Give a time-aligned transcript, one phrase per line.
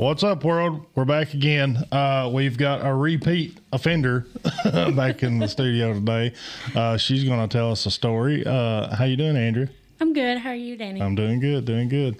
[0.00, 0.86] What's up, world?
[0.94, 1.76] We're back again.
[1.92, 4.26] Uh, we've got a repeat offender
[4.64, 6.32] back in the studio today.
[6.74, 8.42] Uh, she's going to tell us a story.
[8.46, 9.68] Uh, how you doing, Andrea?
[10.00, 10.38] I'm good.
[10.38, 11.02] How are you, Danny?
[11.02, 12.16] I'm doing good, doing good.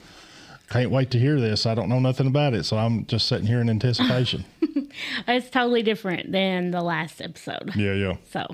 [0.68, 1.64] Can't wait to hear this.
[1.64, 4.44] I don't know nothing about it, so I'm just sitting here in anticipation.
[5.27, 7.74] it's totally different than the last episode.
[7.77, 8.16] yeah, yeah.
[8.30, 8.47] So,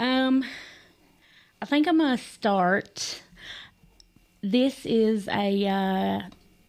[0.00, 0.44] um,
[1.62, 3.22] I think I'm gonna start.
[4.42, 6.22] This is a uh,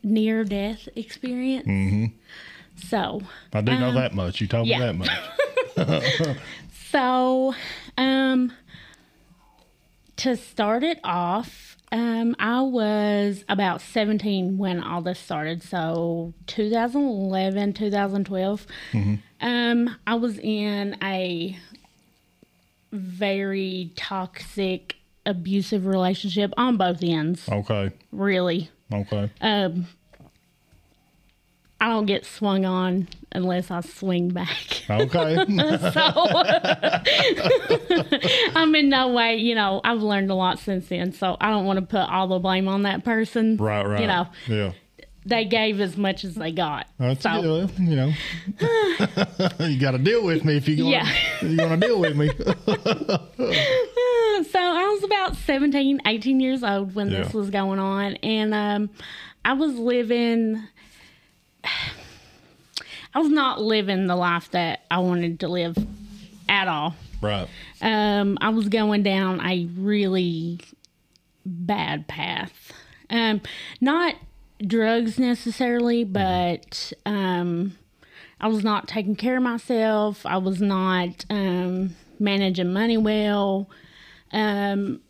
[0.04, 1.68] near death experience.
[1.68, 2.06] Mm-hmm.
[2.88, 3.22] So
[3.54, 4.42] I do know that much.
[4.42, 4.92] You told yeah.
[4.92, 5.06] me
[5.76, 6.38] that much.
[6.92, 7.54] so,
[7.98, 8.52] um,
[10.18, 15.62] to start it off, um, I was about 17 when all this started.
[15.62, 18.68] So 2011, 2012.
[19.42, 21.58] Um, I was in a
[22.92, 27.48] very toxic, abusive relationship on both ends.
[27.50, 28.70] okay, Really.
[28.94, 29.30] Okay.
[29.42, 29.88] Um,
[31.82, 34.84] I don't get swung on unless I swing back.
[34.90, 35.36] Okay.
[35.92, 36.12] so
[38.56, 41.12] I'm in no way, you know, I've learned a lot since then.
[41.12, 43.58] So I don't want to put all the blame on that person.
[43.58, 44.00] right, right.
[44.00, 44.72] You know, Yeah.
[45.26, 46.88] They gave as much as they got.
[47.00, 47.70] That's so.
[47.80, 48.14] You know,
[49.68, 51.08] you got to deal with me if going Yeah.
[51.42, 52.30] you're gonna deal with me.
[54.50, 58.16] so I was about 17, 18 years old when this was going on.
[58.18, 58.90] And um,
[59.46, 60.62] I was living,
[61.64, 65.78] I was not living the life that I wanted to live
[66.50, 66.96] at all.
[67.22, 67.48] right.
[67.82, 70.60] um, I was going down a really
[71.46, 72.72] bad path.
[73.10, 73.42] Um,
[73.80, 74.16] not
[74.66, 77.78] drugs necessarily, but um,
[78.40, 80.26] I was not taking care of myself.
[80.26, 83.70] I was not um, managing money well.
[84.32, 85.02] Um,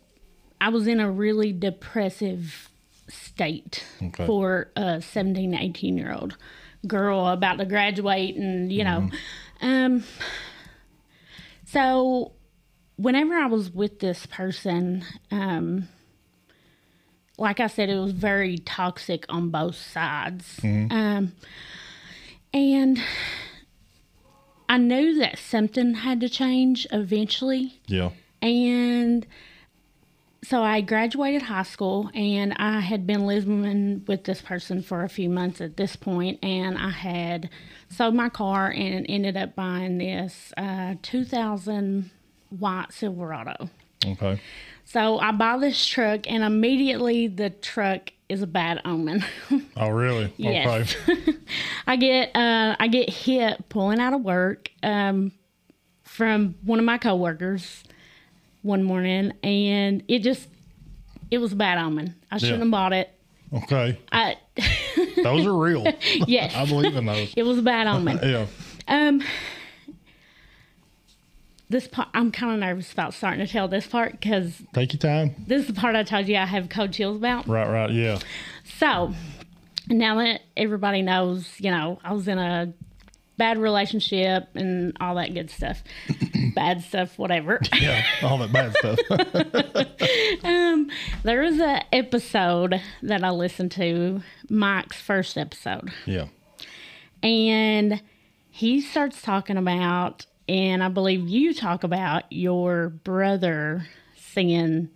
[0.60, 2.68] I was in a really depressive
[3.08, 4.26] state Okay.
[4.26, 6.36] for a 17, 18 year old
[6.86, 9.08] girl about to graduate and you know
[9.62, 10.04] um
[11.66, 12.32] so
[12.96, 15.88] whenever I was with this person, um,
[17.38, 20.60] like I said, it was very toxic on both sides.
[20.90, 21.32] Um,
[22.52, 23.00] and
[24.68, 27.80] I knew that something had to change eventually.
[27.86, 28.10] Yeah.
[28.40, 29.26] And
[30.44, 35.08] so I graduated high school and I had been living with this person for a
[35.08, 37.48] few months at this point and I had
[37.88, 42.10] sold my car and ended up buying this uh, 2000
[42.50, 43.70] white Silverado.
[44.06, 44.40] Okay.
[44.84, 49.24] So I buy this truck and immediately the truck is a bad omen.
[49.76, 50.32] Oh, really?
[50.36, 50.94] Yes.
[51.08, 51.34] Okay.
[51.86, 55.32] I get uh, I get hit pulling out of work um,
[56.04, 57.82] from one of my coworkers
[58.62, 60.48] one morning, and it just
[61.30, 62.14] it was a bad omen.
[62.30, 62.64] I shouldn't Yeah.
[62.64, 63.10] have bought it.
[63.52, 63.98] Okay.
[64.12, 64.36] I
[65.22, 65.84] Those are real.
[66.28, 67.34] yes, I believe in those.
[67.36, 68.20] it was a bad omen.
[68.22, 68.46] Yeah.
[68.86, 69.22] Um,
[71.68, 74.98] this part I'm kind of nervous about starting to tell this part because Take your
[75.00, 75.34] time.
[75.46, 77.46] this is the part I told you I have cold chills about.
[77.48, 77.90] Right, right.
[77.90, 78.18] Yeah.
[78.78, 79.14] So
[79.88, 82.72] now that everybody knows, you know, I was in a
[83.36, 85.82] bad relationship and all that good stuff,
[86.54, 87.60] bad stuff, whatever.
[87.80, 88.04] Yeah.
[88.22, 88.98] All that bad stuff.
[90.44, 90.90] Um,
[91.22, 96.26] there was a episode that I listened to, Mike's first episode, yeah.
[97.22, 98.02] and
[98.50, 104.90] he starts talking about, and I believe you talk about your brother singing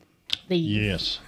[0.48, 0.56] the.
[0.56, 1.18] Yes.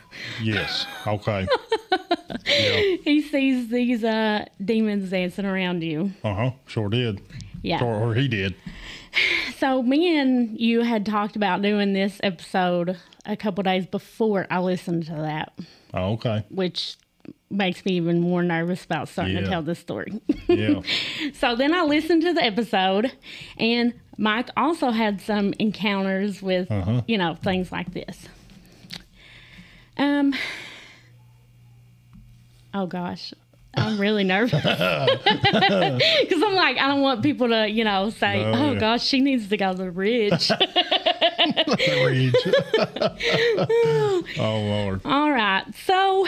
[0.43, 0.87] Yes.
[1.07, 1.47] Okay.
[2.47, 2.97] yeah.
[3.05, 6.13] He sees these uh demons dancing around you.
[6.25, 6.51] Uh huh.
[6.67, 7.21] Sure did.
[7.63, 7.83] Yeah.
[7.85, 8.55] Or, or he did.
[9.59, 14.61] So me and you had talked about doing this episode a couple days before I
[14.61, 15.53] listened to that,
[15.93, 16.47] Oh, okay.
[16.49, 16.97] which
[17.51, 19.43] makes me even more nervous about starting Yeah.
[19.43, 20.19] to tell this story.
[20.49, 20.81] Yeah.
[21.35, 23.13] so then I listened to the episode,
[23.59, 27.01] and Mike also had some encounters with, Uh-huh.
[27.09, 28.29] you know, things like this.
[29.97, 30.35] Um.
[32.75, 33.33] Oh gosh.
[33.75, 38.53] I'm really nervous because I'm like I don't want people to you know say No,
[38.53, 38.79] oh yeah.
[38.81, 40.51] gosh she needs to go to the reach.
[43.71, 45.01] oh, Lord.
[45.05, 45.65] All right.
[45.87, 46.27] So,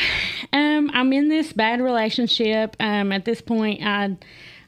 [0.52, 2.76] um, I'm in this bad relationship.
[2.80, 4.16] Um, at this point, I,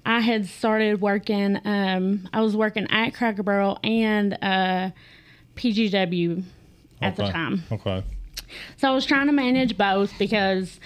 [0.06, 1.58] I had started working.
[1.64, 4.90] Um, I was working at Cracker Barrel and uh,
[5.56, 6.42] PGW
[7.00, 7.62] at the time.
[7.72, 8.04] Okay.
[8.76, 10.78] So I was trying to manage both because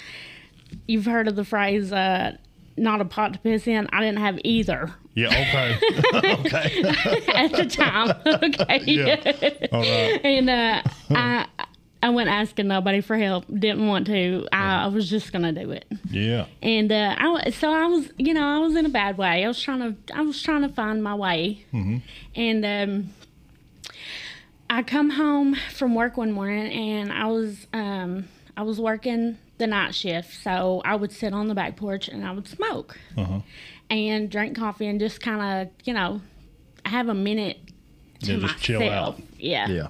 [0.87, 2.37] you've heard of the phrase uh,
[2.77, 5.27] "not a pot to piss in." I didn't have either Yeah.
[5.27, 5.77] Okay.
[6.13, 7.33] okay.
[7.33, 8.11] at the time.
[8.25, 8.83] okay.
[8.85, 9.67] Yeah.
[9.71, 10.21] All right.
[10.23, 11.45] and uh, I
[12.01, 13.45] I went asking nobody for help.
[13.47, 14.47] Didn't want to.
[14.53, 15.85] I, I was just gonna do it.
[16.09, 16.45] Yeah.
[16.61, 19.43] And uh, I so I was, you know, I was in a bad way.
[19.43, 21.65] I was trying to, I was trying to find my way.
[21.73, 21.97] Mm-hmm.
[22.35, 23.09] And um,
[24.69, 29.67] I come home from work one morning, and I was, um, I was working the
[29.67, 33.39] night shift, so I would sit on the back porch and I would smoke Uh-huh.
[33.89, 36.21] and drink coffee and just kind of, you know,
[36.85, 37.57] have a minute
[38.23, 39.15] to Yeah, just chill myself.
[39.19, 39.21] out.
[39.37, 39.67] Yeah.
[39.67, 39.87] Yeah.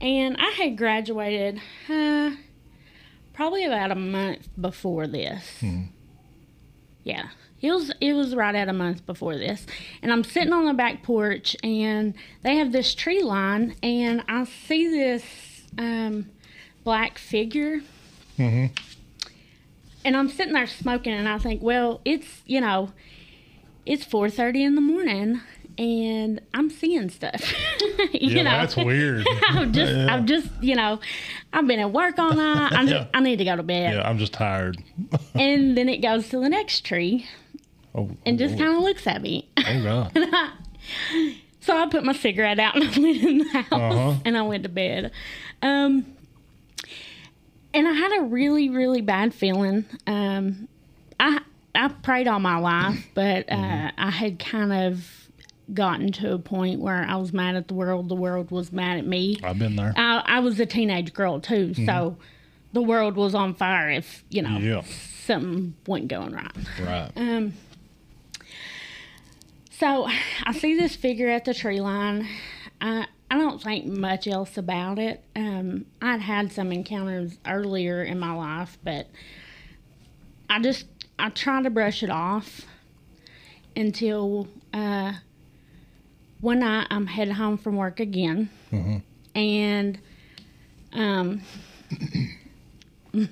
[0.00, 2.30] And I had graduated uh,
[3.34, 5.62] probably about a month before this.
[7.04, 7.28] Yeah.
[7.60, 9.66] It was it was right at a month before this.
[10.02, 14.44] And I'm sitting on the back porch and they have this tree line and I
[14.44, 15.22] see this
[15.76, 16.30] um,
[16.84, 17.82] black figure.
[18.38, 18.70] Mhm.
[20.06, 22.92] And I'm sitting there smoking and I think, well, it's, you know,
[23.84, 25.42] it's 4:30 in the morning
[25.80, 27.40] and I'm seeing stuff.
[28.12, 28.50] you Yeah, know.
[28.50, 29.26] that's weird.
[29.48, 30.14] I'm just, Yeah.
[30.14, 31.00] I've just, you know,
[31.52, 32.72] I've been at work all night.
[32.72, 33.06] I, Yeah.
[33.14, 33.94] I need to go to bed.
[33.94, 34.76] Yeah, I'm just tired.
[35.34, 37.26] And then it goes to the next tree
[37.94, 39.48] Oh, and just kind of looks at me.
[39.58, 39.82] oh
[40.12, 40.50] God.
[41.60, 44.14] so I put my cigarette out and I went in the house Uh-huh.
[44.24, 45.12] and I went to bed.
[45.62, 46.04] Um,
[47.72, 49.84] and I had a really, really bad feeling.
[50.06, 50.68] Um,
[51.18, 51.40] I
[51.74, 54.00] I prayed all my life, but uh, Mm-hmm.
[54.00, 55.19] I had kind of
[55.74, 58.08] gotten to a point where I was mad at the world.
[58.08, 59.38] The world was mad at me.
[59.42, 59.92] I've been there.
[59.96, 62.16] I, I was a teenage girl too, so
[62.72, 64.82] the world was on fire if you know Yeah.
[65.26, 66.52] something wasn't going right.
[66.80, 67.10] Right.
[67.16, 67.52] Um,
[69.70, 70.06] so
[70.44, 72.26] I see this figure at the tree line.
[72.80, 75.22] I I don't think much else about it.
[75.36, 79.06] Um, I'd had some encounters earlier in my life, but
[80.48, 80.86] I just
[81.18, 82.62] I try to brush it off
[83.76, 85.12] until uh,
[86.40, 88.50] one night I'm headed home from work again,
[89.34, 89.98] and
[90.92, 91.42] um.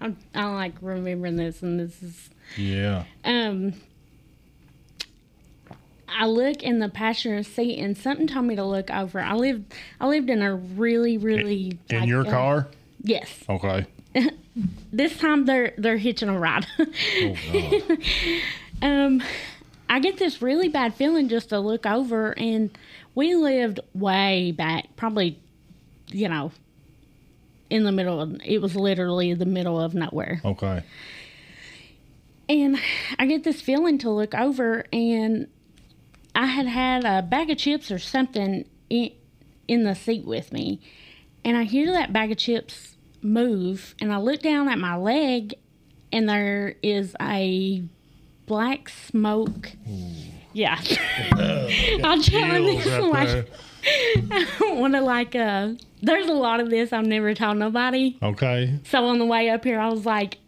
[0.00, 3.04] I, I like remembering this, and this is Yeah.
[3.24, 3.74] um
[6.08, 9.20] I look in the passenger seat and something told me to look over.
[9.20, 12.68] I lived I lived in a really really In like, your uh, car?
[13.02, 13.42] Yes.
[13.48, 13.86] Okay.
[14.92, 16.66] This time they're they're hitching a ride.
[16.78, 17.96] Oh
[18.82, 19.20] um
[19.88, 22.76] I get this really bad feeling just to look over and
[23.14, 25.38] we lived way back, probably
[26.14, 26.52] you know,
[27.70, 30.40] in the middle of it was literally the middle of nowhere.
[30.44, 30.82] Okay.
[32.48, 32.78] And
[33.18, 35.48] I get this feeling to look over, and
[36.34, 39.12] I had had a bag of chips or something in,
[39.66, 40.80] in the seat with me.
[41.42, 45.54] And I hear that bag of chips move, and I look down at my leg,
[46.12, 47.82] and there is a
[48.46, 49.72] black smoke.
[50.52, 50.78] Yeah.
[51.32, 53.50] I'm this right like.
[53.86, 58.16] I don't want to, like, uh, there's a lot of this I've never told nobody.
[58.22, 58.78] Okay.
[58.84, 60.38] So on the way up here, I was like,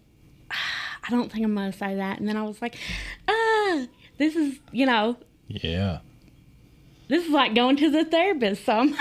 [0.51, 0.55] "Ah,
[1.07, 2.19] I don't think I'm gonna say that.
[2.19, 2.77] And then I was like,
[3.29, 3.87] ah,
[4.19, 5.17] this is, you know,
[5.49, 5.99] Yeah.
[7.09, 8.65] this is like going to the therapist.
[8.65, 8.97] So I'm,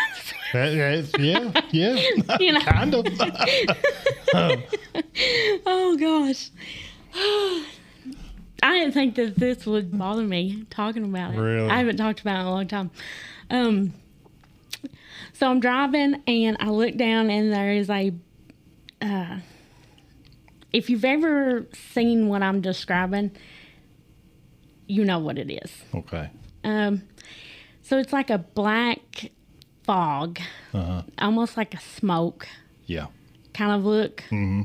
[0.54, 1.62] That- yeah.
[1.72, 2.38] Yeah.
[2.40, 3.06] you know, kind of.
[5.66, 6.52] oh gosh.
[8.66, 11.40] I didn't think that this would bother me talking about it.
[11.40, 11.70] Really?
[11.70, 12.92] I haven't talked about it in a long time.
[13.50, 13.94] Um,
[15.34, 18.12] so I'm driving and I look down and there is a.
[19.02, 19.38] Uh,
[20.74, 23.32] if you've ever seen what I'm describing,
[24.88, 25.72] you know what it is.
[25.94, 26.30] okay.
[26.64, 27.04] Um,
[27.84, 29.32] so it's like a black
[29.84, 30.40] fog,
[30.74, 31.04] Uh-huh.
[31.20, 32.48] almost like a smoke
[32.88, 33.08] Yeah.
[33.54, 34.64] kind of look, Mm-hmm.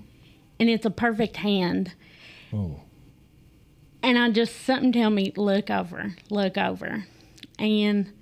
[0.59, 1.95] and it's a perfect hand.
[2.53, 2.81] Oh.
[4.03, 7.05] And I just something tell me look over, look over,
[7.59, 8.13] and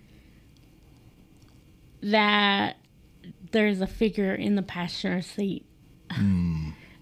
[2.03, 2.77] that
[3.53, 5.65] there's a figure in the passenger seat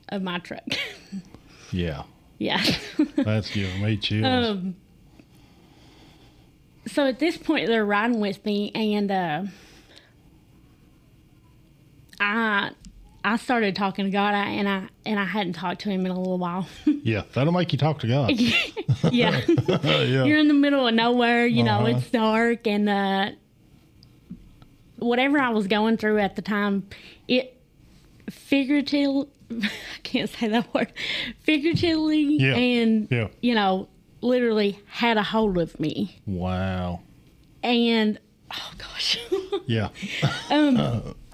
[0.08, 0.62] of my truck.
[1.72, 2.04] Yeah.
[2.38, 2.64] yeah.
[3.16, 4.24] That's giving me chills.
[4.24, 4.76] um.
[6.86, 9.42] So at this point, they're riding with me, and uh,
[12.20, 12.70] I
[13.26, 16.18] I started talking to God, and I and I hadn't talked to Him in a
[16.18, 16.68] little while.
[16.86, 17.22] yeah.
[17.34, 18.30] That'll make you talk to God.
[19.10, 19.40] yeah.
[19.50, 20.24] yeah.
[20.24, 21.96] you're in the middle of nowhere you know Uh-huh.
[21.98, 23.30] it's dark and uh
[24.98, 26.86] whatever i was going through at the time
[27.28, 27.60] it
[28.30, 29.28] figuratively
[29.62, 29.68] i
[30.02, 30.92] can't say that word
[31.40, 32.54] figuratively Yeah.
[32.54, 33.28] and Yeah.
[33.42, 33.88] you know
[34.22, 37.00] literally had a hold of me Wow.
[37.62, 38.18] and
[38.52, 39.18] oh gosh
[39.66, 39.88] Yeah.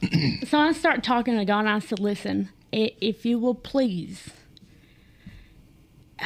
[0.46, 4.30] so i start talking to god and i said listen if you will please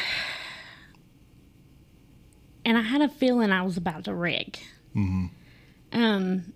[2.65, 4.59] and i had a feeling i was about to wreck
[5.93, 6.53] um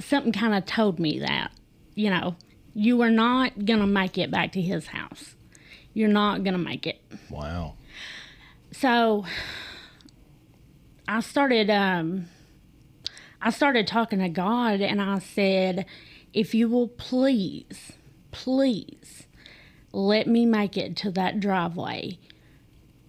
[0.00, 1.50] something kind of told me that
[1.94, 2.36] you know
[2.74, 5.34] You are not going to make it back to his house.
[5.94, 7.00] You're not going to make it.
[7.30, 7.76] Wow.
[8.70, 9.24] So
[11.08, 12.26] I started um
[13.40, 15.86] I started talking to God and I said,
[16.36, 17.92] if you will please,
[18.30, 19.26] please
[19.90, 22.18] let me make it to that driveway,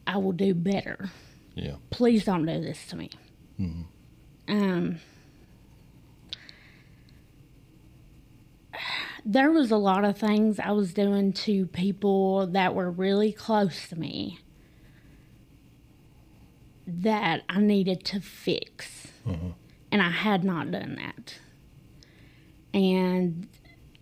[0.08, 1.10] I will do better.
[1.54, 1.76] Yeah.
[1.90, 3.10] Please don't do this to me.
[4.48, 5.00] Um,
[9.26, 13.90] there was a lot of things I was doing to people that were really close
[13.90, 14.40] to me
[16.88, 19.08] that I needed to fix.
[19.92, 21.40] And I had not done that.
[22.74, 23.48] And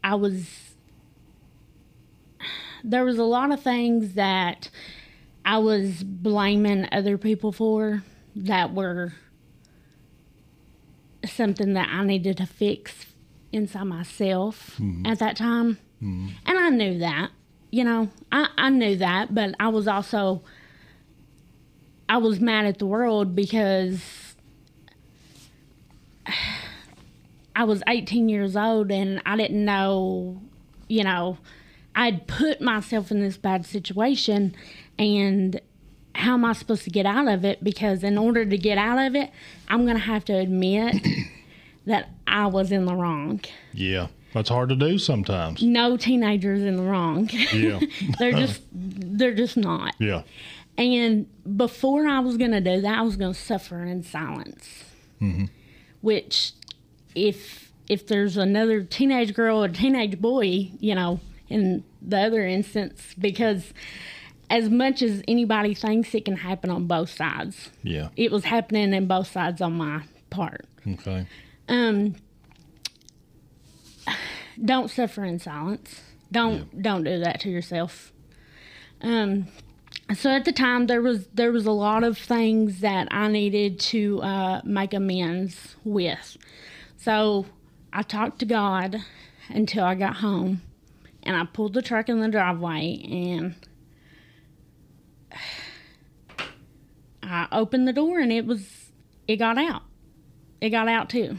[0.03, 0.49] I was,
[2.83, 4.69] there was a lot of things that
[5.43, 8.03] I was blaming other people for
[8.35, 9.13] that were
[11.25, 13.05] something that I needed to fix
[13.51, 15.05] inside myself mm-hmm.
[15.05, 15.77] at that time.
[16.01, 16.27] Mm-hmm.
[16.45, 17.31] And I knew that,
[17.71, 20.43] you know, I, I knew that, but I was also,
[22.09, 24.35] I was mad at the world because
[27.55, 30.41] I was 18 years old and I didn't know,
[30.87, 31.37] you know,
[31.95, 34.55] I'd put myself in this bad situation
[34.99, 35.59] and
[36.13, 37.63] how am I supposed to get out of it?
[37.63, 39.31] Because in order to get out of it,
[39.67, 40.95] I'm going to have to admit
[41.85, 43.41] that I was in the wrong.
[43.73, 44.07] Yeah.
[44.33, 45.63] That's hard to do sometimes.
[45.63, 47.29] No teenagers in the wrong.
[47.53, 47.79] Yeah.
[48.19, 49.95] they're just they're just not.
[49.97, 50.23] yeah.
[50.77, 54.83] And before I was going to do that, I was going to suffer in silence.
[55.21, 55.45] Mm-hmm.
[56.01, 56.51] Which,
[57.15, 61.19] if if there's another teenage girl or teenage boy, you know,
[61.49, 63.73] in the other instance, because
[64.49, 68.09] as much as anybody thinks it can happen on both sides, Yeah.
[68.15, 70.65] it was happening in both sides on my part.
[70.87, 71.25] Okay.
[71.69, 72.15] Um,
[74.63, 76.01] don't suffer in silence.
[76.31, 78.11] Don't don't do that to yourself.
[79.01, 79.47] Um,
[80.15, 83.79] so at the time there was there was a lot of things that I needed
[83.91, 86.37] to uh, make amends with.
[87.05, 87.45] So
[87.93, 88.97] I talked to God
[89.49, 90.63] until I got home,
[91.21, 93.55] and I pulled the truck in the driveway and.
[97.21, 98.91] I opened the door and it was,
[99.27, 99.83] it got out.
[100.61, 101.37] It got out too.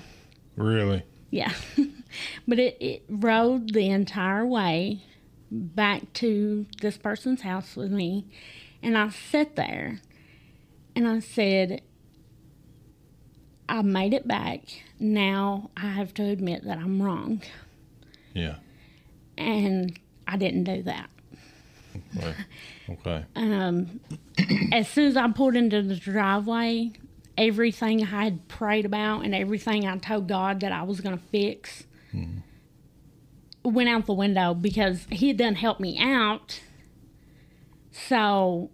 [0.54, 1.02] Really?
[1.30, 1.52] Yeah.
[2.46, 5.02] but it, it rode the entire way
[5.50, 8.26] back to this person's house with me.
[8.84, 10.00] And I sat there
[10.94, 11.82] and I said,
[13.68, 14.62] I made it back.
[14.98, 17.42] Now I have to admit that I'm wrong.
[18.34, 18.56] Yeah.
[19.36, 21.10] And I didn't do that.
[22.88, 23.24] Okay.
[23.34, 24.00] Um,
[24.72, 26.92] as soon as I pulled into the driveway,
[27.36, 31.24] everything I had prayed about and everything I told God that I was going to
[31.24, 31.84] fix
[33.64, 36.60] went out the window because He had done helped me out.
[37.90, 38.70] So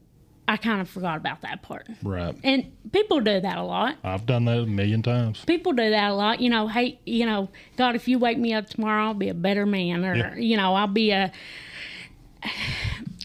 [0.49, 1.87] I kind of forgot about that part.
[2.03, 2.35] Right.
[2.43, 3.97] And people do that a lot.
[4.03, 5.45] I've done that a million times.
[5.45, 6.41] People do that a lot.
[6.41, 9.35] You know, hey, you know, God, if you wake me up tomorrow, I'll be a
[9.35, 10.35] better man, or Yeah.
[10.35, 11.33] you know, I'll be a,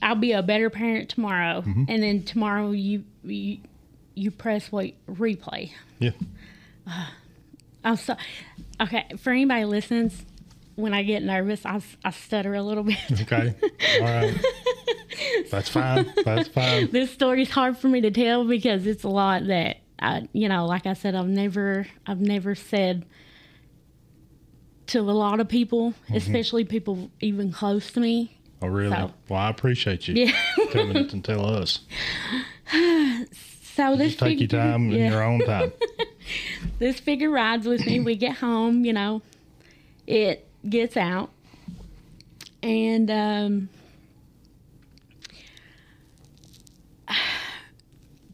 [0.02, 1.62] I'll be a better parent tomorrow.
[1.62, 1.86] Mm-hmm.
[1.88, 3.58] And then tomorrow you you,
[4.14, 5.72] you press wait replay.
[6.00, 6.12] Yeah.
[7.84, 8.16] I'm so
[8.82, 10.24] okay for anybody who listens.
[10.76, 12.98] When I get nervous, I, I stutter a little bit.
[13.22, 13.56] Okay.
[14.00, 14.36] All right.
[15.52, 16.12] That's fine.
[16.26, 16.90] That's fine.
[16.92, 20.66] this story's hard for me to tell because it's a lot that I, you know,
[20.66, 23.06] like I said, I've never, I've never said
[24.88, 28.38] to a lot of people, especially people even close to me.
[28.62, 28.92] Oh, really?
[28.96, 30.32] So- Well, I appreciate you Yeah.
[30.72, 31.80] coming and tell us.
[33.76, 35.72] So this take your figure- time in your own time.
[36.80, 38.00] this figure rides with me.
[38.00, 39.22] We get home, you know,
[40.08, 41.30] it gets out,
[42.64, 43.70] and um,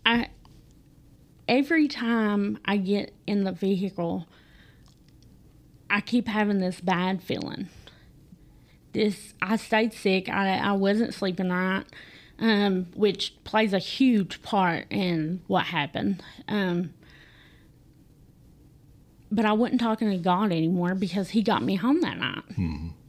[0.05, 0.29] I
[1.47, 4.27] every time I get in the vehicle,
[5.89, 7.69] I keep having this bad feeling.
[8.93, 10.29] This I stayed sick.
[10.29, 11.85] I I wasn't sleeping right,
[12.39, 16.23] um, which plays a huge part in what happened.
[16.47, 16.93] Um,
[19.31, 22.43] but I wasn't talking to God anymore because He got me home that night.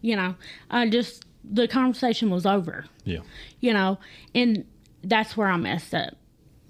[0.01, 0.37] You know,
[0.71, 2.87] I just the conversation was over.
[3.05, 3.21] Yeah.
[3.61, 3.99] You know,
[4.35, 4.65] and
[5.03, 6.17] that's where I messed up.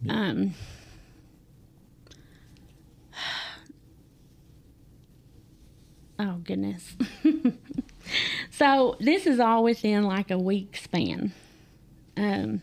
[0.08, 0.54] Um,
[6.18, 6.96] oh goodness.
[8.50, 11.32] so this is all within like a week span.
[12.16, 12.60] Um,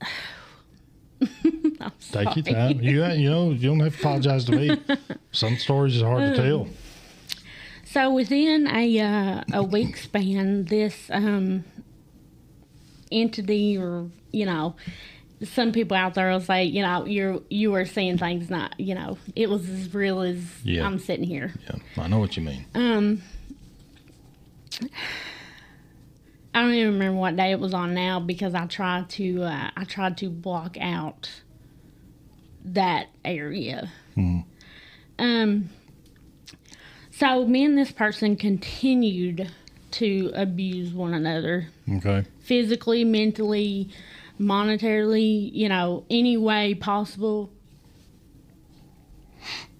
[2.12, 2.80] Take your time.
[2.82, 4.80] You you know you don't have to apologize to me.
[5.32, 6.68] Some stories is hard to tell.
[7.84, 11.64] So within a uh, a week span, this um,
[13.12, 14.74] entity, or you know,
[15.44, 18.94] some people out there will say, you know, you're you are seeing things not, you
[18.94, 20.86] know, it was as real as Yeah.
[20.86, 21.52] I'm sitting here.
[21.68, 22.64] Yeah, I know what you mean.
[22.74, 23.22] Um,
[26.54, 29.70] I don't even remember what day it was on now because I tried to uh,
[29.76, 31.30] I tried to block out
[32.64, 33.90] that area.
[34.16, 34.44] Mhm.
[35.18, 35.70] Um.
[37.10, 39.50] So me and this person continued
[39.92, 42.24] to abuse one another Okay.
[42.40, 43.88] physically, mentally,
[44.40, 47.50] monetarily, you know, any way possible.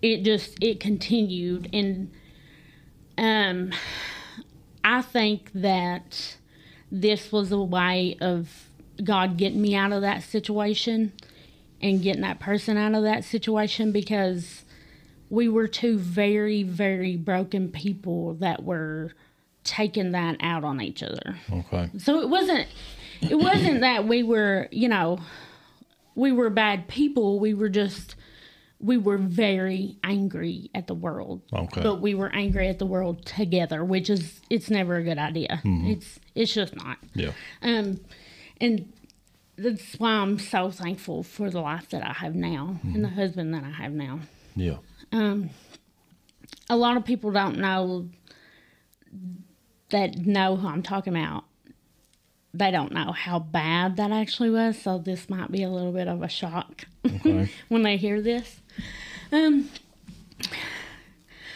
[0.01, 2.11] It just it continued and
[3.17, 3.73] um
[4.85, 6.37] I think that
[6.91, 8.69] this was a way of
[9.03, 11.13] God getting me out of that situation
[11.81, 14.65] and getting that person out of that situation because
[15.31, 19.13] we were two very very broken people that were
[19.65, 21.37] taking that out on each other.
[21.53, 21.91] Okay.
[21.99, 22.67] So it wasn't
[23.21, 25.21] it wasn't that we were, you know,
[26.15, 27.39] we were bad people.
[27.39, 28.17] We were just
[28.81, 31.43] we were very angry at the world.
[31.53, 31.83] Okay.
[31.83, 35.61] But we were angry at the world together, which is it's never a good idea.
[35.65, 36.99] It's it's just not.
[37.15, 37.33] Yeah.
[37.63, 38.01] Um
[38.61, 38.93] and
[39.57, 43.55] that's why I'm so thankful for the life that I have now and the husband
[43.55, 44.21] that I have now.
[44.57, 44.77] Yeah.
[45.13, 45.51] Um,
[46.69, 48.09] a lot of people don't know
[49.93, 51.45] that know who I'm talking about.
[52.55, 56.07] They don't know how bad that actually was, so this might be a little bit
[56.09, 57.51] of a shock Okay.
[57.69, 58.61] when they hear this.
[59.31, 59.71] Um,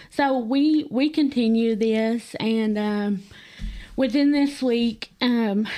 [0.08, 3.22] so we we continue this, and um,
[3.96, 5.68] within this week, um,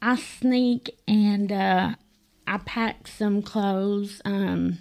[0.00, 1.94] I sneak and uh,
[2.46, 4.22] I pack some clothes.
[4.24, 4.78] Um,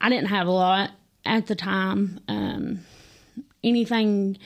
[0.00, 0.90] I didn't have a lot
[1.24, 2.18] at the time.
[2.26, 2.80] Um,
[3.62, 4.38] anything.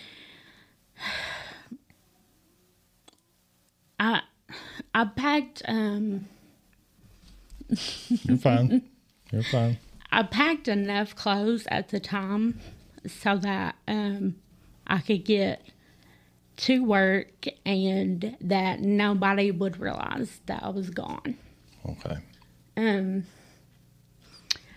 [3.98, 4.22] I
[4.94, 6.26] I packed um,
[7.68, 8.82] You're fine.
[9.32, 9.78] You're fine.
[10.12, 12.60] I packed enough clothes at the time
[13.06, 14.36] so that um,
[14.86, 15.62] I could get
[16.56, 21.36] to work and that nobody would realize that I was gone.
[21.88, 22.16] Okay.
[22.76, 23.24] Um,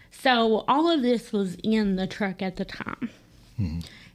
[0.09, 3.09] so all of this was in the truck at the time.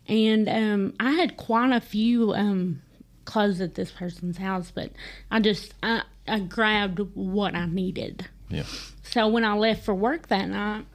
[0.09, 2.83] And um, I had quite a few um,
[3.25, 4.91] clothes at this person's house, but
[5.31, 8.29] I just I, I grabbed what I needed.
[8.49, 8.65] Yeah.
[9.03, 10.87] So when I left for work that night,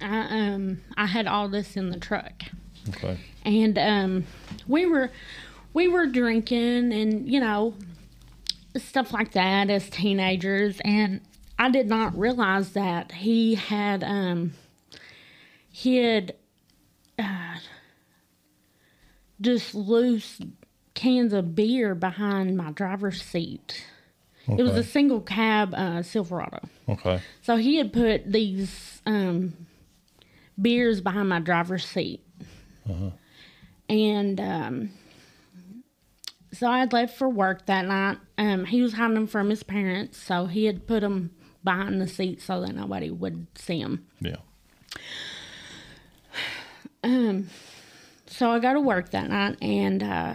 [0.00, 2.32] I um I had all this in the truck,
[2.88, 3.18] Okay.
[3.44, 4.24] and um
[4.66, 5.10] we were
[5.72, 7.74] we were drinking and you know
[8.76, 11.20] stuff like that as teenagers, and
[11.58, 14.52] I did not realize that he had um
[15.70, 16.34] he had
[17.20, 17.58] uh,
[19.40, 20.40] just loose
[20.94, 23.84] cans of beer behind my driver's seat.
[24.48, 24.60] Okay.
[24.60, 26.60] It was a single cab uh, Silverado.
[26.88, 27.20] okay.
[27.42, 29.54] So he had put these um,
[30.60, 32.24] beers behind my driver's seat.
[33.88, 34.90] And um,
[36.52, 38.18] so I had left for work that night.
[38.38, 41.30] Um, he was hiding them from his parents, so he had put them
[41.62, 44.06] behind the seat so that nobody would see them.
[44.20, 44.36] Yeah.
[47.02, 50.34] So I go to work that night, and uh,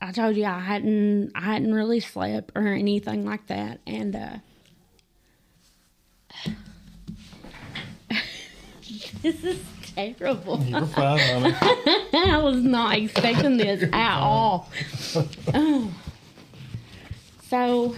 [0.00, 4.36] I told you I hadn't I hadn't really slept or anything like that, and uh,
[9.22, 9.58] this is
[9.96, 10.62] terrible.
[10.64, 11.18] You're fine,
[11.52, 12.30] honey.
[12.30, 14.70] I was not expecting this at all.
[15.54, 15.92] Oh.
[17.48, 17.96] So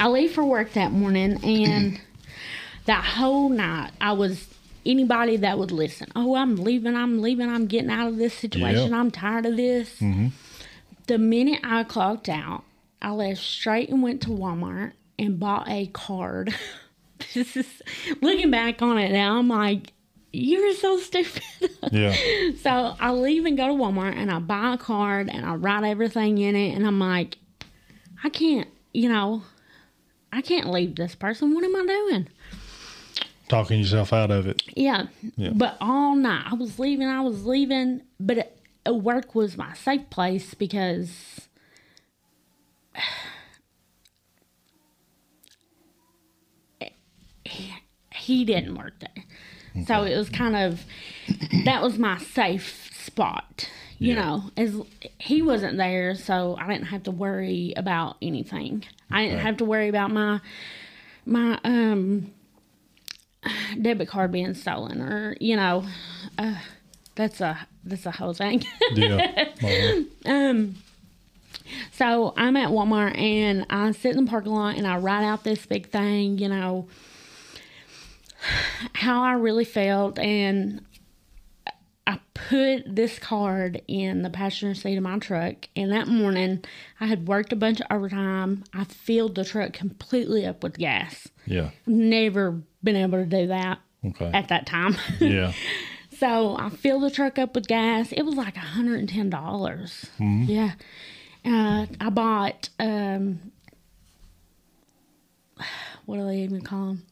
[0.00, 2.00] I leave for work that morning, and
[2.86, 4.48] that whole night I was
[4.84, 6.08] anybody that would listen.
[6.16, 6.96] Oh, I'm leaving.
[6.96, 7.48] I'm leaving.
[7.48, 8.90] I'm getting out of this situation.
[8.90, 8.98] Yeah.
[8.98, 9.98] I'm tired of this.
[10.00, 10.28] Mm-hmm.
[11.06, 12.64] The minute I clocked out,
[13.00, 16.54] I left straight and went to Walmart and bought a card.
[17.34, 17.82] this is
[18.20, 19.38] looking back on it now.
[19.38, 19.92] I'm like,
[20.32, 21.42] you're so stupid.
[21.90, 22.14] Yeah.
[22.60, 25.84] So I leave and go to Walmart and I buy a card and I write
[25.84, 27.38] everything in it and I'm like,
[28.22, 29.42] I can't, you know,
[30.30, 31.54] I can't leave this person.
[31.54, 32.28] What am I doing?
[33.48, 34.62] Talking yourself out of it.
[34.76, 35.06] Yeah.
[35.36, 35.50] Yeah.
[35.54, 39.74] But all night I was leaving, I was leaving, but it, uh, work was my
[39.74, 41.40] safe place because
[48.14, 49.24] he didn't work there.
[49.86, 50.82] So it was kind of
[51.64, 53.68] that was my safe spot.
[53.98, 54.20] You Yeah.
[54.22, 54.80] know, as
[55.18, 58.84] he wasn't there, so I didn't have to worry about anything.
[59.10, 59.46] I didn't Right.
[59.46, 60.40] have to worry about my
[61.26, 62.32] my um
[63.80, 65.84] debit card being stolen or you know
[66.38, 66.56] uh,
[67.14, 69.48] that's a that's a whole thing Yeah.
[70.26, 70.64] Uh-huh.
[71.92, 75.44] so i'm at walmart and i sit in the parking lot and i write out
[75.44, 76.88] this big thing you know
[78.94, 80.84] how i really felt and
[82.08, 86.64] I put this card in the passenger seat of my truck, and that morning
[87.00, 88.64] I had worked a bunch of overtime.
[88.72, 91.28] I filled the truck completely up with gas.
[91.44, 91.70] Yeah.
[91.86, 94.30] Never been able to do that Okay.
[94.32, 94.96] at that time.
[95.20, 95.52] Yeah.
[96.18, 98.10] so I filled the truck up with gas.
[98.12, 99.28] It was like $110.
[99.30, 100.72] dollars Yeah.
[101.44, 103.52] Uh, I bought, um,
[106.06, 107.02] what do they even call them?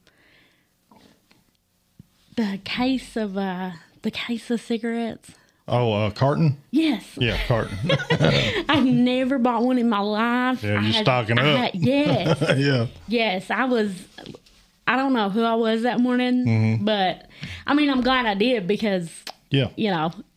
[2.37, 5.33] The case of, uh, the case of cigarettes.
[5.69, 6.59] Oh, uh, carton.
[6.71, 7.05] Yes.
[7.19, 7.77] Yeah, carton.
[8.69, 10.63] I've never bought one in my life.
[10.63, 11.59] Yeah, you're had- stocking I up.
[11.73, 12.43] had- yes.
[12.57, 12.87] yeah.
[13.09, 14.07] Yes, I was.
[14.87, 16.85] I don't know who I was that morning, Mm-hmm.
[16.85, 17.27] but
[17.67, 19.11] I mean, I'm glad I did because
[19.51, 19.71] Yeah.
[19.75, 20.13] you know,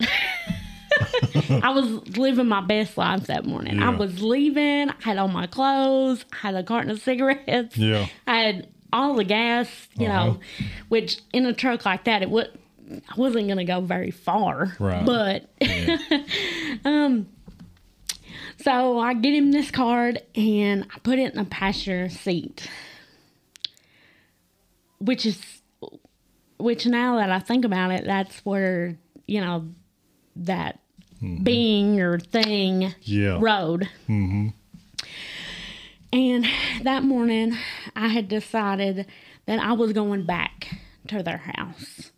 [1.62, 3.80] I was living my best life that morning.
[3.82, 4.90] I was leaving.
[4.90, 6.24] I had all my clothes.
[6.32, 7.76] I had a carton of cigarettes.
[7.76, 8.06] Yeah.
[8.26, 9.68] I had all the gas.
[9.96, 10.24] You Uh-huh.
[10.26, 10.40] know,
[10.88, 12.50] which in a truck like that, it would.
[12.90, 15.04] I wasn't gonna go very far, Right.
[15.06, 15.98] but Yeah.
[18.62, 22.68] So I get him this card and I put it in the passenger seat.
[24.98, 25.40] Which is
[26.58, 29.66] which now that I think about it, that's where, you know,
[30.36, 30.80] that
[31.42, 33.38] being or thing Yeah.
[33.40, 33.88] road.
[34.08, 34.48] Mm-hmm.
[36.12, 36.46] And
[36.82, 37.56] that morning
[37.96, 39.06] I had decided
[39.46, 40.68] that I was going back
[41.08, 42.10] to their house.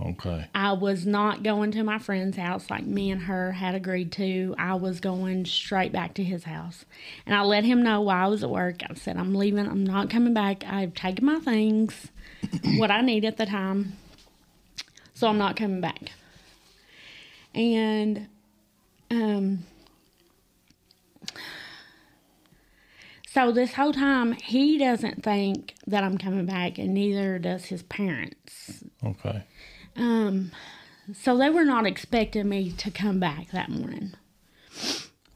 [0.00, 0.46] Okay.
[0.54, 4.54] I was not going to my friend's house like me and her had agreed to.
[4.58, 6.84] I was going straight back to his house.
[7.24, 8.82] And I let him know while I was at work.
[8.88, 9.66] I said, I'm leaving.
[9.66, 10.64] I'm not coming back.
[10.66, 12.08] I've taken my things,
[12.76, 13.96] what I need at the time.
[15.14, 16.10] So I'm not coming back.
[17.54, 18.28] And
[19.10, 19.64] um
[23.28, 27.82] so this whole time he doesn't think that I'm coming back and neither does his
[27.84, 28.82] parents.
[29.04, 29.44] Okay.
[29.96, 30.52] Um,
[31.14, 34.12] so they were not expecting me to come back that morning,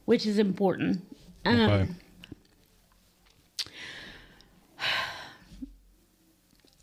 [0.05, 1.05] which is important.
[1.45, 1.89] Um, Okay.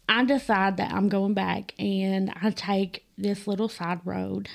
[0.10, 4.50] I decide that I'm going back and I take this little side road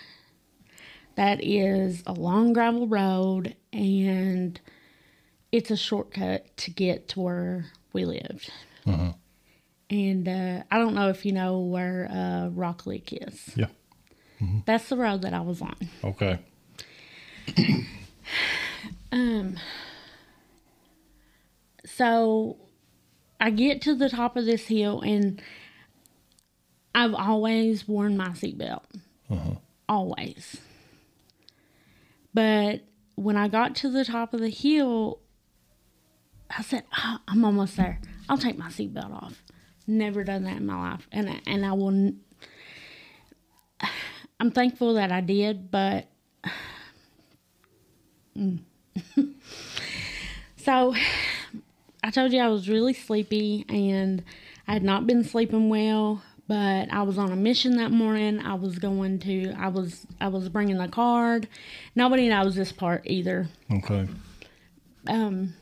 [1.16, 4.60] that is a long gravel road and
[5.50, 8.52] it's a shortcut to get to where we lived.
[8.86, 9.12] Uh-huh.
[9.90, 13.52] And uh, I don't know if you know where uh, Rock Lick is.
[13.56, 13.66] Yeah.
[14.66, 15.76] That's the road that I was on.
[16.04, 16.38] Okay.
[19.12, 19.56] um.
[21.86, 22.58] So
[23.40, 25.42] I get to the top of this hill and
[26.94, 28.82] I've always worn my seatbelt.
[29.88, 30.58] Always.
[32.34, 32.82] But
[33.14, 35.18] when I got to the top of the hill,
[36.56, 38.00] I said, "Ah, I'm almost there.
[38.28, 39.42] I'll take my seatbelt off.
[39.88, 41.08] Never done that in my life.
[41.10, 42.12] And I, and I will.
[44.40, 46.06] I'm thankful that I did, but.
[48.36, 48.60] Mm.
[50.56, 50.94] so
[52.04, 54.22] I told you I was really sleepy and
[54.68, 58.38] I had not been sleeping well, but I was on a mission that morning.
[58.38, 61.48] I was going to I was I was bringing the card.
[61.96, 63.48] Nobody knows this part either.
[63.72, 64.06] Okay.
[65.08, 65.54] Um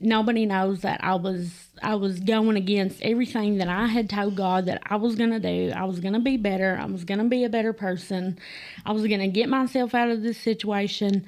[0.00, 4.66] nobody knows that I was I was going against everything that I had told God
[4.66, 5.72] that I was going to do.
[5.74, 6.78] I was going to be better.
[6.80, 8.38] I was going to be a better person.
[8.84, 11.26] I was going to get myself out of this situation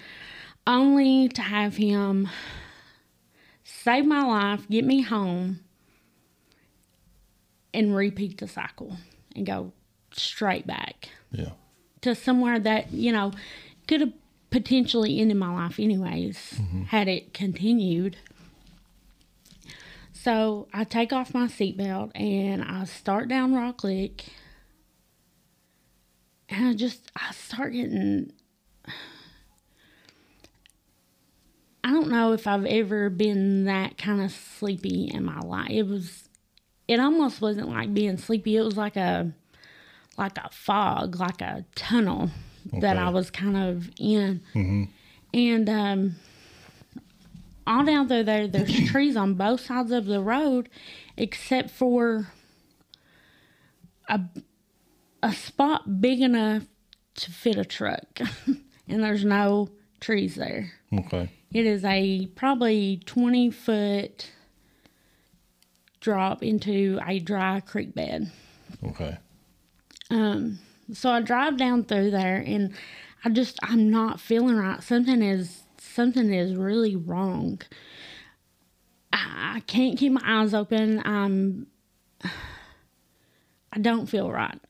[0.66, 2.28] only to have him
[3.64, 5.60] save my life, get me home,
[7.72, 8.96] and repeat the cycle
[9.36, 9.72] and go
[10.12, 11.50] straight back Yeah.
[12.02, 13.32] to somewhere that, you know,
[13.86, 14.12] could have
[14.50, 16.82] potentially ended my life anyways mm-hmm.
[16.84, 18.16] had it continued.
[20.22, 24.24] So I take off my seatbelt and I start down Rock Lick.
[26.48, 28.32] And I just, I start getting.
[31.84, 35.70] I don't know if I've ever been that kind of sleepy in my life.
[35.70, 36.28] It was,
[36.88, 38.56] it almost wasn't like being sleepy.
[38.56, 39.32] It was like a,
[40.16, 42.30] like a fog, like a tunnel
[42.80, 44.40] that I was kind of in.
[45.32, 46.16] And um,
[47.68, 50.68] all down through there, there's trees on both sides of the road,
[51.16, 52.28] except for
[54.08, 54.20] a
[55.22, 56.64] a spot big enough
[57.16, 59.68] to fit a truck, and there's no
[60.00, 60.72] trees there.
[60.92, 61.30] Okay.
[61.52, 64.30] It is a probably 20 foot
[66.00, 68.30] drop into a dry creek bed.
[68.84, 69.18] Okay.
[70.10, 70.58] Um,
[70.92, 72.72] so I drive down through there and
[73.24, 74.82] I just I'm not feeling right.
[74.82, 75.64] Something is
[75.98, 77.60] something is really wrong.
[79.12, 81.02] I, can't keep my eyes open.
[81.04, 81.66] I'm
[83.72, 84.60] I don't feel right.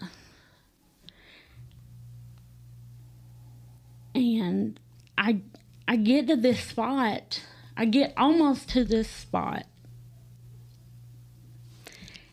[4.14, 4.80] And
[5.18, 5.42] I
[5.86, 7.42] I get to this spot.
[7.76, 9.66] I get almost to this spot.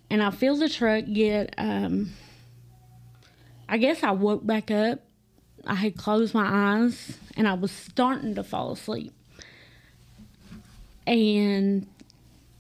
[0.10, 2.14] And I feel the truck get um
[3.68, 5.05] I guess I woke back up.
[5.68, 9.14] I had closed my eyes and I was starting to fall asleep.
[11.08, 11.88] And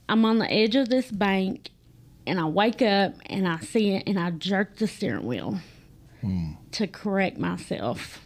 [0.09, 1.69] I'm on the edge of this bank
[2.27, 5.59] and I wake up and I see it and I jerk the steering wheel
[6.71, 8.19] to correct myself.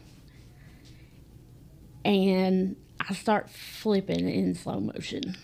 [2.05, 5.35] And I start flipping in slow motion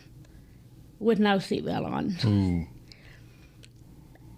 [0.99, 2.17] with no seatbelt on.
[2.25, 2.67] Ooh.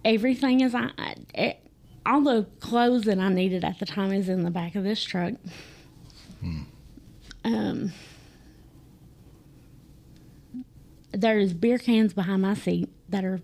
[0.04, 0.90] Everything is I,
[1.34, 1.54] eh,
[2.08, 5.02] all the clothes that I needed at the time is in the back of this
[5.04, 5.34] truck.
[7.44, 7.92] Um,
[11.12, 13.40] there's beer cans behind my seat that are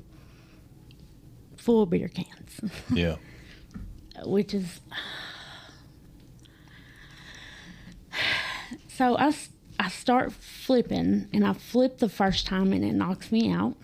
[1.57, 2.61] full of beer cans,
[2.93, 3.17] Yeah.
[4.25, 4.81] which is
[8.89, 9.35] so I,
[9.79, 13.75] I start flipping and I flip the first time and it knocks me out.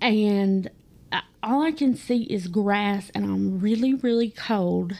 [0.00, 0.70] And
[1.48, 4.92] all I can see is grass and I'm really, really cold.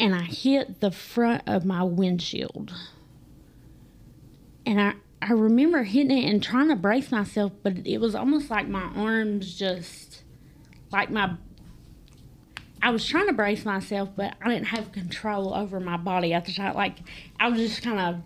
[0.00, 2.72] And I hit the front of my windshield.
[4.66, 8.50] And I, I remember hitting it and trying to brace myself, but it was almost
[8.50, 10.22] like my arms just,
[10.90, 11.34] like my
[12.84, 16.46] I was trying to brace myself, but I didn't have control over my body at
[16.46, 16.74] the time.
[16.74, 16.96] Like
[17.38, 18.22] I was just kind of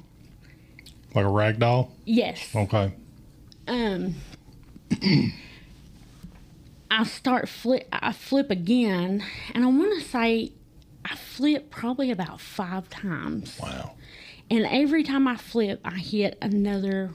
[1.14, 1.92] Like a rag doll?
[2.07, 2.57] yes.
[2.57, 2.94] Okay.
[3.68, 4.14] Um,
[6.90, 7.88] I start flip.
[7.92, 10.53] I flip again, and I want to say
[11.05, 13.59] I flip probably about five times.
[13.61, 13.94] Wow.
[14.51, 17.11] And every time I flip, I hit another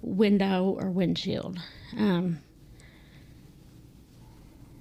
[0.00, 1.58] window or windshield.
[1.96, 2.40] Um,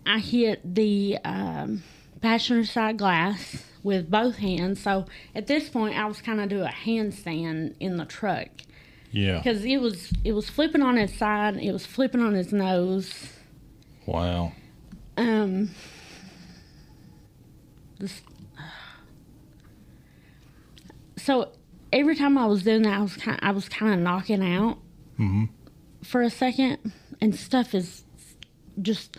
[0.05, 1.83] I hit the um,
[2.21, 4.81] passenger side glass with both hands.
[4.81, 8.49] So at this point, I was kind of doing a handstand in the truck
[9.11, 9.37] Yeah.
[9.37, 13.13] because it was it was flipping on his side, it was flipping on his nose.
[14.05, 14.53] Wow.
[15.17, 15.69] Um,
[17.99, 18.21] this,
[21.17, 21.51] so
[21.93, 24.77] every time I was doing that, I was kind I was kind of knocking out
[25.17, 25.45] hmm
[26.03, 28.03] for a second, and stuff is
[28.81, 29.17] just.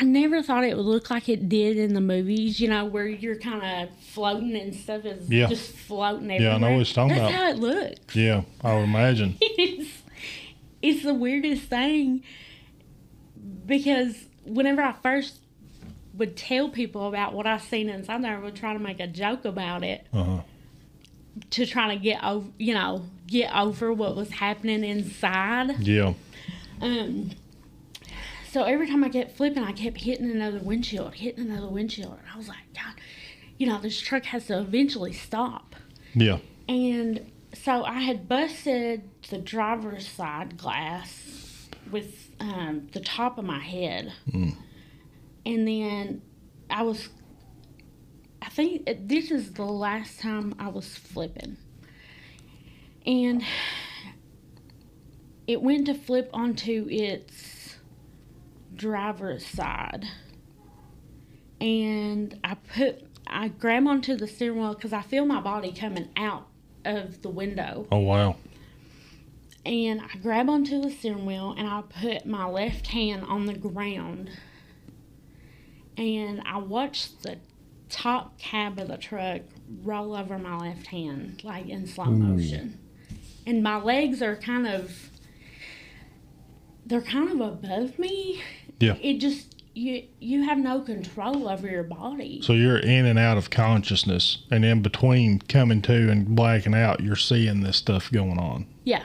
[0.00, 3.06] I never thought it would look like it did in the movies, you know, where
[3.06, 5.46] you're kind of floating and stuff is Yeah.
[5.46, 6.48] just floating everywhere.
[6.48, 7.30] Yeah, I know what you're talking about.
[7.30, 7.70] That's about.
[7.70, 8.16] how it looks.
[8.16, 8.42] Yeah.
[8.64, 9.36] I would imagine.
[9.40, 9.90] it's,
[10.80, 12.22] it's the weirdest thing
[13.66, 15.38] because whenever I first
[16.14, 19.06] would tell people about what I seen inside there, I would try to make a
[19.06, 20.40] joke about it Uh huh.
[21.50, 25.78] to try to get over, you know, get over what was happening inside.
[25.80, 26.14] Yeah.
[26.80, 27.30] Um,
[28.50, 32.26] so every time I kept flipping, I kept hitting another windshield, hitting another windshield, and
[32.32, 32.94] I was like, God,
[33.58, 35.76] you know, this truck has to eventually stop.
[36.14, 36.38] Yeah.
[36.68, 43.60] And so I had busted the driver's side glass with um, the top of my
[43.60, 44.12] head.
[44.28, 44.56] Mm.
[45.46, 46.22] And then
[46.68, 47.08] I was,
[48.42, 51.56] I think this is the last time I was flipping.
[53.06, 53.44] And
[55.46, 57.49] it went to flip onto its
[58.80, 60.06] driver's side.
[61.60, 66.08] And I put, I grab onto the steering wheel because I feel my body coming
[66.16, 66.46] out
[66.86, 67.86] of the window.
[67.92, 68.36] Oh wow.
[69.66, 73.54] And I grab onto the steering wheel and I put my left hand on the
[73.54, 74.30] ground.
[75.98, 77.36] And I watch the
[77.90, 79.42] top cab of the truck
[79.82, 82.78] roll over my left hand, like in slow motion.
[83.46, 85.10] And my legs are kind of,
[86.86, 88.40] they're kind of above me.
[88.80, 88.94] Yeah.
[89.00, 92.40] It just, you you have no control over your body.
[92.42, 97.00] So you're in and out of consciousness, and in between coming to and blacking out,
[97.00, 98.66] you're seeing this stuff going on.
[98.84, 99.04] Yeah.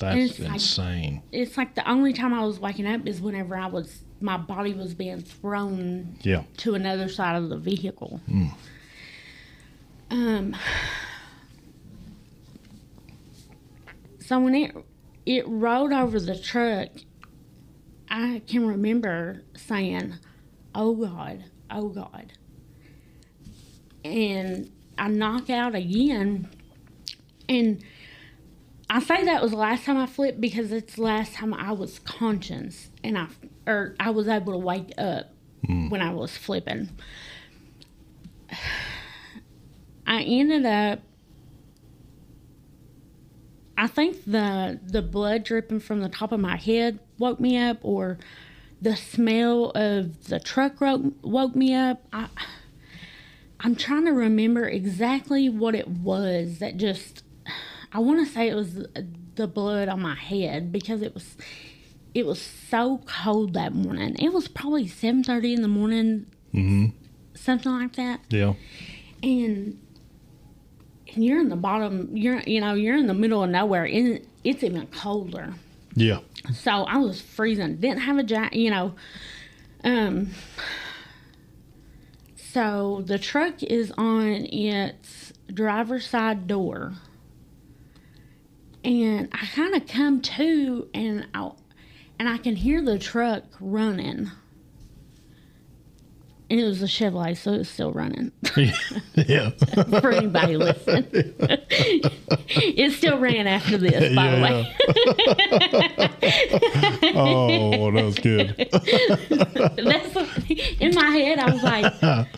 [0.00, 1.22] That's It's like- insane.
[1.32, 4.72] It's like the only time I was waking up is whenever I was my body
[4.74, 6.42] was being thrown Yeah.
[6.58, 8.20] to another side of the vehicle.
[8.28, 8.52] Mm.
[10.10, 10.56] Um.
[14.20, 14.74] So when it
[15.26, 16.88] it rolled over the truck,
[18.10, 20.14] I can remember saying,
[20.74, 22.32] "Oh God, oh God,"
[24.04, 26.48] and I knock out again,
[27.48, 27.82] And
[28.90, 31.72] I say that was the last time I flipped because it's the last time I
[31.72, 33.26] was conscious and I
[33.66, 35.32] or I was able to wake up
[35.64, 35.88] hmm.
[35.88, 36.90] when I was flipping.
[40.06, 41.00] I ended up
[43.76, 47.78] I think the the blood dripping from the top of my head woke me up
[47.82, 48.18] or
[48.80, 52.04] the smell of the truck woke, woke me up.
[52.12, 52.28] I
[53.60, 57.24] I'm trying to remember exactly what it was that just
[57.92, 58.86] I want to say it was
[59.34, 61.36] the blood on my head because it was
[62.14, 64.16] it was so cold that morning.
[64.18, 66.26] It was probably 7:30 in the morning.
[66.54, 66.86] Mm-hmm.
[67.34, 68.20] Something like that.
[68.30, 68.54] Yeah.
[69.22, 69.80] And
[71.12, 74.24] and you're in the bottom, you're you know, you're in the middle of nowhere and
[74.44, 75.54] it's even colder.
[75.94, 76.20] Yeah.
[76.52, 77.76] So I was freezing.
[77.76, 78.94] Didn't have a jacket, you know.
[79.84, 80.30] Um.
[82.36, 86.94] So the truck is on its driver's side door,
[88.82, 91.50] and I kind of come to, and I,
[92.18, 94.30] and I can hear the truck running.
[96.50, 98.32] And it was a Chevrolet, so it was still running.
[99.14, 99.50] yeah.
[100.00, 104.74] For anybody listening, it still ran after this, by the way.
[107.14, 108.54] oh, that was good.
[109.84, 110.28] That's what,
[110.80, 111.38] in my head.
[111.38, 112.28] I was like,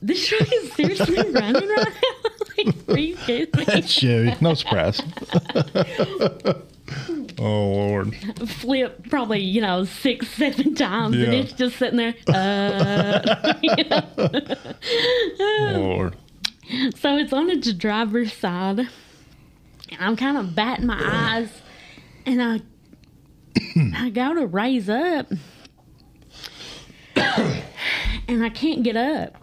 [0.00, 3.64] "This truck is seriously running right now." like, are you kidding me?
[3.64, 4.34] That's Chevy.
[4.40, 5.02] No surprise.
[7.42, 8.14] oh Lord.
[8.48, 12.14] Flip probably you know six, seven times, and it's just sitting there.
[12.26, 13.74] Uh, you
[15.38, 15.80] know?
[15.80, 16.16] Lord.
[16.96, 21.62] So it's on its driver's side, and I'm kind of batting my eyes,
[22.26, 22.60] and I
[23.94, 25.30] I go to raise up,
[27.16, 29.36] and I can't get up,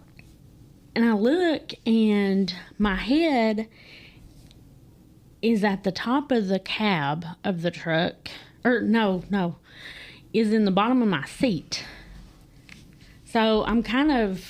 [0.94, 3.68] and I look, and my head
[5.52, 8.28] is at the top of the cab of the truck,
[8.64, 9.56] or no, no,
[10.32, 11.84] is in the bottom of my seat.
[13.24, 14.44] So I'm kind of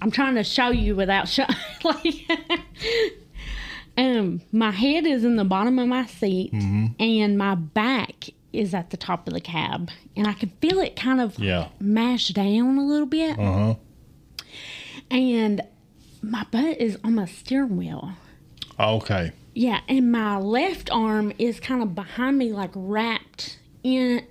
[0.00, 1.46] I'm trying to show you without show
[1.84, 2.26] like
[3.96, 8.90] um my head is in the bottom of my seat and my back is at
[8.90, 11.68] the top of the cab and I can feel it kind of Yeah.
[11.78, 13.74] mash down a little bit Uh huh.
[15.10, 15.60] and
[16.22, 18.12] my butt is on my steering wheel.
[18.80, 19.32] Okay.
[19.54, 24.26] Yeah, and my left arm is kind of behind me like wrapped in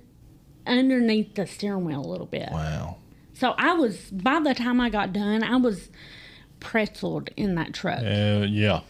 [0.66, 2.48] underneath the steering wheel a little bit.
[2.50, 2.96] Wow.
[3.34, 5.90] So I was by the time I got done, I was
[6.60, 8.00] pretzeled in that truck.
[8.00, 8.80] Uh, yeah.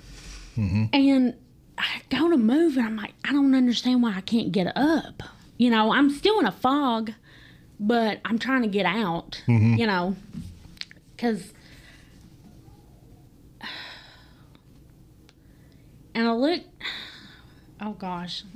[0.93, 1.35] And
[1.79, 5.23] I go to move and I'm like, I don't understand why I can't get up.
[5.59, 7.13] You know, I'm still in a fog,
[7.81, 10.17] but I'm trying to get out, you know,
[11.15, 11.53] because.
[16.15, 16.61] And I look,
[17.81, 18.45] oh gosh.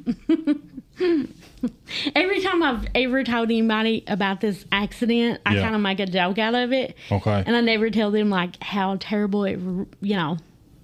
[2.14, 5.62] Every time I've ever told anybody about this accident, I Yeah.
[5.62, 6.96] kind of make a joke out of it.
[7.10, 7.42] Okay.
[7.46, 9.58] And I never tell them like how terrible it,
[10.00, 10.38] you know,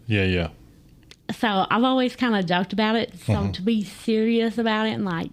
[0.07, 0.25] Yeah.
[0.25, 0.49] Yeah.
[1.31, 3.19] so I've always kind of joked about it.
[3.21, 3.53] So uh-huh.
[3.53, 5.31] to be serious about it and like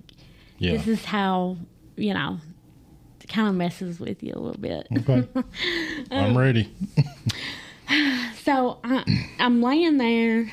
[0.60, 0.72] Yeah.
[0.74, 1.58] this is how
[1.98, 2.38] you know,
[3.22, 4.88] it kind of messes with you a little bit.
[5.00, 5.28] Okay.
[6.12, 6.74] I'm ready.
[8.44, 9.04] So I,
[9.40, 10.52] I'm laying there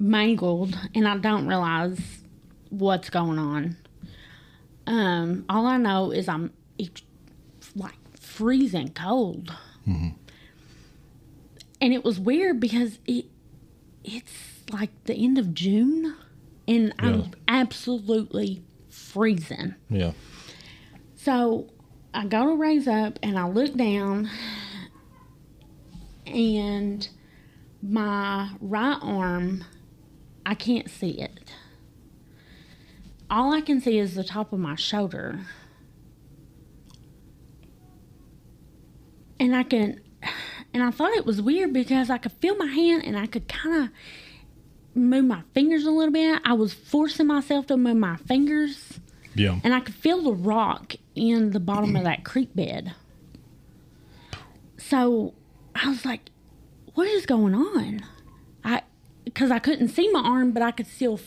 [0.00, 2.00] mangled, and I don't realize
[2.70, 3.76] what's going on.
[4.86, 6.52] Um, all I know is I'm
[7.76, 9.54] like freezing cold,
[11.80, 13.26] and it was weird because it
[14.02, 14.32] it's
[14.72, 16.16] like the end of June,
[16.66, 17.06] and Yeah.
[17.06, 19.74] I'm absolutely freezing.
[19.90, 20.12] Yeah.
[21.16, 21.68] So
[22.14, 24.30] I go to raise up and I look down,
[26.26, 27.06] and
[27.82, 29.64] my right arm,
[30.50, 31.52] I can't see it.
[33.30, 35.38] All I can see is the top of my shoulder.
[39.38, 40.00] And I can,
[40.74, 43.46] and I thought it was weird because I could feel my hand and I could
[43.46, 43.90] kind of
[44.92, 46.40] move my fingers a little bit.
[46.44, 48.98] I was forcing myself to move my fingers
[49.36, 49.60] Yeah.
[49.62, 52.92] and I could feel the rock in the bottom of that creek bed.
[54.78, 55.34] So
[55.76, 56.30] I was like,
[56.94, 58.00] "What is going on?"
[59.24, 61.20] Because I couldn't see my arm, but I could still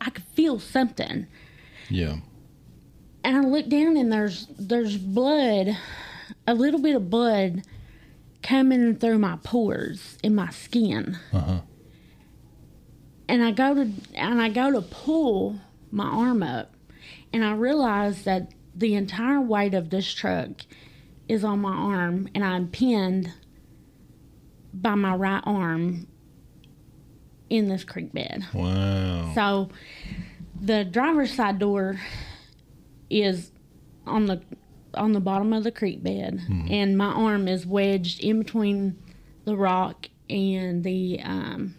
[0.00, 1.26] I could feel something.
[1.88, 2.16] Yeah.
[3.22, 5.76] And I looked down, and there's there's blood,
[6.46, 7.62] a little bit of blood
[8.42, 11.18] coming through my pores in my skin.
[11.32, 11.60] Uh huh.
[13.28, 16.74] and I go to and I go to pull my arm up,
[17.32, 20.50] and I realize that the entire weight of this truck
[21.28, 23.32] is on my arm, and I'm pinned
[24.72, 26.06] by my right arm
[27.50, 28.46] in this creek bed.
[28.54, 29.32] Wow.
[29.34, 29.68] So
[30.58, 32.00] the driver's side door
[33.10, 33.50] is
[34.06, 34.40] on the
[34.94, 36.40] on the bottom of the creek bed,
[36.70, 38.98] and my arm is wedged in between
[39.44, 41.74] the rock and the um,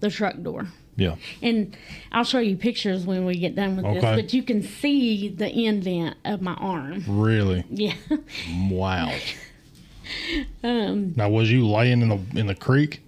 [0.00, 0.68] the truck door.
[0.96, 1.16] Yeah.
[1.42, 1.76] And
[2.12, 5.50] I'll show you pictures when we get done with this, but you can see the
[5.50, 7.02] indent of my arm.
[7.08, 7.64] Really?
[7.68, 7.94] Yeah.
[8.70, 9.12] Wow.
[10.62, 13.00] um, Now, was you laying in the in the creek?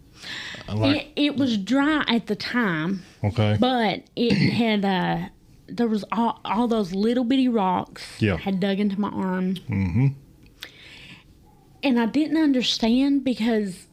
[0.75, 3.57] Like, it, it was dry at the time, okay.
[3.61, 5.29] but it had uh
[5.69, 8.37] there was all, all those little bitty rocks Yeah.
[8.37, 10.07] had dug into my arm Mm-hmm.
[11.83, 13.87] and i didn't understand because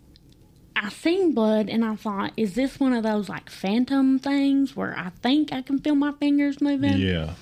[0.76, 4.96] i seen blood and i thought is this one of those like phantom things where
[4.96, 7.34] i think i can feel my fingers moving Yeah.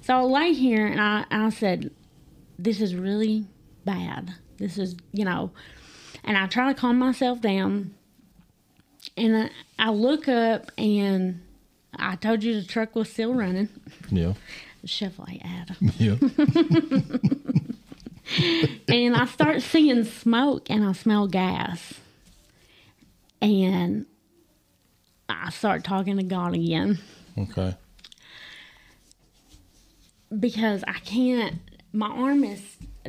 [0.00, 1.90] so i lay here and i, I said
[2.58, 3.46] this is really
[3.84, 5.50] bad this is you know
[6.24, 7.94] and i try to calm myself down
[9.16, 9.50] and I,
[9.86, 11.40] I look up and
[11.96, 13.68] i told you the truck was still running
[14.10, 14.34] Yeah.
[14.86, 16.16] chevrolet ad Yeah.
[18.88, 21.94] and I start seeing smoke and I smell gas.
[23.40, 24.04] And
[25.30, 26.98] I start talking to God again
[27.38, 27.74] Okay.
[30.36, 31.56] because I can't,
[31.92, 32.60] my arm is,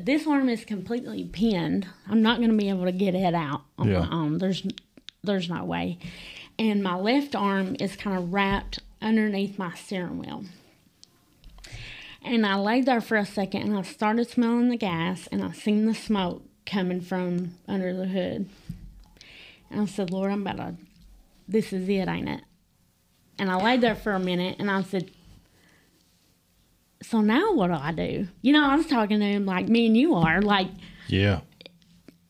[0.06, 1.88] this arm is completely pinned.
[2.08, 4.00] I'm not going to be able to get it out on Yeah.
[4.02, 4.38] my own.
[4.38, 4.66] There's,
[5.24, 5.98] there's no way.
[6.58, 10.44] And my left arm is kind of wrapped underneath my steering wheel.
[12.22, 15.52] And I laid there for a second and I started smelling the gas and I
[15.54, 18.50] seen the smoke coming from under the hood.
[19.72, 20.76] And I said, Lord, I'm about to,
[21.48, 22.42] this is it, ain't it?
[23.38, 25.12] And I laid there for a minute and I said,
[27.02, 28.28] So now what do I do?
[28.42, 30.42] You know, I was talking to him like me and you are.
[30.42, 30.68] Like,
[31.08, 31.42] Yeah.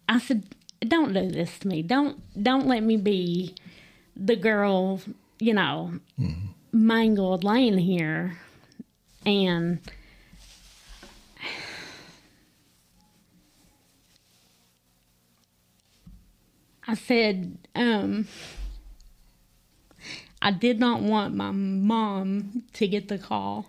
[0.07, 0.43] I said,
[0.81, 1.81] Don't do this to me.
[1.81, 3.55] Don't don't let me be
[4.15, 5.01] the girl,
[5.39, 5.93] you know,
[6.71, 8.37] mangled laying here
[9.25, 9.79] and
[16.87, 18.27] I said, um,
[20.41, 23.67] I did not want my mom to get the call.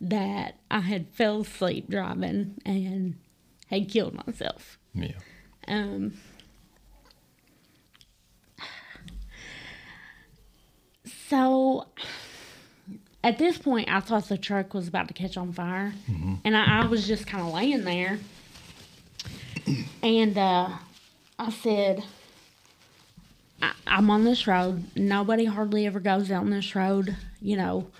[0.00, 3.16] That I had fell asleep driving and
[3.68, 4.78] had killed myself.
[4.94, 5.12] Yeah.
[5.68, 6.14] Um,
[11.28, 11.86] so
[13.22, 15.92] at this point, I thought the truck was about to catch on fire,
[16.44, 18.18] and I, I was just kind of laying there.
[20.02, 20.70] And uh,
[21.38, 22.02] I said,
[23.62, 24.84] I, I'm on this road.
[24.96, 27.16] Nobody hardly ever goes down this road.
[27.42, 27.90] You know,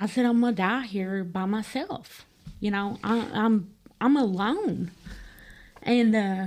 [0.00, 2.24] I said I'm gonna die here by myself.
[2.58, 4.92] You know, I, I'm I'm alone,
[5.82, 6.46] and uh,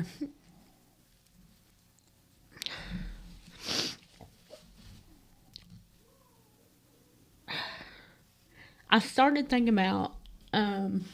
[8.89, 10.13] I started thinking about
[10.51, 11.05] um,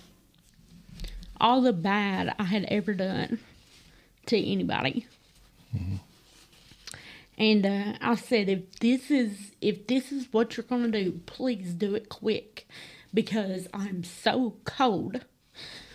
[1.41, 3.39] all the bad I had ever done
[4.27, 5.07] to anybody.
[7.39, 11.73] And uh, I said, if this is if this is what you're gonna do, please
[11.73, 12.67] do it quick,
[13.13, 15.25] because I'm so cold.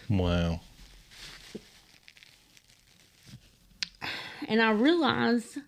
[0.08, 0.60] Wow.
[4.48, 5.58] And I realized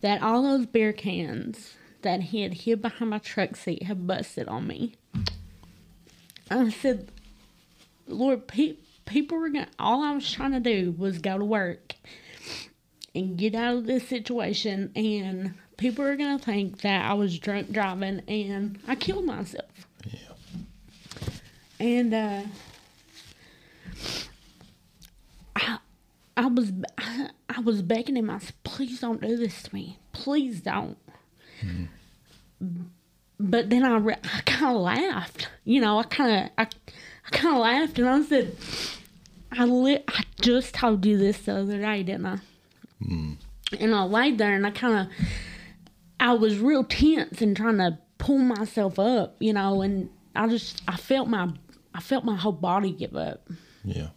[0.00, 4.46] that all those beer cans that he had hid behind my truck seat had busted
[4.48, 4.94] on me.
[6.50, 7.10] I said,
[8.06, 8.76] Lord, pe-
[9.06, 9.68] people were gonna.
[9.78, 11.94] All I was trying to do was go to work
[13.14, 17.72] and get out of this situation, and people are gonna think that I was drunk
[17.72, 19.70] driving and I killed myself.
[20.04, 20.18] Yeah.
[21.80, 22.42] And uh,
[25.56, 25.78] I,
[26.36, 28.30] I was, I, I was begging him.
[28.30, 29.98] I said, "Please don't do this to me.
[30.12, 30.98] Please don't."
[31.60, 31.84] Hmm.
[33.38, 35.48] But then I, re- I kind of laughed.
[35.64, 36.62] You know, I kind of, I,
[37.26, 38.56] I kind of laughed, and I said,
[39.52, 42.38] "I li- I just told you this the other day, didn't I?"
[43.00, 45.26] And I laid there, and I kind of,
[46.20, 50.82] I was real tense and trying to pull myself up, you know, and I just,
[50.86, 51.50] I felt my,
[51.94, 53.48] I felt my whole body give up.
[53.84, 54.08] Yeah.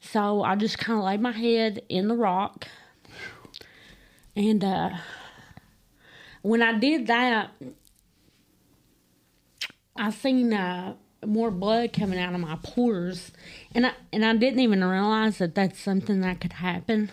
[0.00, 2.66] So I just kind of laid my head in the rock.
[4.34, 4.90] And uh,
[6.42, 7.50] when I did that,
[9.96, 10.94] I seen uh,
[11.24, 13.30] more blood coming out of my pores,
[13.74, 17.10] and I and I didn't even realize that that's something that could happen.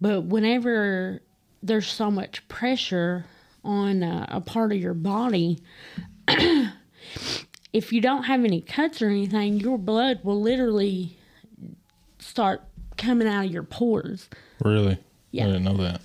[0.00, 1.20] But whenever
[1.62, 3.26] there's so much pressure
[3.62, 5.58] on uh, a part of your body,
[7.72, 11.18] if you don't have any cuts or anything, your blood will literally
[12.18, 12.62] start
[12.96, 14.28] coming out of your pores.
[14.64, 14.98] Really?
[15.30, 15.44] Yeah.
[15.44, 16.00] I didn't know that.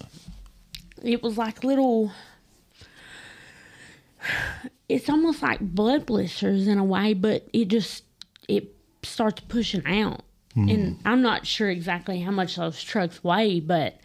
[1.04, 2.12] It was like little.
[4.90, 8.04] It's almost like blood blisters in a way, but it just
[8.48, 10.25] it starts pushing out.
[10.56, 10.70] Hmm.
[10.70, 14.00] And I'm not sure exactly how much those trucks weigh, but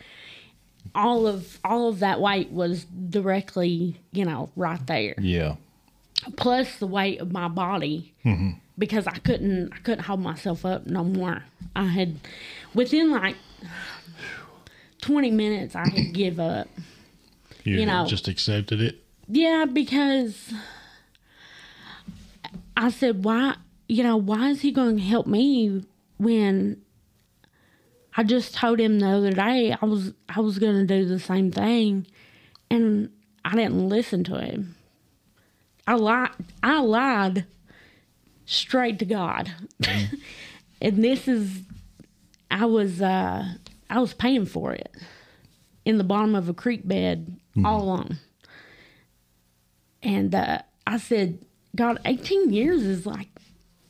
[0.94, 5.14] all of all of that weight was directly, you know, right there.
[5.18, 5.56] Yeah.
[6.36, 8.50] plus the weight of my body mm-hmm.
[8.76, 11.44] because I couldn't I couldn't hold myself up no more.
[11.76, 12.16] I had
[12.74, 13.36] within like
[15.00, 16.68] twenty minutes I had give up.
[17.62, 18.06] You, You know.
[18.06, 18.96] just accepted it.
[19.28, 20.52] Yeah, because
[22.76, 25.84] I said, why you know, why is he going to help me
[26.20, 26.82] when
[28.14, 31.18] I just told him the other day I was I was going to do the
[31.18, 32.06] same thing
[32.70, 33.10] and
[33.42, 34.76] I didn't listen to him.
[35.86, 36.30] I lied
[36.62, 37.46] I lied
[38.44, 39.50] straight to God.
[40.82, 41.62] and this is
[42.50, 43.54] I was uh
[43.88, 44.94] I was paying for it
[45.86, 48.18] in the bottom of a creek bed all alone.
[50.02, 51.44] And uh, I said,
[51.74, 53.28] God, 18 years is like,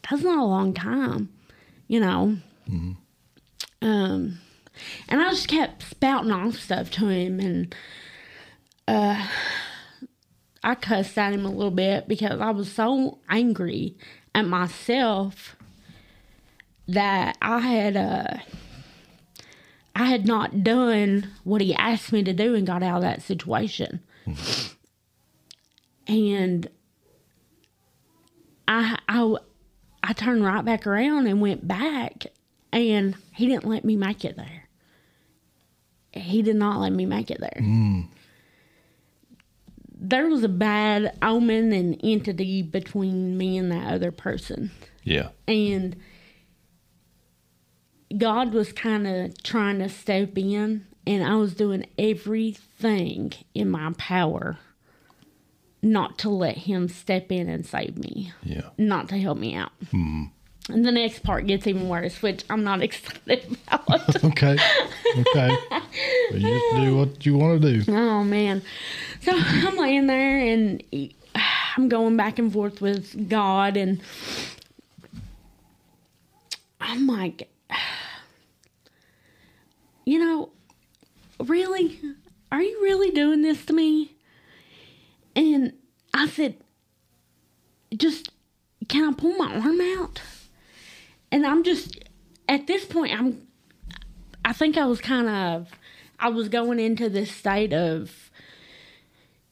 [0.08, 1.28] that's not a long time,
[1.90, 2.36] you know.
[3.82, 4.38] Um,
[5.08, 7.40] and I just kept spouting off stuff to him.
[7.40, 7.74] And
[8.86, 9.26] uh,
[10.62, 13.96] I cussed at him a little bit because I was so angry
[14.36, 15.56] at myself
[16.86, 17.96] that I had.
[17.96, 18.38] Uh,
[19.96, 23.20] I had not done what he asked me to do and got out of that
[23.22, 24.00] situation.
[26.06, 26.70] and
[28.68, 29.34] I, I,
[30.10, 32.26] I turned right back around and went back,
[32.72, 34.64] and he didn't let me make it there.
[36.12, 37.62] He did not let me make it there.
[39.94, 44.72] There was a bad omen and entity between me and that other person
[45.04, 45.28] Yeah.
[45.46, 45.94] and
[48.18, 53.92] God was kind of trying to step in, and I was doing everything in my
[53.96, 54.58] power
[55.82, 58.68] not to let Him step in and save me, Yeah.
[58.78, 59.72] not to help me out.
[59.86, 60.24] Mm-hmm.
[60.72, 64.16] And the next part gets even worse, which I'm not excited about.
[64.24, 64.56] Okay.
[65.18, 65.56] Okay.
[65.70, 67.92] Well, you just do what you want to do.
[67.92, 68.62] Oh man.
[69.22, 70.82] So I'm laying there and
[71.76, 74.00] I'm going back and forth with God and
[76.80, 77.48] I'm like
[80.04, 80.50] you know,
[81.40, 81.98] really?
[82.52, 84.12] Are you really doing this to me?
[85.40, 85.72] And
[86.12, 86.56] I said,
[87.96, 88.30] just
[88.88, 90.20] can I pull my arm out?
[91.32, 91.98] And I'm just
[92.48, 93.46] at this point I'm
[94.44, 95.68] I think I was kind of
[96.18, 98.30] I was going into this state of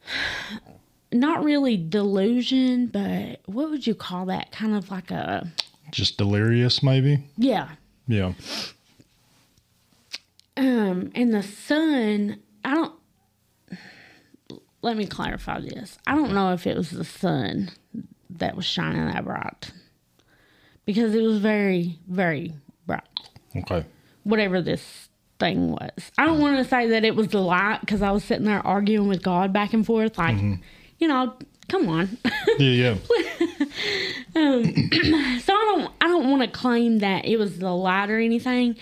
[1.12, 4.53] not really delusion, but what would you call that?
[4.53, 5.51] Kind of like a
[5.91, 7.24] Just delirious, maybe.
[7.39, 7.70] yeah.
[8.07, 8.32] Yeah.
[10.57, 12.97] Um, and the sun, I don't.
[14.89, 15.99] Let me clarify this.
[16.07, 17.68] I don't know if it was the sun
[18.30, 19.70] that was shining that bright,
[20.86, 22.55] because it was very, very
[22.86, 23.03] bright.
[23.55, 23.84] Okay.
[24.24, 28.01] Whatever this thing was, I don't want to say that it was the light because
[28.01, 30.55] I was sitting there arguing with God back and forth, like, mm-hmm.
[30.99, 31.34] you know,
[31.68, 32.16] come on.
[32.59, 32.95] Yeah.
[32.97, 32.97] Yeah.
[34.36, 34.62] Um,
[35.43, 38.76] so I don't I don't want to claim that it was the light or anything,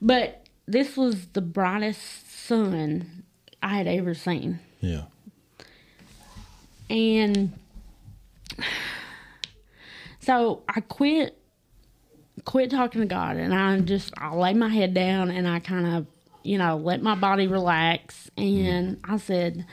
[0.00, 3.24] but this was the brightest sun
[3.62, 4.60] I had ever seen.
[4.80, 5.04] Yeah.
[6.90, 7.52] And
[10.20, 11.38] so I quit
[12.44, 15.86] quit talking to God and I just I lay my head down and I kind
[15.86, 16.06] of,
[16.42, 19.12] you know, let my body relax and mm-hmm.
[19.12, 19.66] I said,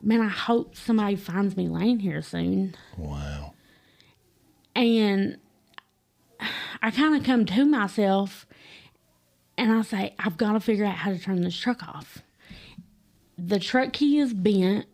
[0.00, 2.76] Man, I hope somebody finds me laying here soon.
[2.96, 3.54] Wow.
[4.76, 5.38] And
[6.80, 8.46] I kind of come to myself
[9.56, 12.22] and I say, I've got to figure out how to turn this truck off.
[13.36, 14.86] The truck key is bent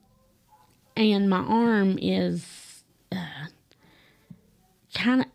[0.97, 2.83] and my arm is
[3.13, 3.17] uh,
[4.95, 5.27] kind of,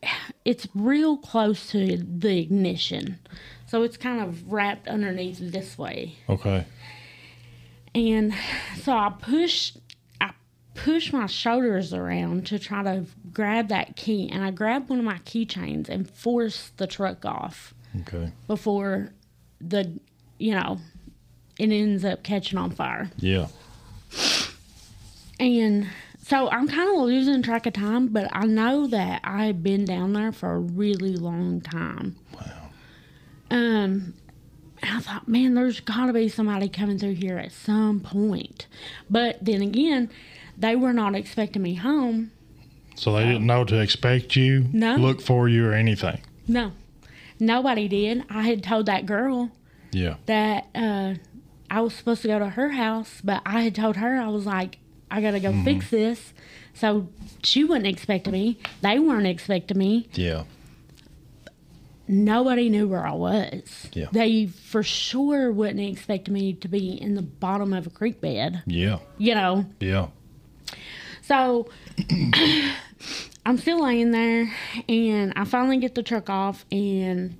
[0.45, 3.19] it's real close to the ignition.
[3.67, 6.15] So it's kind of wrapped underneath this way.
[6.27, 6.65] Okay.
[7.93, 8.33] And
[8.81, 9.73] so I push
[10.21, 10.31] i
[10.75, 15.05] push my shoulders around to try to grab that key and I grabbed one of
[15.05, 18.31] my keychains and forced the truck off Okay.
[18.47, 19.09] before
[19.59, 19.99] the
[20.37, 20.77] you know
[21.59, 23.09] it ends up catching on fire.
[23.17, 23.47] Yeah.
[25.39, 25.87] And
[26.21, 30.13] so I'm kind of losing track of time, but I know that I've been down
[30.13, 32.17] there for a really long time.
[32.33, 32.69] Wow.
[33.51, 34.13] Um,
[34.81, 38.67] and I thought, man, there's got to be somebody coming through here at some point.
[39.09, 40.09] But then again,
[40.57, 42.31] they were not expecting me home.
[42.95, 44.95] So they didn't know to expect you, No.
[44.95, 46.19] look for you, or anything.
[46.47, 46.73] No.
[47.39, 48.25] Nobody did.
[48.29, 49.51] I had told that girl
[49.93, 50.15] Yeah.
[50.25, 51.13] that uh,
[51.71, 54.45] I was supposed to go to her house, but I had told her I was
[54.45, 54.79] like,
[55.11, 55.63] I gotta go mm-hmm.
[55.63, 56.33] fix this.
[56.73, 57.09] So
[57.43, 58.59] she wasn't expecting me.
[58.81, 60.07] They weren't expecting me.
[60.13, 60.43] Yeah.
[62.07, 63.87] Nobody knew where I was.
[63.93, 64.07] Yeah.
[64.11, 68.63] They for sure wouldn't expect me to be in the bottom of a creek bed.
[68.65, 68.99] Yeah.
[69.17, 69.65] You know.
[69.79, 70.07] Yeah.
[71.21, 71.69] So
[73.45, 74.51] I'm still laying there,
[74.87, 77.37] and I finally get the truck off, and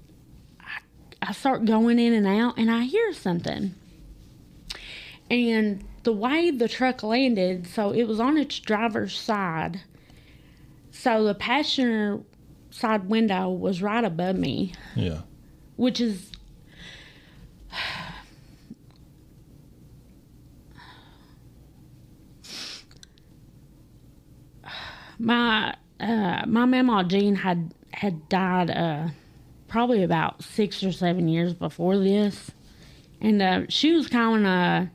[0.59, 3.73] I, I start going in and out, and I hear something.
[5.31, 9.81] And the way the truck landed, so it was on its driver's side.
[10.89, 12.21] So the passenger
[12.71, 15.21] side window was right above me, Yeah.
[15.75, 16.31] which is
[25.17, 29.09] my uh, my mama Jean had had died uh,
[29.67, 32.51] probably about six or seven years before this,
[33.21, 34.87] and uh, she was kind of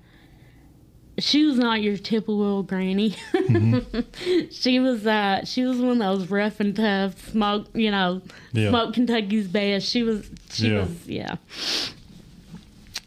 [1.19, 3.15] she was not your typical old granny.
[4.51, 8.21] she was uh she was one of those rough and tough smoke you know
[8.53, 8.71] Yeah.
[8.71, 9.87] smoke Kentucky's best.
[9.89, 10.81] She was she Yeah.
[10.81, 11.37] was yeah.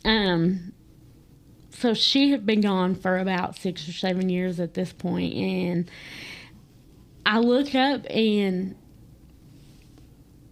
[0.05, 0.71] Um.
[1.71, 5.91] So she had been gone for about six or seven years at this point, and
[7.25, 8.75] I looked up and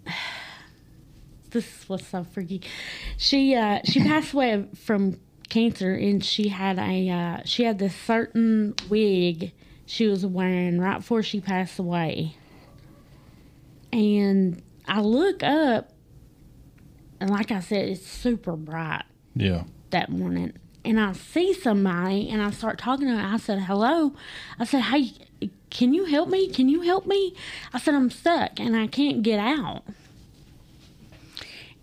[1.51, 2.61] this is what's so freaky.
[3.17, 5.19] She uh she passed away from
[5.55, 9.53] cancer and she had a uh she had this certain wig
[9.85, 12.35] she was wearing right before she passed away.
[13.93, 15.91] And I look up
[17.21, 19.03] and like I said, it's super bright
[19.35, 19.63] Yeah.
[19.91, 20.53] that morning
[20.83, 23.33] and I see somebody and I start talking to her.
[23.33, 24.13] I said, Hello.
[24.59, 25.11] I said, Hey,
[25.69, 26.49] can you help me?
[26.49, 27.33] Can you help me?
[27.73, 29.83] I said, I'm stuck and I can't get out.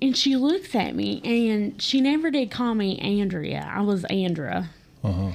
[0.03, 3.70] And she looks at me and she never did call me Andrea.
[3.72, 4.68] I was Andra.
[5.05, 5.30] Uh huh.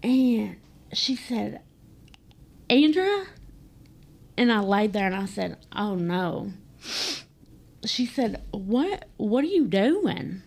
[0.00, 0.56] And
[0.92, 1.60] she said,
[2.70, 3.26] Andrea?
[4.36, 6.52] And I laid there and I said, Oh no.
[7.84, 10.42] She said, What what are you doing?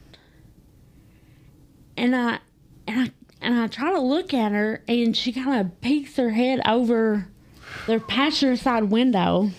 [1.98, 2.40] And I
[2.88, 6.30] and I and I try to look at her and she kind of peeks her
[6.30, 7.28] head over
[7.88, 9.52] the passenger side window.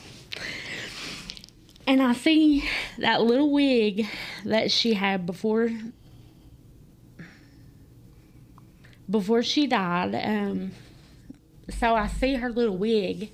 [1.87, 2.65] And I see
[2.99, 4.07] that little wig
[4.45, 5.71] that she had before
[9.11, 10.15] before she died.
[10.15, 10.73] Um,
[11.71, 13.31] so I see her little wig,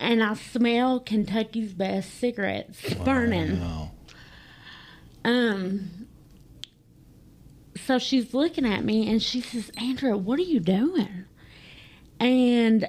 [0.00, 3.62] and I smell Kentucky's best cigarettes burning.
[5.24, 5.90] Um.
[7.84, 11.24] So she's looking at me, and she says, "Andrea, what are you doing?"
[12.20, 12.88] And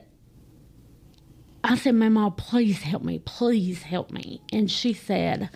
[1.64, 3.20] I said, "Mama, please help me.
[3.20, 5.50] Please help me." And she said,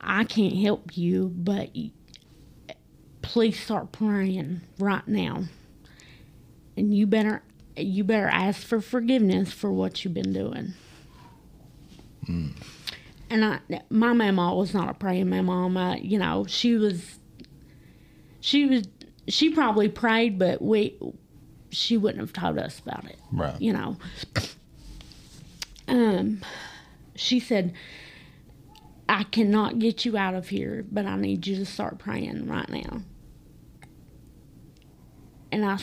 [0.00, 1.70] "I can't help you, but
[3.22, 5.44] please start praying right now.
[6.76, 7.42] And you better
[7.76, 10.74] you better ask for forgiveness for what you've been doing."
[12.26, 12.48] Hmm.
[13.30, 13.58] And I,
[13.90, 15.96] my mama was not a praying mama.
[16.00, 17.18] You know, she was.
[18.40, 18.86] She was.
[19.28, 20.98] She probably prayed, but we.
[21.70, 23.60] She wouldn't have told us about it Right.
[23.60, 23.96] you know.
[25.86, 26.42] Um,
[27.14, 27.74] she said,
[29.08, 32.68] I cannot get you out of here, but I need you to start praying right
[32.68, 33.02] now.
[35.52, 35.78] And I,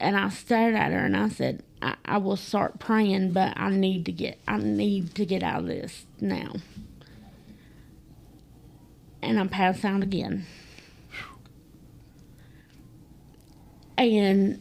[0.00, 3.70] and I stared at her and I said, I, I will start praying, but I
[3.70, 6.54] need to get, I need to get out of this now.
[9.20, 10.46] And I passed out again.
[13.96, 14.60] And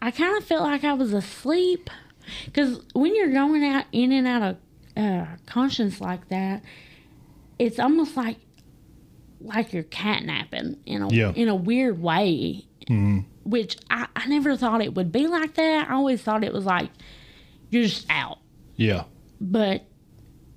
[0.00, 1.90] I kind of felt like I was asleep
[2.46, 4.56] because when you're going out in and out of
[4.96, 6.62] uh, conscience like that,
[7.58, 8.36] it's almost like
[9.40, 11.32] like you're catnapping in a Yeah.
[11.34, 12.64] in a weird way,
[13.44, 15.88] which I, I never thought it would be like that.
[15.90, 16.90] I always thought it was like
[17.70, 18.38] you're just out,
[18.76, 19.04] Yeah.
[19.40, 19.84] but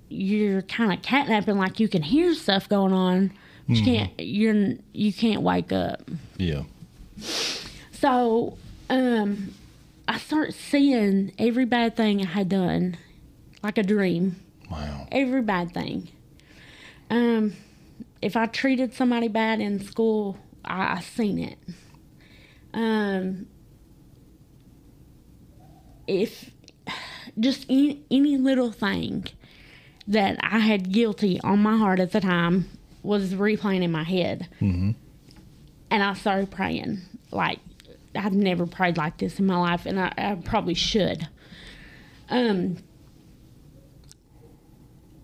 [0.08, 3.32] you're kind of catnapping, like you can hear stuff going on,
[3.66, 6.08] but you can't you're you can't wake up.
[6.38, 6.62] Yeah.
[7.92, 8.56] So,
[8.90, 9.54] um,
[10.08, 12.96] I start seeing every bad thing I had done,
[13.62, 14.36] like a dream.
[14.70, 15.08] Wow.
[15.10, 16.08] Every bad thing.
[17.10, 17.54] Um,
[18.22, 21.58] if I treated somebody bad in school, I, I seen it.
[22.72, 23.46] Um,
[26.06, 26.50] if
[27.38, 29.26] just any, any little thing
[30.08, 32.68] that I had guilty on my heart at the time
[33.02, 34.92] was replaying in my head Mm-hmm.
[35.90, 37.00] and I started praying.
[37.32, 37.58] Like
[38.16, 41.28] I've never prayed like this in my life, and I, I probably should.
[42.28, 42.78] Um,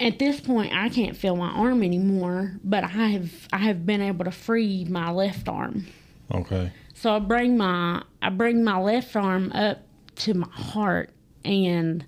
[0.03, 4.01] at this point I can't feel my arm anymore, but I have I have been
[4.01, 5.87] able to free my left arm.
[6.33, 6.73] Okay.
[6.95, 9.79] So I bring my I bring my left arm up
[10.17, 11.11] to my heart
[11.45, 12.05] and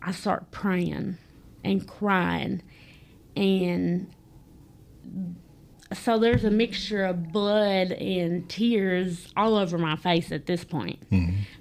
[0.00, 1.18] I start praying
[1.64, 2.62] and crying
[3.36, 4.12] and
[5.94, 10.98] so there's a mixture of blood and tears all over my face at this point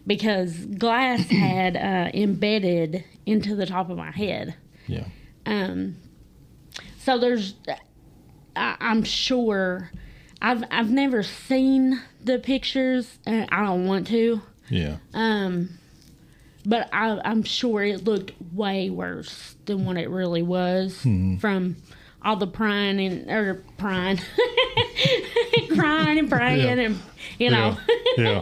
[0.05, 4.55] because glass had uh, embedded into the top of my head.
[4.88, 5.05] Yeah.
[5.45, 5.97] Um,
[6.99, 7.55] so there's,
[8.55, 9.91] I, I'm sure,
[10.41, 13.19] I've I've never seen the pictures.
[13.25, 14.41] And I don't want to.
[14.69, 14.97] Yeah.
[15.13, 15.77] Um,
[16.65, 20.99] but I, I'm sure it looked way worse than what it really was
[21.39, 21.77] from
[22.24, 24.19] all the prying and or prying,
[25.74, 26.86] crying and praying Yeah.
[26.86, 26.99] and
[27.39, 27.78] you know.
[28.17, 28.41] Yeah.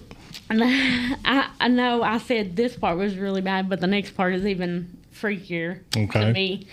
[0.50, 4.32] And I, I know I said this part was really bad, but the next part
[4.32, 6.20] is even freakier Okay.
[6.20, 6.66] to me.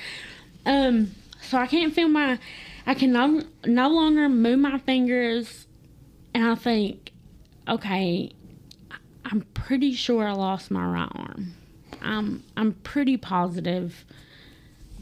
[0.65, 1.11] Um,
[1.41, 2.39] so I can't feel my,
[2.87, 5.67] I can no, no longer move my fingers,
[6.33, 7.11] and I think,
[7.67, 8.31] okay,
[9.25, 11.53] I'm pretty sure I lost my right arm.
[12.01, 14.05] I'm I'm pretty positive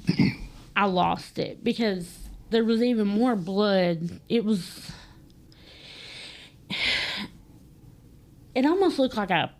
[0.75, 2.17] I lost it because
[2.49, 4.19] there was even more blood.
[4.29, 4.91] It was
[8.55, 9.51] it almost looked like a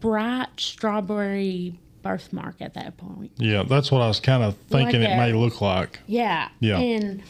[0.00, 3.32] bright strawberry birthmark at that point.
[3.36, 3.64] Yeah.
[3.64, 6.00] That's what I was kind of thinking Like it may look like.
[6.06, 6.48] Yeah.
[6.60, 6.78] Yeah.
[6.78, 7.22] And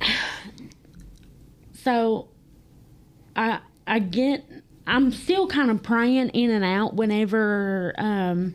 [1.74, 2.28] so
[3.36, 4.44] I I get
[4.86, 8.54] I'm still kind of praying in and out whenever um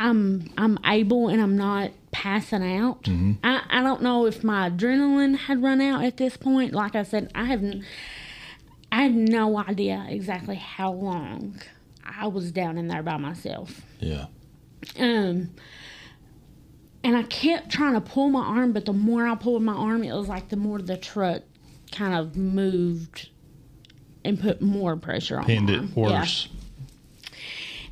[0.00, 3.06] I'm I'm able and I'm not passing out.
[3.44, 6.72] I, I don't know if my adrenaline had run out at this point.
[6.72, 7.84] Like I said, I haven't
[8.90, 11.60] I had no idea exactly how long
[12.04, 13.82] I was down in there by myself.
[14.00, 14.26] Yeah.
[14.98, 15.50] Um,
[17.04, 20.02] and I kept trying to pull my arm, but the more I pulled my arm,
[20.02, 21.42] it was like the more the truck
[21.92, 23.28] kind of moved
[24.24, 25.92] and put more pressure on Pinned my it arm.
[25.94, 26.20] Yeah.
[26.20, 26.48] worse.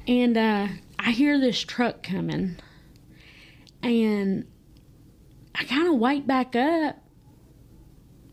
[0.07, 0.69] And uh,
[0.99, 2.57] I hear this truck coming,
[3.83, 4.47] and
[5.55, 6.97] I kind of wake back up,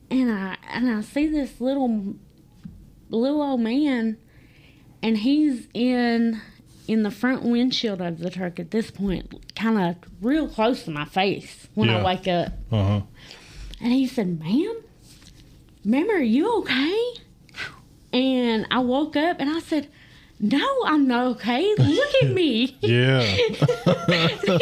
[0.10, 2.16] and I and I see this little
[3.10, 4.18] little old man,
[5.04, 6.42] and he's in
[6.88, 10.92] in the front windshield of the truck at this point, kind of real close to
[10.92, 12.00] my face when Yeah.
[12.00, 12.54] I wake up.
[12.72, 13.02] Uh huh.
[13.82, 14.82] And he said, Ma'am,
[15.84, 17.14] ma'am, are you okay?
[18.14, 19.90] And I woke up and I said,
[20.40, 21.74] No, I'm not okay.
[21.78, 22.78] Look at me.
[22.82, 23.22] Yeah.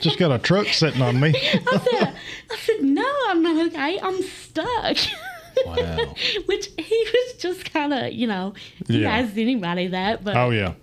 [0.00, 1.32] Just got a truck sitting on me.
[1.34, 2.16] I said,
[2.50, 3.98] I said, No, I'm not okay.
[4.00, 4.96] I'm stuck.
[5.66, 6.14] Wow.
[6.46, 8.54] Which he was just kind of, you know,
[8.88, 9.10] he Yeah.
[9.18, 10.74] asked anybody that, but Oh yeah.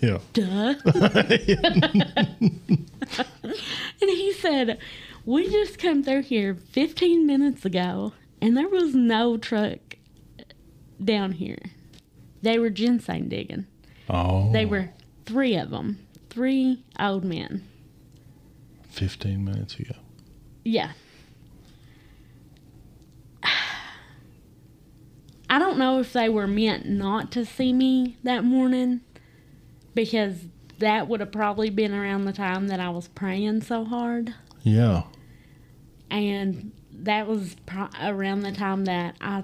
[0.00, 0.18] Yeah.
[0.32, 0.74] duh.
[4.00, 4.78] and he said,
[5.26, 9.78] We just come through here 15 minutes ago, and there was no truck
[11.04, 11.58] down here.
[12.46, 13.66] They were ginseng digging.
[14.08, 14.52] Oh.
[14.52, 14.90] They were
[15.24, 17.66] three of them, three old men.
[18.90, 19.96] 15 minutes ago.
[20.64, 20.92] Yeah.
[25.50, 29.00] I don't know if they were meant not to see me that morning
[29.96, 30.44] because
[30.78, 34.32] that would have probably been around the time that I was praying so hard.
[34.62, 35.02] Yeah.
[36.12, 39.42] And that was pro- around the time that I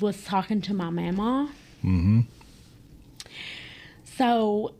[0.00, 1.50] was talking to my mama.
[1.84, 2.20] Mm-hmm.
[4.16, 4.74] So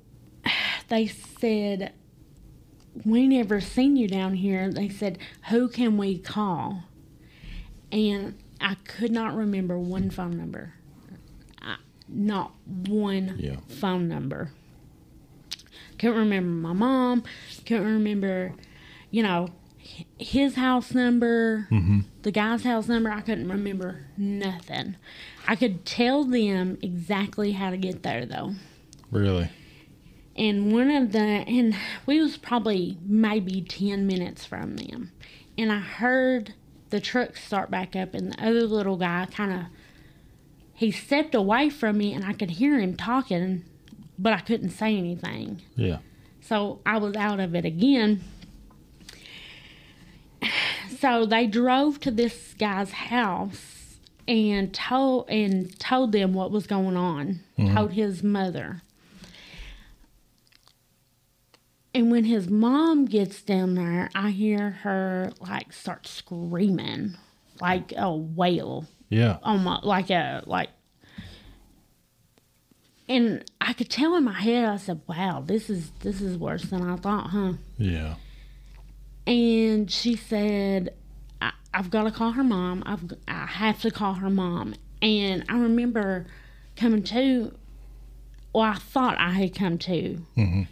[0.88, 1.92] they said,
[3.04, 4.70] We never seen you down here.
[4.70, 5.18] They said,
[5.50, 6.84] Who can we call?
[7.92, 10.74] And I could not remember one phone number.
[11.60, 11.76] I,
[12.08, 13.56] not one Yeah.
[13.68, 14.50] phone number.
[15.98, 17.22] Couldn't remember my mom.
[17.66, 18.52] Couldn't remember,
[19.10, 19.48] you know,
[20.18, 22.00] his house number, mm-hmm.
[22.22, 23.10] the guy's house number.
[23.10, 24.96] I couldn't remember nothing.
[25.46, 28.54] I could tell them exactly how to get there, though
[29.10, 29.48] Really?
[30.36, 31.76] and one of the and
[32.06, 35.12] we was probably maybe 10 minutes from them
[35.56, 36.54] and i heard
[36.90, 39.60] the truck start back up and the other little guy kind of
[40.72, 43.64] he stepped away from me and i could hear him talking
[44.18, 45.98] but i couldn't say anything Yeah.
[46.40, 48.24] so i was out of it again
[50.98, 56.96] so they drove to this guy's house and told and told them what was going
[56.96, 57.74] on mm-hmm.
[57.74, 58.82] told his mother
[61.94, 67.14] and when his mom gets down there i hear her like start screaming
[67.60, 69.38] like a wail Yeah.
[69.42, 70.70] almost like a like
[73.08, 76.64] and I could tell in my head, I said, "Wow, this is this is worse
[76.64, 78.14] than I thought, huh?" Yeah.
[79.26, 80.94] And she said,
[81.40, 82.82] I, "I've got to call her mom.
[82.86, 86.26] I've I have to call her mom." And I remember
[86.76, 87.54] coming to.
[88.52, 90.24] Well, I thought I had come to.
[90.36, 90.62] Mm-hmm.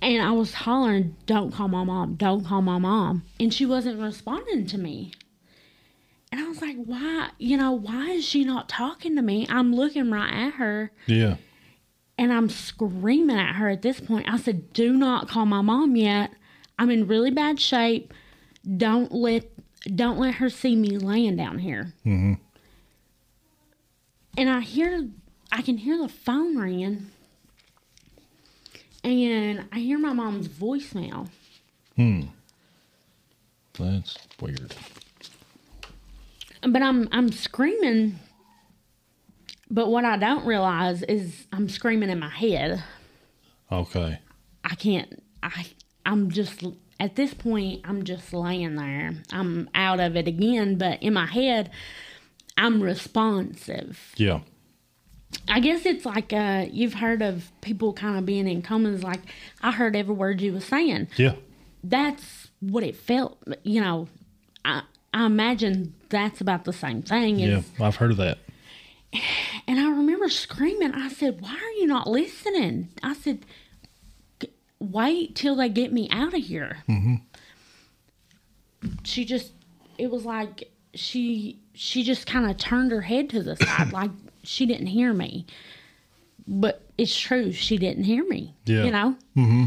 [0.00, 2.14] And I was hollering, "Don't call my mom!
[2.14, 5.12] Don't call my mom!" And she wasn't responding to me.
[6.32, 7.30] And I was like, "Why?
[7.38, 11.36] You know, why is she not talking to me?" I'm looking right at her Yeah.
[12.16, 14.28] and I'm screaming at her at this point.
[14.32, 16.30] I said, "Do not call my mom yet.
[16.78, 18.12] I'm in really bad shape.
[18.76, 19.44] Don't let
[19.94, 22.34] don't let her see me laying down here." Mm-hmm.
[24.36, 25.08] And I hear,
[25.50, 27.10] I can hear the phone ringing,
[29.02, 31.28] and I hear my mom's voicemail.
[31.96, 32.22] Hmm.
[33.78, 34.74] That's weird.
[36.62, 38.18] But I'm I'm screaming.
[39.70, 42.82] But what I don't realize is I'm screaming in my head.
[43.70, 44.18] Okay.
[44.64, 45.22] I can't.
[45.42, 45.66] I
[46.06, 46.62] I'm just
[47.00, 47.82] at this point.
[47.84, 49.14] I'm just laying there.
[49.32, 50.76] I'm out of it again.
[50.76, 51.70] But in my head,
[52.56, 54.14] I'm responsive.
[54.16, 54.40] Yeah.
[55.46, 59.02] I guess it's like uh, you've heard of people kind of being in comas.
[59.02, 59.20] Like
[59.62, 61.08] I heard every word you were saying.
[61.16, 61.34] Yeah.
[61.84, 63.38] That's what it felt.
[63.62, 64.08] You know,
[64.64, 64.82] I
[65.12, 67.38] I imagine that's about the same thing.
[67.38, 67.62] Yeah.
[67.80, 68.38] I've heard of that.
[69.66, 70.92] And I remember screaming.
[70.94, 73.46] I said, "Why are you not listening?" I said, "G-
[74.80, 77.16] "Wait till they get me out of here." Mm-hmm.
[79.04, 79.52] She just,
[79.96, 84.10] it was like she she just kind of turned her head to the side, like
[84.42, 85.46] she didn't hear me.
[86.46, 88.54] But it's true, she didn't hear me.
[88.64, 88.84] Yeah.
[88.84, 89.16] you know.
[89.36, 89.64] Mm-hmm.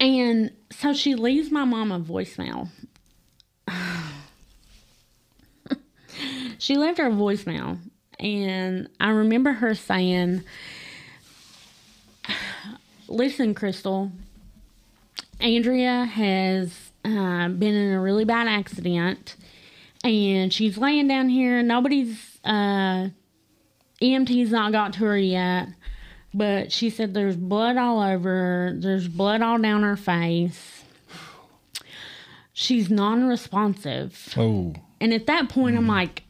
[0.00, 2.68] And so she leaves my mom a voicemail.
[6.58, 7.78] she left her a voicemail
[8.20, 10.42] and i remember her saying
[13.08, 14.12] listen crystal
[15.40, 19.36] andrea has uh, been in a really bad accident
[20.04, 23.08] and she's laying down here nobody's uh,
[24.00, 25.68] emt's not got to her yet
[26.34, 30.84] but she said there's blood all over her there's blood all down her face
[32.52, 34.74] she's non-responsive Oh.
[35.00, 36.24] and at that point, I'm like,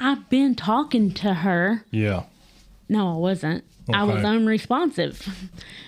[0.00, 1.84] I've been talking to her.
[1.90, 2.22] Yeah.
[2.88, 3.64] No, I wasn't.
[3.94, 5.28] I was unresponsive.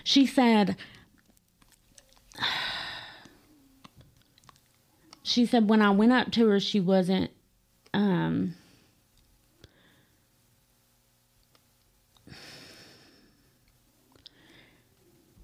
[0.05, 0.77] She said,
[5.23, 7.31] she said, when I went up to her, she wasn't,
[7.95, 8.55] um,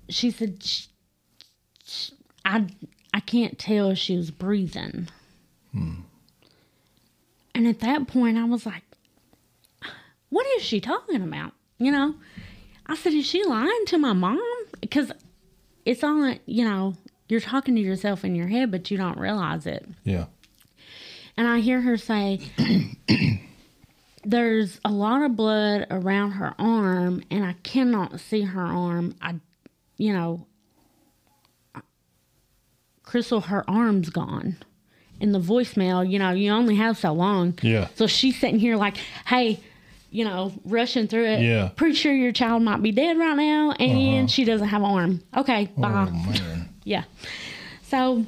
[0.08, 0.64] she said,
[2.44, 2.66] I,
[3.12, 5.08] I can't tell if she was breathing.
[7.54, 8.82] And at that point, I was like,
[10.30, 11.52] what is she talking about?
[11.78, 12.14] You know,
[12.88, 14.40] I said, is she lying to my mom?
[14.80, 15.12] Because
[15.84, 16.94] it's all, you know,
[17.28, 19.86] you're talking to yourself in your head, but you don't realize it.
[20.04, 20.26] Yeah.
[21.36, 22.40] And I hear her say,
[24.24, 29.14] there's a lot of blood around her arm, and I cannot see her arm.
[29.20, 29.36] I,
[29.98, 30.46] you know,
[33.02, 34.56] Crystal, her arm's gone.
[35.20, 37.58] In the voicemail, you know, you only have so long.
[37.62, 37.88] Yeah.
[37.94, 39.60] So she's sitting here like, hey,
[40.10, 41.40] you know, rushing through it.
[41.40, 41.68] Yeah.
[41.76, 44.26] Pretty sure your child might be dead right now, and Uh-huh.
[44.28, 45.22] she doesn't have an arm.
[45.36, 46.08] Okay, bye.
[46.08, 46.68] Oh man.
[46.84, 47.04] Yeah.
[47.82, 48.24] So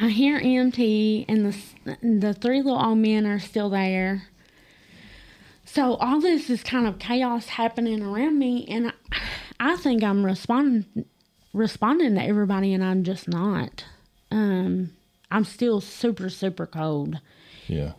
[0.00, 4.22] I hear EMT, and the the three little old men are still there.
[5.64, 8.92] So all this is kind of chaos happening around me, and I,
[9.60, 11.04] I think I'm responding
[11.52, 13.84] responding to everybody, and I'm just not.
[14.30, 14.90] Um,
[15.30, 17.20] I'm still super super cold
[17.68, 17.92] Yeah.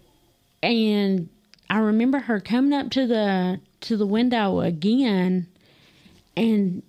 [0.64, 1.30] and
[1.70, 5.48] I remember her coming up to the to the window again,
[6.38, 6.84] and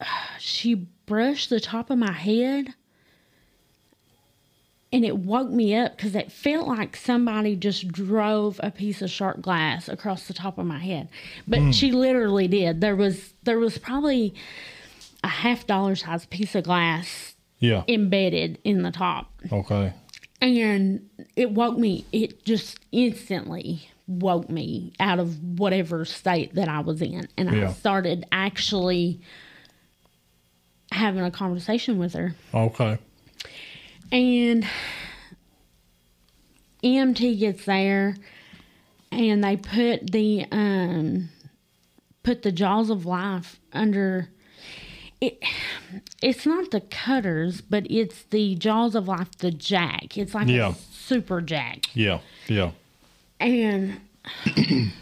[0.00, 0.04] uh,
[0.38, 2.74] she brushed the top of my head,
[4.92, 9.10] and it woke me up because it felt like somebody just drove a piece of
[9.10, 11.08] sharp glass across the top of my head.
[11.46, 11.70] But hmm.
[11.70, 12.80] she literally did.
[12.80, 14.34] There was there was probably
[15.24, 17.82] a half dollar size piece of glass Yeah.
[17.88, 19.92] embedded in the top Okay.
[20.40, 26.80] And it woke me it just instantly woke me out of whatever state that i
[26.80, 27.68] was in and Yeah.
[27.70, 29.20] i started actually
[30.92, 32.98] having a conversation with her Okay.
[34.12, 34.66] and
[36.84, 38.14] emt gets there
[39.10, 41.28] and they put the um
[42.22, 44.28] put the jaws of life under
[45.20, 45.42] it
[46.22, 50.70] it's not the cutters but it's the jaws of life the jack it's like Yeah.
[50.70, 52.20] a super jack Yeah.
[52.48, 52.72] Yeah.
[53.40, 54.00] and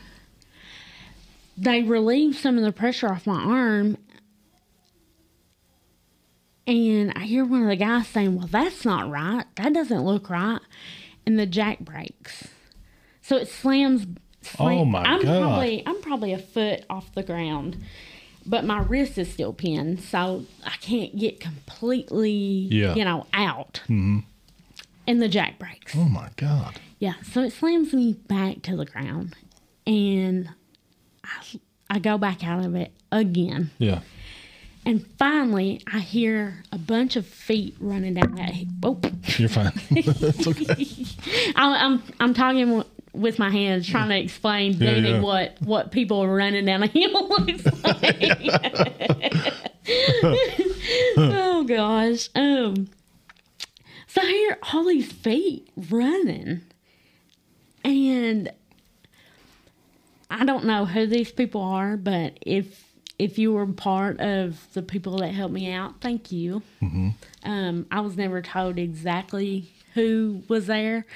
[1.56, 3.96] they relieved some of the pressure off my arm.
[6.66, 9.44] And I hear one of the guys saying, Well, that's not right.
[9.56, 10.60] That doesn't look right.
[11.26, 12.48] And the jack breaks.
[13.22, 14.06] So it slams.
[14.42, 15.40] slam- Oh, my I'm God.
[15.42, 17.78] Probably, I'm probably a foot off the ground,
[18.46, 20.00] but my wrist is still pinned.
[20.00, 22.30] So I can't get completely,
[22.70, 22.94] Yeah.
[22.94, 23.80] you know, out.
[23.84, 24.20] Mm-hmm.
[25.06, 25.94] And the jack breaks.
[25.96, 26.80] Oh my God.
[26.98, 29.36] Yeah, so it slams me back to the ground,
[29.86, 30.48] and
[31.22, 33.70] I, I go back out of it again.
[33.76, 34.00] Yeah.
[34.86, 38.50] And finally, I hear a bunch of feet running down that.
[38.50, 38.66] hill.
[38.82, 39.00] Oh,
[39.38, 39.72] You're fine.
[39.90, 40.86] it's okay.
[41.56, 42.84] I'm, I'm I'm talking
[43.14, 45.20] with my hands, trying to explain Yeah, yeah.
[45.20, 49.54] what what people are running down a hill looks like.
[51.16, 52.28] oh gosh.
[52.34, 52.88] Um.
[54.08, 56.60] So I hear all these feet running,
[57.84, 58.50] and
[60.30, 62.84] I don't know who these people are, but if
[63.18, 66.62] if you were part of the people that helped me out, thank you.
[67.44, 71.06] Um, I was never told exactly who was there,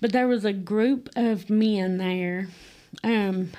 [0.00, 2.48] but there was a group of men there.
[3.04, 3.50] Um,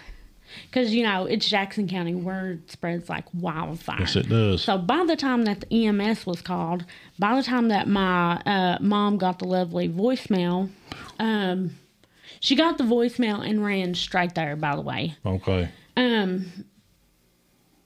[0.71, 3.97] because you know it's Jackson County, word spreads like wildfire.
[3.99, 4.63] Yes, it does.
[4.63, 6.85] So by the time that the EMS was called,
[7.19, 10.69] by the time that my uh, mom got the lovely voicemail,
[11.19, 11.71] um,
[12.39, 14.55] she got the voicemail and ran straight there.
[14.55, 15.69] By the way, Okay.
[15.97, 16.45] um,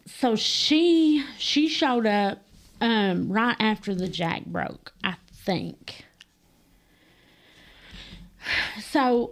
[0.06, 2.44] so she she showed up
[2.80, 6.06] um right after the jack broke, I think.
[8.82, 9.32] So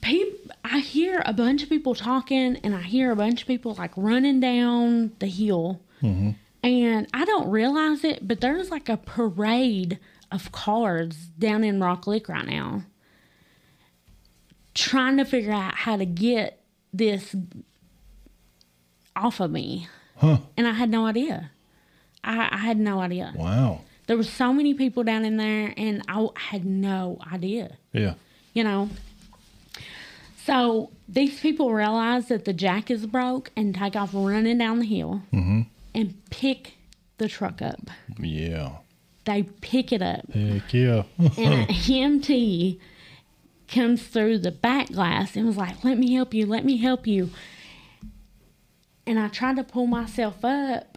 [0.00, 3.74] peop I hear a bunch of people talking and I hear a bunch of people
[3.74, 5.80] like running down the hill.
[6.02, 6.30] Mm-hmm.
[6.62, 9.98] And I don't realize it, but there's like a parade
[10.30, 12.82] of cars down in Rock Lick right now
[14.74, 16.62] trying to figure out how to get
[16.92, 17.34] this
[19.16, 19.88] off of me.
[20.16, 20.38] Huh.
[20.56, 21.50] And I had no idea.
[22.22, 23.32] I, I had no idea.
[23.36, 23.80] Wow.
[24.10, 28.14] There were so many people down in there, and I had no idea, Yeah.
[28.52, 28.90] you know.
[30.44, 34.86] So these people realize that the jack is broke and take off running down the
[34.86, 35.60] hill mm-hmm.
[35.94, 36.72] and pick
[37.18, 37.88] the truck up.
[38.18, 38.78] Yeah.
[39.26, 40.28] They pick it up.
[40.32, 41.04] Heck yeah.
[41.18, 42.80] and an EMT
[43.68, 46.46] comes through the back glass and was like, "Let me help you.
[46.46, 47.30] Let me help you."
[49.06, 50.89] And I tried to pull myself up,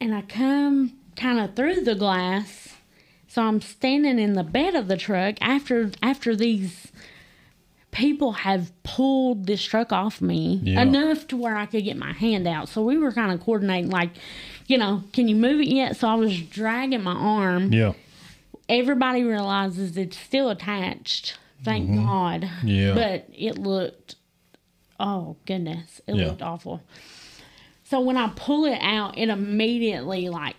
[0.00, 2.74] and I come kind of through the glass,
[3.26, 6.88] so I'm standing in the bed of the truck after after these
[7.90, 10.82] people have pulled this truck off me Yeah.
[10.82, 12.68] enough to where I could get my hand out.
[12.68, 14.10] So we were kind of coordinating, like,
[14.66, 15.96] you know, can you move it yet?
[15.96, 17.94] So I was dragging my arm yeah.
[18.68, 21.38] everybody realizes it's still attached.
[21.64, 22.42] Thank God.
[22.42, 22.68] Mm-hmm.
[22.68, 22.94] Yeah.
[22.94, 24.16] But it looked,
[25.00, 26.26] oh goodness, it Yeah.
[26.26, 26.82] looked awful.
[27.88, 30.56] So when I pull it out, it immediately like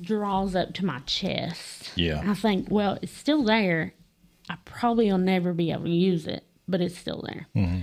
[0.00, 1.92] draws up to my chest.
[1.96, 2.22] Yeah.
[2.26, 3.92] I think, well, it's still there.
[4.48, 7.46] I probably will never be able to use it, but it's still there.
[7.54, 7.80] Mm-hmm.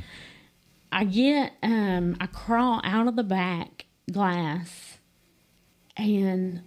[0.91, 4.97] I get, um, I crawl out of the back glass
[5.95, 6.63] and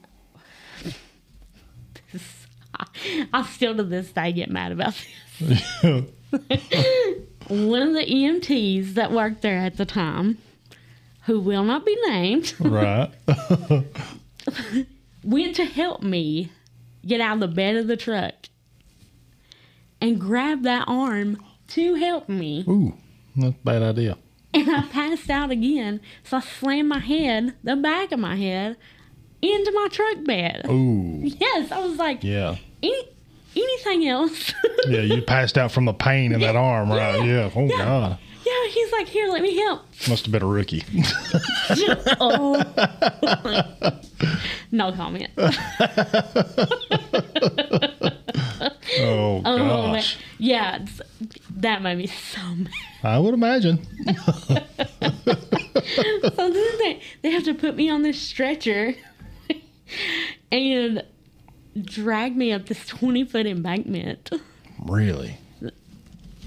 [2.73, 2.87] I,
[3.33, 4.95] I still to this day get mad about
[5.41, 5.61] this.
[7.49, 10.39] One of the EMTs that worked there at the time,
[11.27, 13.11] who will not be named, right.
[15.25, 16.51] went to help me
[17.07, 18.35] get out of the bed of the truck
[20.01, 22.65] and grabbed that arm to help me.
[22.69, 22.95] Ooh.
[23.37, 24.19] That's a bad idea.
[24.55, 26.01] And I passed out again.
[26.25, 28.77] So I slammed my head, the back of my head,
[29.41, 30.67] into my truck bed.
[30.69, 31.21] Ooh.
[31.23, 32.57] Yes, I was like, Yeah.
[32.83, 33.09] Any,
[33.57, 34.53] anything else?
[34.89, 37.25] Yeah, you passed out from the pain in that arm, right?
[37.25, 37.51] Yeah.
[37.55, 37.77] Oh Yeah.
[37.79, 38.19] God.
[38.45, 39.83] Yeah, he's like, here, let me help.
[40.09, 40.85] Must have been a rookie.
[42.21, 42.63] oh.
[44.71, 45.31] no comment.
[49.01, 49.59] Oh Oh,
[49.93, 50.19] gosh.
[50.39, 50.85] yeah,
[51.57, 52.71] that made me so mad.
[53.03, 53.87] I would imagine.
[56.37, 58.95] So then they, they have to put me on this stretcher
[60.53, 61.03] and
[61.83, 64.31] drag me up this 20 foot embankment.
[64.85, 65.37] Really?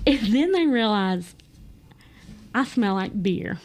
[0.07, 1.34] And then they realize
[2.55, 3.59] I smell like beer.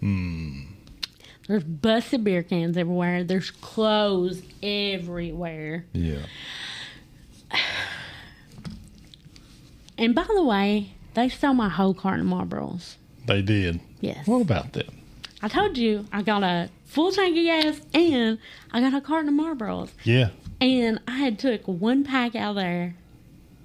[0.00, 3.24] There's busted beer cans everywhere.
[3.24, 5.86] There's clothes everywhere.
[5.94, 6.26] Yeah.
[9.96, 12.96] And by the way, they stole my whole carton of Marlboros.
[13.26, 13.80] They did.
[14.00, 14.26] Yes.
[14.26, 15.00] What about them?
[15.40, 18.38] I told you I got a full tank of gas and
[18.70, 19.90] I got a carton of Marlboros.
[20.04, 20.30] Yeah.
[20.60, 22.94] And I had took one pack out there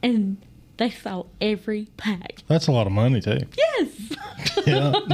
[0.01, 0.38] and
[0.78, 2.43] they stole every pack.
[2.47, 3.39] That's a lot of money too.
[3.57, 3.89] Yes.
[4.67, 4.91] Yeah.
[4.91, 5.05] what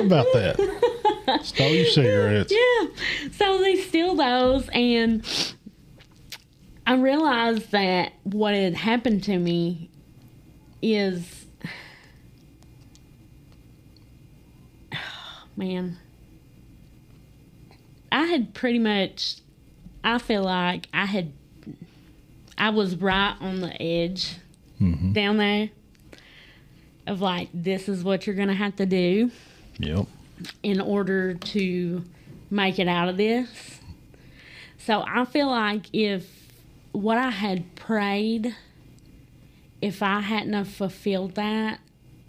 [0.00, 1.40] about that?
[1.42, 2.52] Stole your cigarettes.
[2.52, 2.88] Yeah.
[3.32, 5.24] So they steal those, and
[6.86, 9.90] I realized that what had happened to me
[10.80, 11.46] is,
[15.56, 15.98] man,
[18.10, 19.36] I had pretty much,
[20.02, 21.32] I feel like I had,
[22.58, 24.36] I was right on the edge
[25.12, 25.70] down there
[27.06, 29.30] of like, this is what you're going to have to do
[29.78, 30.06] Yep.
[30.62, 32.04] in order to
[32.50, 33.80] make it out of this.
[34.78, 36.26] So I feel like if
[36.92, 38.54] what I had prayed,
[39.82, 41.80] if I hadn't have fulfilled that,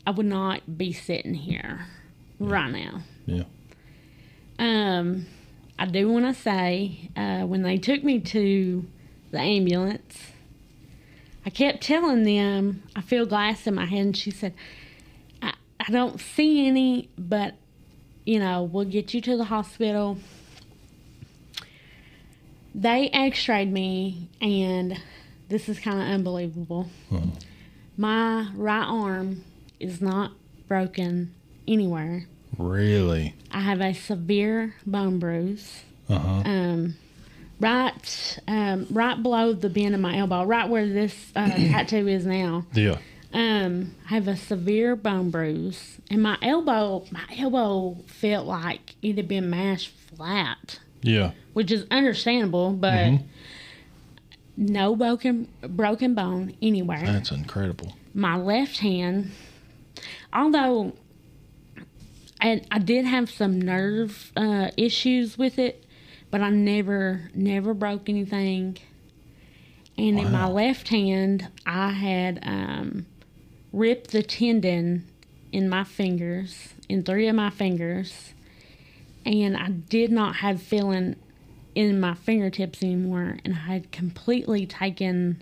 [0.05, 1.85] I would not be sitting here
[2.39, 3.01] right now.
[3.25, 3.43] Yeah.
[4.59, 5.25] Um,
[5.77, 8.85] I do want to say uh, when they took me to
[9.31, 10.17] the ambulance,
[11.45, 14.53] I kept telling them I feel glass in my head, and she said,
[15.41, 17.55] I, I don't see any, but
[18.25, 20.17] you know, we'll get you to the hospital.
[22.75, 24.99] They x rayed me, and
[25.49, 26.89] this is kind of unbelievable.
[27.97, 29.43] My right arm
[29.79, 30.33] is not
[30.67, 31.33] broken
[31.67, 32.27] anywhere.
[32.57, 33.33] Really?
[33.51, 35.83] I have a severe bone bruise.
[36.09, 36.41] Uh huh.
[36.45, 36.95] Um,
[37.59, 42.25] right, um, right below the bend of my elbow, right where this uh, tattoo is
[42.25, 42.65] now.
[42.73, 42.97] Yeah.
[43.33, 49.17] Um, I have a severe bone bruise, and my elbow, my elbow felt like it
[49.17, 51.31] had been mashed flat, Yeah.
[51.53, 53.19] which is understandable, but
[54.55, 57.93] no broken broken bone anywhere That's incredible.
[58.13, 59.31] my left hand,
[60.33, 60.93] although
[62.39, 65.83] and I did have some nerve uh, issues with it,
[66.31, 68.77] but I never never broke anything.
[69.97, 73.07] And in my left hand, I had um,
[73.73, 75.07] ripped the tendon
[75.51, 78.33] in my fingers, in three of my fingers,
[79.25, 81.15] and I did not have feeling
[81.73, 85.41] in my fingertips anymore, and I had completely taken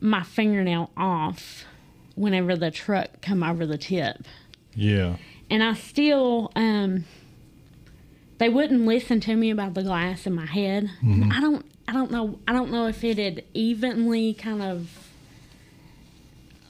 [0.00, 1.64] my fingernail off
[2.14, 4.26] whenever the truck come over the tip
[4.74, 5.16] Yeah.
[5.48, 7.04] and i still um
[8.42, 10.90] they wouldn't listen to me about the glass in my head
[11.30, 15.08] i don't i don't know i don't know if it had evenly kind of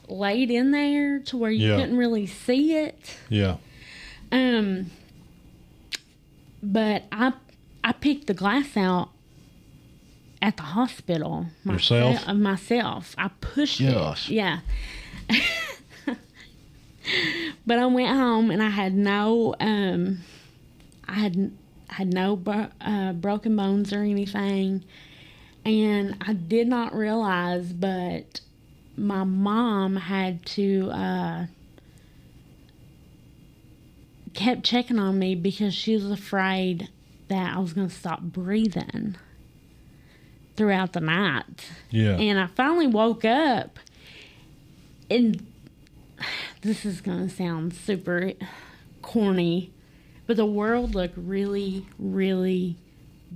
[0.06, 1.76] laid in there to where you Yeah.
[1.78, 3.56] couldn't really see it Yeah.
[4.30, 4.90] um
[6.62, 7.32] but i
[7.82, 9.08] i picked the glass out
[10.42, 12.26] at the hospital Yourself?
[12.26, 13.14] myself, myself.
[13.16, 14.28] I pushed Gosh.
[14.28, 14.34] it.
[14.34, 14.58] Yeah.
[17.66, 20.18] but I went home and I had no um
[21.08, 21.52] I had
[21.92, 24.84] had no bro- uh, broken bones or anything.
[25.64, 28.40] And I did not realize but
[28.96, 31.46] my mom had to uh
[34.34, 36.88] kept checking on me because she was afraid
[37.28, 39.16] that I was going to stop breathing
[40.56, 41.70] throughout the night.
[41.90, 42.16] Yeah.
[42.16, 43.78] And I finally woke up,
[45.10, 45.46] and
[46.62, 48.32] this is going to sound super
[49.00, 49.72] corny,
[50.26, 52.76] but the world looked really, really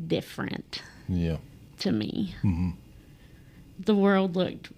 [0.07, 1.39] different yeah.
[1.79, 2.35] to me.
[2.43, 2.71] hmm
[3.79, 4.71] The world looked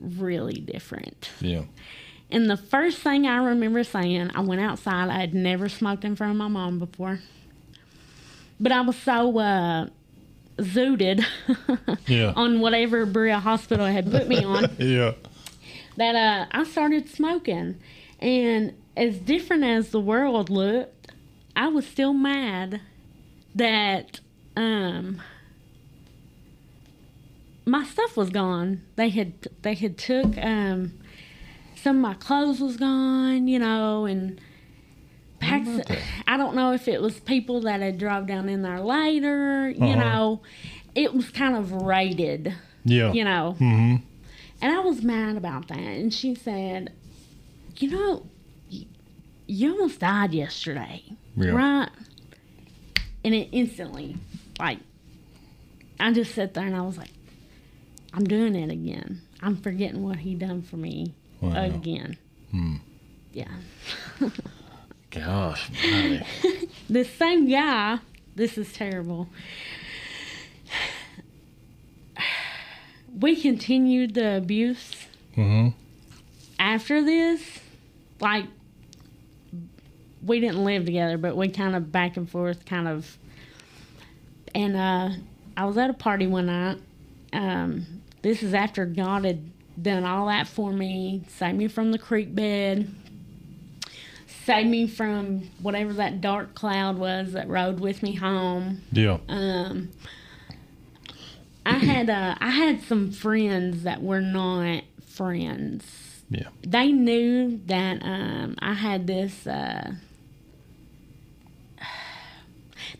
[0.00, 1.30] really different.
[1.40, 1.62] Yeah.
[2.30, 5.08] And the first thing I remember saying, I went outside.
[5.08, 7.20] I had never smoked in front of my mom before.
[8.60, 9.86] But I was so uh,
[10.58, 11.24] zooted
[12.06, 12.32] Yeah.
[12.36, 15.12] on whatever Berea Hospital had put me on Yeah.
[15.96, 17.80] that uh, I started smoking.
[18.20, 20.97] And as different as the world looked,
[21.58, 22.80] I was still mad
[23.54, 24.20] that
[24.56, 25.20] um,
[27.66, 28.82] my stuff was gone.
[28.96, 29.32] They had
[29.62, 30.92] they had took um,
[31.74, 34.40] some of my clothes was gone, you know, and
[35.40, 35.68] packs.
[36.26, 39.94] I don't know if it was people that had drove down in there later, you
[39.94, 39.96] Uh-huh.
[39.96, 40.42] know.
[40.94, 42.54] It was kind of raided,
[42.84, 43.12] Yeah.
[43.12, 43.52] you know.
[43.58, 43.96] hmm
[44.60, 45.78] And I was mad about that.
[45.78, 46.92] And she said,
[47.78, 48.26] You know,
[49.46, 51.04] you almost died yesterday,
[51.46, 51.52] Yeah.
[51.52, 51.88] right?
[53.24, 54.16] And it instantly,
[54.58, 54.78] like,
[56.00, 57.10] I just sat there and I was like,
[58.14, 59.22] I'm doing it again.
[59.42, 61.62] I'm forgetting what he done for me Wow.
[61.64, 62.16] again.
[62.50, 62.76] Hmm.
[63.32, 63.48] Yeah.
[65.10, 65.70] Gosh.
[66.90, 67.98] the same guy,
[68.34, 69.28] this is terrible.
[73.20, 75.06] We continued the abuse
[75.36, 75.74] Mhm.
[76.58, 77.40] after this,
[78.20, 78.44] like
[80.24, 83.18] we didn't live together, but we kind of back and forth, kind of.
[84.54, 85.10] And uh,
[85.56, 86.78] I was at a party one night.
[87.32, 89.50] Um, this is after God had
[89.80, 92.92] done all that for me, saved me from the creek bed,
[94.44, 98.82] saved me from whatever that dark cloud was that rode with me home.
[98.92, 99.18] Yeah.
[99.28, 99.90] Um,
[101.66, 106.22] I had uh, I had some friends that were not friends.
[106.30, 106.48] Yeah.
[106.62, 109.46] They knew that um, I had this.
[109.46, 109.92] Uh,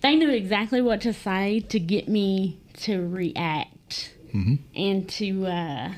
[0.00, 4.58] they knew exactly what to say to get me to react Mhm.
[4.76, 5.46] and to.
[5.46, 5.92] Uh,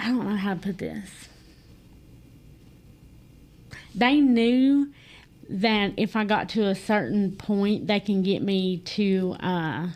[0.00, 1.28] I don't know how to put this.
[3.94, 4.92] They knew
[5.48, 9.88] that if I got to a certain point, they can get me to uh,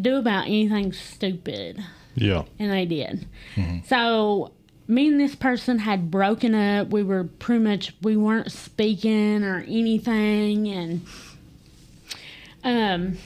[0.00, 1.82] do about anything stupid.
[2.14, 2.44] Yeah.
[2.58, 3.26] And they did.
[3.86, 4.52] So
[4.92, 6.88] me and this person had broken up.
[6.90, 11.06] We were pretty much we weren't speaking or anything and
[12.64, 13.16] um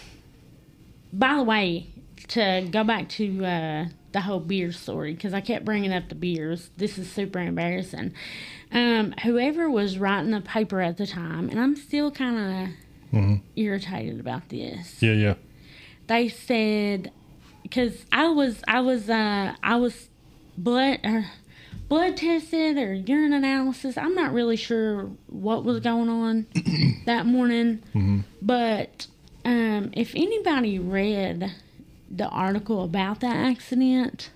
[1.12, 1.86] by the way,
[2.28, 6.14] to go back to uh the whole beer story because I kept bringing up the
[6.14, 6.70] beers.
[6.76, 8.12] This is super embarrassing.
[8.72, 12.74] Um, whoever was writing the paper at the time, and I'm still kind of
[13.18, 13.40] Mhm.
[13.54, 15.12] irritated about this Yeah.
[15.12, 15.34] Yeah.
[16.08, 17.12] they said
[17.62, 20.08] because I was I was uh I was
[20.58, 21.26] blood or
[21.88, 23.96] blood tested or urine analysis.
[23.96, 26.46] I'm not really sure what was going on
[27.06, 29.06] that morning, but
[29.44, 31.52] um, if anybody read
[32.10, 34.30] the article about that accident,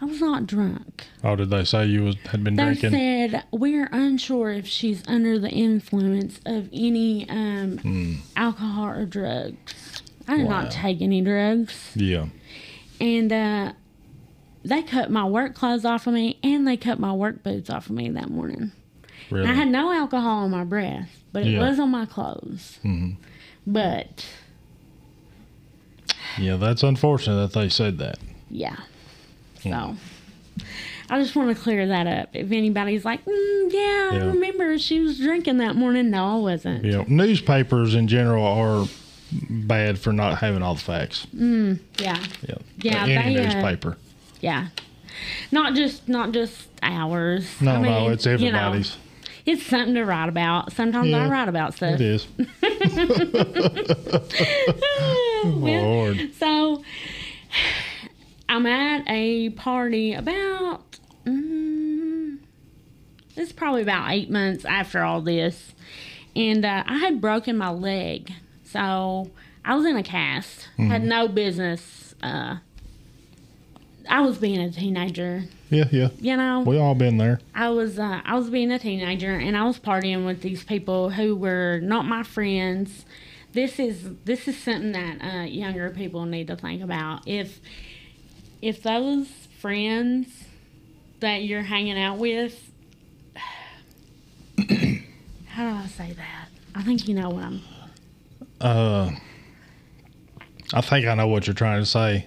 [0.00, 1.06] I was not drunk.
[1.22, 2.90] Oh, did they say you was had been They drinking?
[2.90, 10.02] said we're unsure if she's under the influence of any um, alcohol or drugs.
[10.26, 10.62] I did Wow.
[10.62, 12.26] not take any drugs, yeah.
[13.00, 13.72] and uh,
[14.64, 17.86] they cut my work clothes off of me, and they cut my work boots off
[17.90, 18.72] of me that morning.
[19.30, 19.48] Really.
[19.48, 21.68] I had no alcohol on my breath, but it Yeah.
[21.68, 22.78] was on my clothes.
[22.84, 23.16] Mhm.
[23.66, 24.26] But
[26.38, 26.56] yeah.
[26.56, 28.18] That's unfortunate that they said that.
[28.50, 28.76] yeah,
[29.62, 29.96] so.
[31.10, 32.30] I just want to clear that up.
[32.34, 36.10] If anybody's like, mm, yeah, I remember she was drinking that morning.
[36.10, 36.84] No, I wasn't.
[36.84, 37.04] Yeah.
[37.08, 38.86] Newspapers in general are
[39.50, 41.26] bad for not having all the facts.
[41.32, 41.76] Yeah.
[41.98, 42.18] Yeah.
[42.78, 43.96] Yeah, Any they, uh, newspaper.
[44.42, 44.68] Yeah.
[45.50, 47.48] Not just not just ours.
[47.60, 48.96] no, I mean, no, it's you know, everybody's.
[49.46, 50.72] it's something to write about.
[50.72, 51.94] Sometimes Yeah, I write about stuff.
[51.94, 52.26] It is.
[55.44, 56.34] Well, Lord.
[56.38, 56.82] so
[58.48, 62.38] I'm at a party about mm,
[63.36, 65.72] it's probably about eight months after all this,
[66.34, 68.32] and uh, I had broken my leg,
[68.64, 69.30] so
[69.64, 70.68] I was in a cast.
[70.78, 70.86] Mm-hmm.
[70.90, 72.14] Had no business.
[72.22, 72.56] Uh,
[74.08, 76.08] I was being a teenager, Yeah, yeah.
[76.20, 76.60] you know.
[76.60, 77.40] We all been there.
[77.54, 81.10] I was uh, I was being a teenager and I was partying with these people
[81.10, 83.04] who were not my friends.
[83.52, 87.26] This is this is something that uh, younger people need to think about.
[87.26, 87.60] If
[88.60, 89.28] if those
[89.60, 90.44] friends
[91.20, 92.70] that you're hanging out with,
[95.46, 96.48] how do I say that?
[96.74, 97.60] I think you know what I'm.
[98.60, 99.10] Uh,
[100.74, 102.26] I think I know what you're trying to say.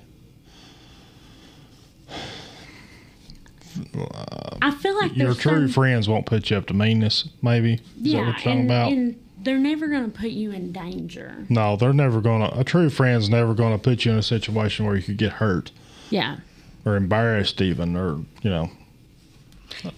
[4.62, 7.74] I feel like Your true some, friends won't put you up to meanness, maybe.
[7.76, 8.92] Is that yeah, what you're talking and, about?
[8.92, 11.46] and they're never going to put you in danger.
[11.50, 12.50] no, they're never gonna.
[12.56, 15.72] A true friend's never gonna put you in a situation where you could get hurt
[16.10, 16.38] Yeah.
[16.86, 18.72] or embarrassed, even, or you know.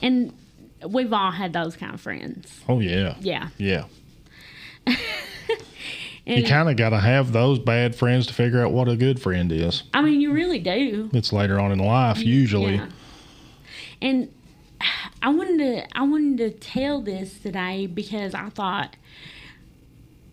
[0.01, 0.33] And
[0.87, 2.59] we've all had those kind of friends.
[2.67, 3.49] Oh yeah, Yeah.
[3.57, 3.85] yeah.
[6.25, 8.97] And You kind of got to have those bad friends to figure out what a
[8.97, 9.83] good friend is.
[9.93, 11.09] I mean, you really do.
[11.13, 12.75] It's later on in life, usually.
[12.75, 12.87] Yeah.
[14.01, 14.31] And
[15.21, 18.95] I wanted to I wanted to tell this today because I thought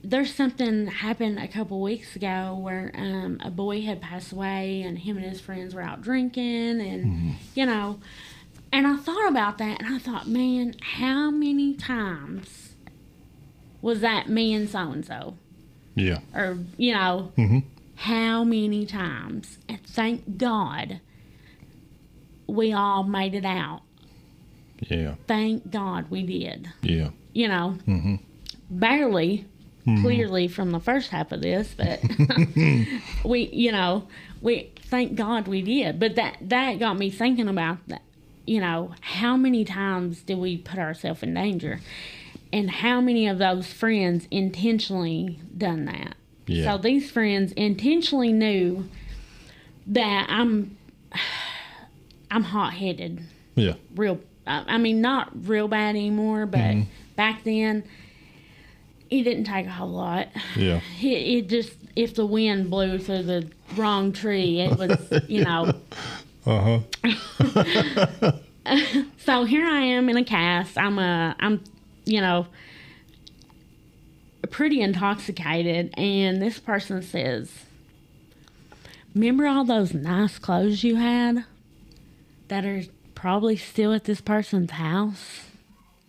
[0.02, 4.98] there's something happened a couple weeks ago where um, a boy had passed away and
[4.98, 7.98] him and his friends were out drinking and you know
[8.70, 12.74] and I thought about that and I thought man how many times
[13.80, 15.36] was that me and so and so
[15.94, 16.18] Yeah.
[16.34, 17.58] or you know hmm
[17.96, 19.58] how many times?
[19.68, 21.00] And thank god
[22.46, 23.82] we all made it out.
[24.80, 25.14] Yeah.
[25.26, 26.68] thank god we did.
[26.82, 27.10] Yeah.
[27.32, 27.78] you know?
[27.86, 28.16] Hmm
[28.70, 29.46] barely
[30.00, 32.00] clearly from the first half of this but
[33.24, 34.08] we you know
[34.40, 36.00] we thank god we did.
[36.00, 38.02] But that that got me thinking about that
[38.46, 41.80] you know how many times do we put ourselves in danger?
[42.52, 46.14] And how many of those friends intentionally done that?
[46.46, 46.72] Yeah.
[46.72, 48.88] so these friends intentionally knew
[49.86, 50.76] that i'm
[52.34, 53.20] i'm hot-headed
[53.54, 53.74] Yeah.
[53.94, 56.90] real I I mean not real bad anymore but Mm-hmm.
[57.16, 57.84] back then
[59.10, 60.80] it didn't take a whole lot Yeah.
[61.00, 64.98] it, it just if the wind blew through the wrong tree, it was,
[65.28, 65.74] you know.
[66.46, 68.32] Uh huh.
[69.18, 70.76] So here I am in a cast.
[70.76, 71.62] I'm a, I'm,
[72.04, 72.46] you know,
[74.50, 77.50] pretty intoxicated, and this person says,
[79.14, 81.44] "Remember all those nice clothes you had
[82.48, 82.82] that are
[83.14, 85.42] probably still at this person's house?"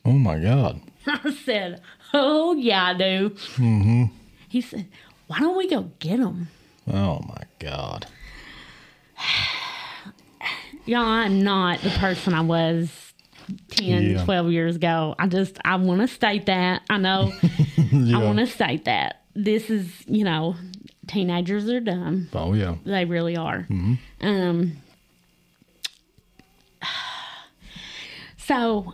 [0.04, 0.82] Oh my God.
[1.08, 1.82] I said,
[2.14, 4.04] "Oh yeah, I do." Mm-hmm.
[4.50, 4.88] He said,
[5.28, 6.48] "Why don't we go get them?"
[6.88, 8.06] Oh my God.
[10.86, 13.14] Y'all, I'm not the person I was
[13.72, 14.24] 10, Yeah.
[14.24, 15.16] 12 years ago.
[15.18, 16.84] I just, I want to state that.
[16.92, 17.32] I know
[17.92, 18.20] Yeah.
[18.20, 19.22] I want to state that.
[19.36, 20.56] This is, you know,
[21.08, 22.30] teenagers are dumb.
[22.34, 22.76] Oh yeah.
[22.86, 23.66] They really are.
[24.22, 24.78] Um,
[28.46, 28.94] so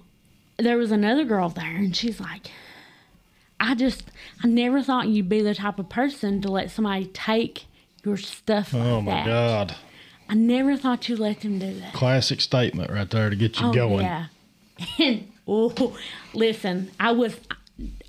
[0.58, 2.52] there was another girl there, and she's like,
[3.60, 4.04] I just,
[4.44, 7.66] I never thought you'd be the type of person to let somebody take
[8.04, 9.26] your stuff like Oh my that.
[9.26, 9.76] God.
[10.30, 11.94] I never thought you'd let them do that.
[11.94, 14.06] Classic statement right there to get you Oh going.
[14.06, 14.26] yeah.
[15.00, 15.98] And oh,
[16.34, 17.36] listen, I was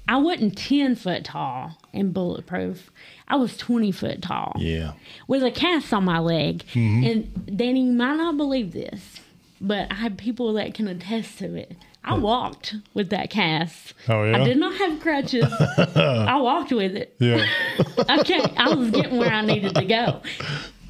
[0.09, 2.91] I wasn't ten foot tall and bulletproof.
[3.29, 4.93] I was twenty foot tall Yeah.
[5.27, 6.65] with a cast on my leg.
[6.73, 7.05] Mm-hmm.
[7.05, 9.21] And Danny, you might not believe this,
[9.63, 11.77] but I have people that can attest to it.
[12.05, 13.95] I walked with that cast.
[14.09, 14.41] Oh yeah.
[14.41, 15.45] I did not have crutches.
[15.97, 17.15] I walked with it.
[17.19, 17.47] Yeah.
[17.99, 20.21] Okay, I was getting where I needed to go.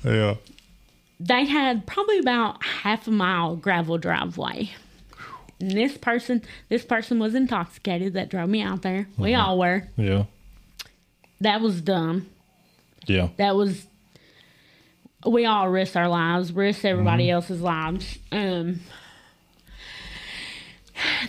[0.05, 0.37] yeah.
[1.21, 4.71] they had probably about half a mile gravel driveway.
[5.61, 9.07] And this person, this person was intoxicated that drove me out there.
[9.19, 9.47] We uh-huh.
[9.47, 9.89] all were.
[9.97, 10.25] Yeah.
[11.41, 12.29] That was dumb.
[13.07, 13.29] Yeah.
[13.37, 13.87] That was.
[15.25, 18.19] We all risk our lives, risk everybody else's lives.
[18.33, 18.81] Um,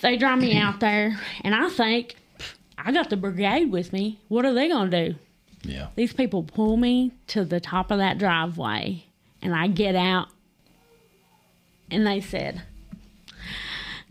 [0.02, 2.16] they drive me out there, and I think
[2.78, 4.20] I got the brigade with me.
[4.30, 5.16] What are they gonna do?
[5.64, 5.88] Yeah.
[5.96, 9.06] These people pull me to the top of that driveway,
[9.42, 10.28] and I get out,
[11.92, 12.64] and they said,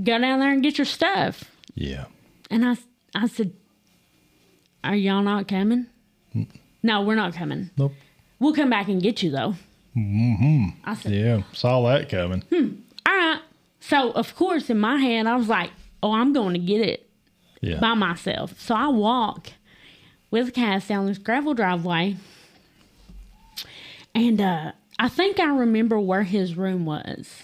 [0.03, 1.45] "Go down there and get your stuff."
[1.75, 2.05] Yeah.
[2.51, 2.77] And I,
[3.15, 3.53] I said,
[4.85, 5.87] "Are y'all not coming?"
[6.85, 7.71] No, we're not coming.
[7.77, 7.93] Nope.
[8.41, 9.55] We'll come back and get you though.
[9.97, 10.69] Mm-hmm.
[10.85, 11.43] I said, Yeah.
[11.53, 12.43] Saw that coming.
[12.53, 13.41] "All right."
[13.81, 15.71] So of course, in my head, I was like,
[16.03, 17.09] "Oh, I'm going to get it
[17.61, 17.79] Yeah.
[17.81, 19.49] by myself." So I walk
[20.31, 22.17] with a cast down this gravel driveway,
[24.15, 27.43] and uh, I think I remember where his room was,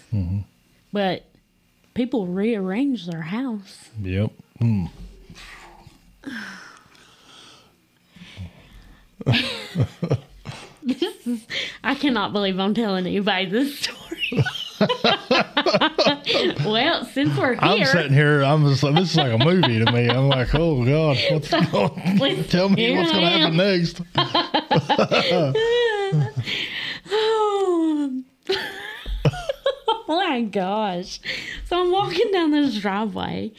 [0.91, 1.25] but
[1.93, 3.89] people rearranged their house.
[4.01, 4.31] Yep.
[4.59, 4.85] Hmm.
[10.89, 11.45] This is,
[11.83, 14.43] I cannot believe I'm telling anybody this story.
[16.65, 18.41] well, since we're here, I'm sitting here.
[18.43, 20.09] I'm just like, this is like a movie to me.
[20.09, 22.43] I'm like, oh God, what's going?
[22.45, 24.01] Tell me what's going to happen next.
[27.11, 28.23] Oh.
[29.87, 31.19] oh my gosh.
[31.65, 33.51] So I'm walking down this driveway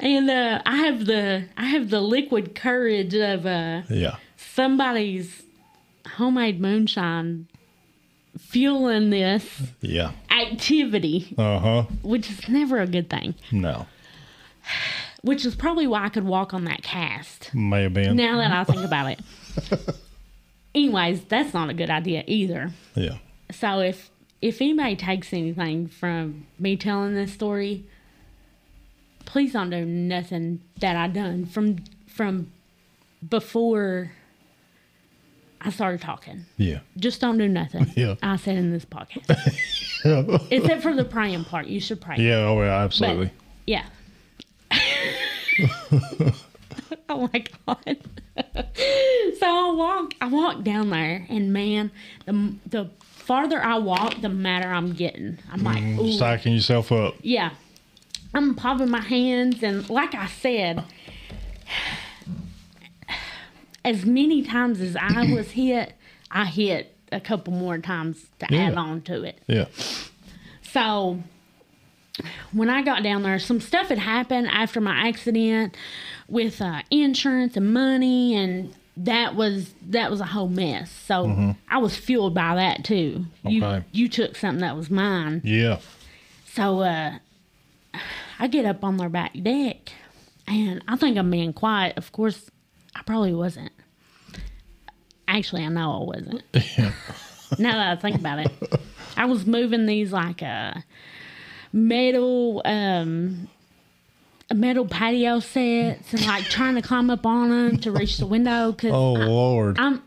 [0.00, 4.16] and uh, I have the I have the liquid courage of uh, Yeah.
[4.36, 5.42] somebody's
[6.16, 7.46] homemade moonshine
[8.38, 10.12] fueling this Yeah.
[10.30, 11.82] activity, Uh huh.
[12.02, 13.34] which is never a good thing.
[13.50, 13.86] No.
[15.22, 17.54] Which is probably why I could walk on that cast.
[17.54, 18.16] May have been.
[18.16, 19.20] Now that I think about it.
[20.74, 22.70] Anyways, that's not a good idea either.
[22.94, 23.18] Yeah.
[23.50, 24.10] So if
[24.40, 27.84] if anybody takes anything from me telling this story,
[29.24, 31.76] please don't do nothing that I done from
[32.06, 32.50] from
[33.28, 34.12] before
[35.64, 36.44] I started talking.
[36.56, 36.80] Yeah.
[36.96, 37.90] Just don't do nothing.
[37.96, 38.16] Yeah.
[38.22, 39.58] I said in this podcast.
[40.04, 40.38] Yeah.
[40.50, 41.68] Except for the praying part.
[41.68, 42.16] You should pray.
[42.18, 42.38] Yeah.
[42.48, 42.66] Oh yeah.
[42.78, 43.30] But, Absolutely.
[43.68, 43.84] yeah.
[47.08, 47.96] oh my god.
[49.38, 51.90] so I walk I walk down there and man,
[52.26, 55.38] the the farther I walk, the madder I'm getting.
[55.52, 57.14] I'm like, mm, ooh, Stacking yourself up.
[57.22, 57.50] yeah.
[58.34, 60.82] I'm popping my hands and like I said,
[63.84, 65.92] as many times as I was hit,
[66.30, 69.38] I hit a couple more times to add on to it.
[69.46, 69.66] Yeah.
[70.62, 71.20] So
[72.52, 75.76] when I got down there, some stuff had happened after my accident
[76.28, 80.90] with uh, insurance and money, and that was that was a whole mess.
[80.90, 83.26] So I was fueled by that too.
[83.44, 83.84] You Okay.
[83.92, 85.40] you took something that was mine.
[85.44, 85.78] Yeah.
[86.46, 87.18] So uh,
[88.38, 89.92] I get up on their back deck,
[90.46, 91.96] and I think I'm being quiet.
[91.96, 92.50] Of course,
[92.94, 93.72] I probably wasn't.
[95.28, 96.42] Actually, I know I wasn't.
[97.58, 98.52] now that I think about it,
[99.16, 100.74] I was moving these like uh,
[101.72, 103.48] metal um,
[104.52, 108.72] metal patio sets and like trying to climb up on them to reach the window
[108.72, 109.78] because Oh Lord.
[109.78, 110.02] I'm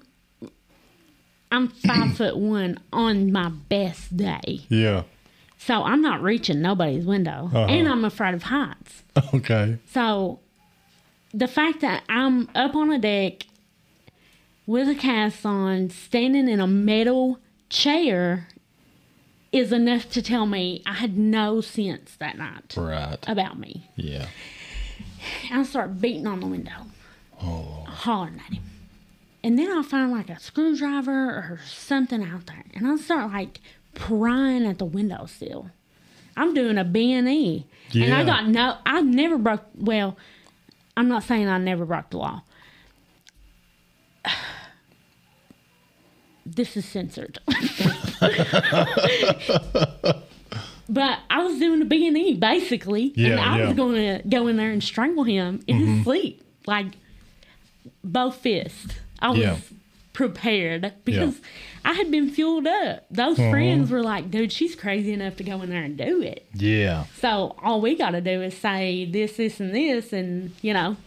[1.51, 4.61] I'm five foot one on my best day.
[4.69, 5.03] Yeah.
[5.57, 7.49] So I'm not reaching nobody's window.
[7.51, 7.65] Uh-huh.
[7.65, 9.01] And I'm afraid of heights.
[9.33, 9.79] Okay.
[9.91, 10.39] So
[11.35, 13.45] the fact that I'm up on a deck
[14.65, 17.39] with a cast on, standing in a metal
[17.69, 18.47] chair,
[19.51, 23.17] is enough to tell me I had no sense that night Right.
[23.27, 23.89] about me.
[23.95, 24.27] Yeah.
[25.51, 26.87] I start beating on the window,
[27.41, 27.85] Oh.
[27.87, 28.63] hollering at him.
[29.43, 33.59] And then I find like a screwdriver or something out there, and I start like
[33.93, 35.69] prying at the windowsill.
[36.35, 38.77] I'm doing a B and E, and I got no.
[38.85, 39.63] I never broke.
[39.75, 40.17] Well,
[40.97, 42.41] I'm not saying I never broke the law.
[46.47, 47.39] This is censored.
[50.87, 53.65] but I was doing a B and E basically, and I yeah.
[53.65, 56.03] was going to go in there and strangle him in his mm-hmm.
[56.03, 56.97] sleep, like
[58.03, 58.93] both fists.
[59.19, 59.57] I was Yeah.
[60.15, 61.39] Prepared because
[61.83, 63.05] I had been fueled up.
[63.11, 63.51] Those Uh-huh.
[63.51, 67.03] friends were like, "Dude, she's crazy enough to go in there and do it." Yeah.
[67.21, 70.97] So all we got to do is say this, this, and this, and you know,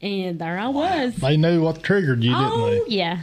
[0.00, 1.16] and there I was.
[1.16, 2.94] They knew what triggered you, didn't Oh they?
[2.94, 3.18] yeah.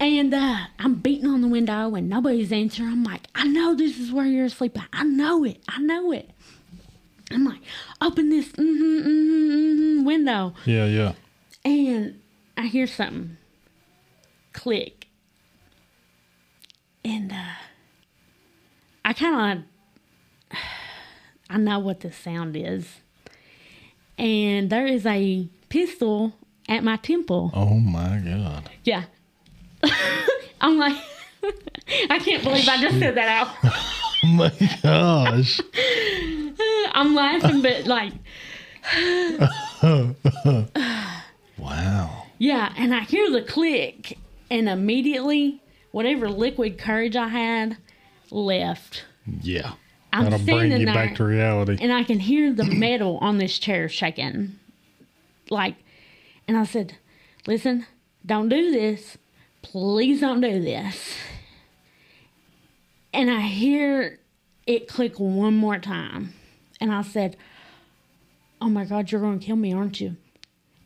[0.00, 2.88] And uh, I'm beating on the window and nobody's answering.
[2.88, 4.76] I'm like, I know this is where you're asleep.
[4.76, 4.88] at.
[4.92, 5.62] I know it.
[5.68, 6.30] I know it.
[7.30, 7.60] I'm like,
[8.02, 10.52] open this mm-hmm, mm-hmm, mm-hmm, window.
[10.66, 11.12] Yeah, yeah.
[11.64, 12.20] And
[12.56, 13.36] I hear something
[14.54, 15.08] click.
[17.04, 17.56] And uh,
[19.04, 19.64] I kind
[20.50, 20.56] of,
[21.50, 22.88] I know what the sound is.
[24.16, 26.32] And there is a pistol
[26.68, 27.50] at my temple.
[27.52, 28.70] Oh my God.
[28.84, 29.04] Yeah.
[30.60, 30.96] I'm like,
[32.08, 33.74] I can't believe I just said that out.
[34.26, 34.50] Oh my
[34.82, 35.60] gosh.
[36.94, 38.14] I'm laughing, but like,
[41.58, 42.26] wow.
[42.38, 42.72] yeah.
[42.78, 44.16] And I hear the click,
[44.50, 47.76] and immediately, whatever liquid courage I had
[48.30, 49.04] left.
[49.40, 49.72] Yeah.
[50.12, 51.76] I'm That'll bring you there, back to reality.
[51.80, 54.58] and I can hear the metal on this chair shaking.
[55.50, 55.76] Like,
[56.46, 56.96] and I said,
[57.46, 57.86] listen,
[58.24, 59.18] don't do this.
[59.62, 61.14] Please don't do this.
[63.12, 64.18] And I hear
[64.66, 66.34] it click one more time.
[66.80, 67.36] And I said,
[68.60, 70.16] oh my God, you're going to kill me, aren't you?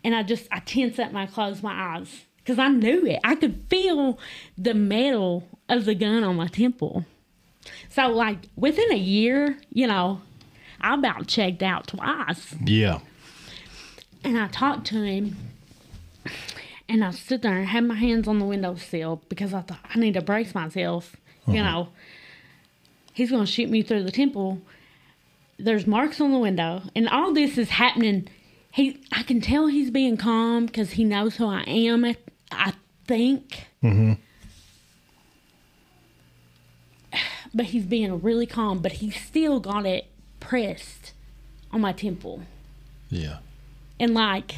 [0.04, 3.20] And I just, I tense up and I close my eyes because I knew it.
[3.22, 4.18] I could feel
[4.56, 7.04] the metal of the gun on my temple.
[7.90, 10.22] So, like, within a year, you know,
[10.80, 12.56] I about checked out twice.
[12.64, 13.00] Yeah.
[14.24, 15.36] And I talked to him,
[16.88, 19.98] and I stood there and had my hands on the windowsill because I thought I
[19.98, 21.16] need to brace myself.
[21.46, 21.70] You uh-huh.
[21.70, 21.88] know,
[23.12, 24.62] he's going to shoot me through the temple.
[25.58, 28.26] There's marks on the window, and all this is happening.
[28.70, 32.14] He, I can tell he's being calm because he knows who I am.
[32.50, 32.72] I
[33.06, 33.66] think.
[33.82, 34.14] Mm-hmm.
[37.54, 38.80] But he's being really calm.
[38.80, 40.06] But he still got it
[40.40, 41.12] pressed
[41.72, 42.42] on my temple.
[43.10, 43.38] Yeah.
[43.98, 44.56] And like,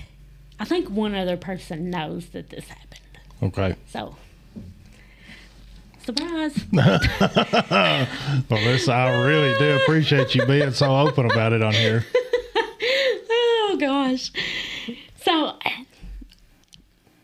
[0.58, 3.00] I think one other person knows that this happened.
[3.42, 3.76] Okay.
[3.88, 4.16] So,
[6.02, 6.64] surprise.
[8.50, 12.04] Well, this I really do appreciate you being so open about it on here.
[12.56, 14.32] oh gosh.
[15.22, 15.56] So,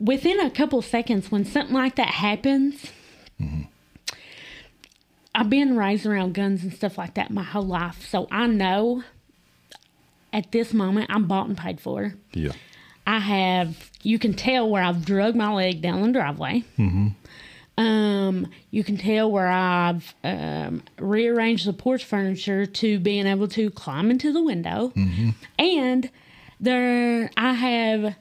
[0.01, 2.91] within a couple seconds, when something like that happens,
[5.35, 8.07] I've been raised around guns and stuff like that my whole life.
[8.09, 9.03] So, I know
[10.33, 12.15] at this moment I'm bought and paid for.
[12.33, 12.53] Yeah.
[13.07, 16.65] I have, you can tell where I've drug my leg down the driveway.
[17.79, 23.71] Um, you can tell where I've um, rearranged the porch furniture to being able to
[23.71, 24.93] climb into the window.
[25.59, 26.11] And
[26.59, 28.17] there, I have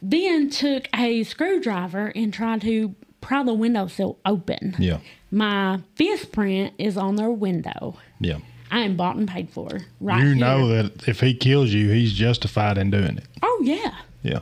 [0.00, 4.74] then took a screwdriver and tried to pry the windowsill open.
[4.78, 4.98] Yeah.
[5.30, 7.96] My fist print is on their window.
[8.20, 8.38] Yeah.
[8.70, 9.68] I am bought and paid for.
[10.00, 10.34] Right You here.
[10.36, 13.24] know that if he kills you, he's justified in doing it.
[13.42, 13.94] Oh yeah.
[14.22, 14.40] Yeah.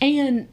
[0.00, 0.48] And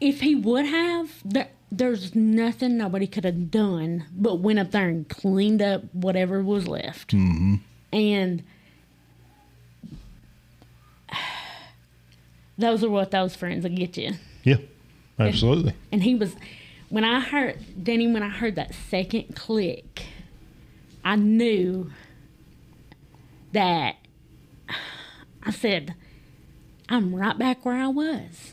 [0.00, 4.88] if he would have, there, there's nothing nobody could have done but went up there
[4.88, 7.12] and cleaned up whatever was left.
[7.12, 7.56] Mm-hmm.
[7.92, 8.42] And
[12.58, 14.12] those are what those friends will get you.
[14.42, 14.56] Yeah.
[15.18, 15.74] Absolutely.
[15.90, 16.36] And he was,
[16.88, 20.04] when I heard, Danny, when I heard that second click,
[21.04, 21.90] I knew
[23.52, 23.96] that
[25.42, 25.94] I said,
[26.88, 28.52] I'm right back where I was.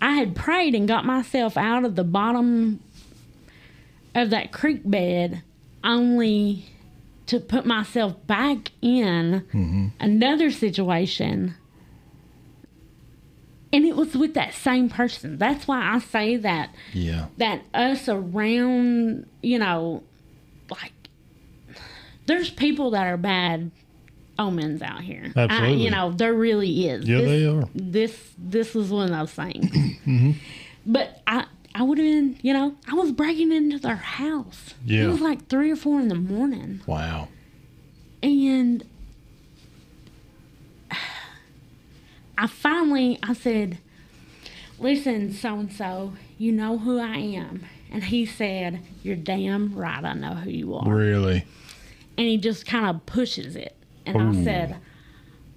[0.00, 2.80] I had prayed and got myself out of the bottom
[4.14, 5.42] of that creek bed
[5.82, 6.66] only
[7.26, 9.88] to put myself back in mm-hmm.
[10.00, 11.54] another situation.
[13.72, 15.36] And it was with that same person.
[15.38, 17.26] That's why I say that Yeah.
[17.36, 20.02] that us around, you know,
[20.70, 20.92] like
[22.26, 23.70] there's people that are bad
[24.38, 25.32] omens out here.
[25.36, 25.84] I- Absolutely.
[25.84, 27.06] you know, there really is.
[27.08, 27.68] Yeah, this, they are.
[27.74, 29.70] This this was one of those things.
[30.08, 30.30] Mm-hmm.
[30.86, 34.72] But I I would have been, you know, I was breaking into their house.
[34.86, 35.04] Yeah.
[35.04, 36.80] It was like three or four in the morning.
[36.86, 37.28] Wow.
[38.22, 38.82] And
[42.38, 43.78] I finally I said,
[44.78, 50.04] "Listen, so and so, you know who I am." And he said, "You're damn right.
[50.04, 51.44] I know who you are." Really?
[52.16, 53.76] And he just kind of pushes it.
[54.06, 54.76] And I said,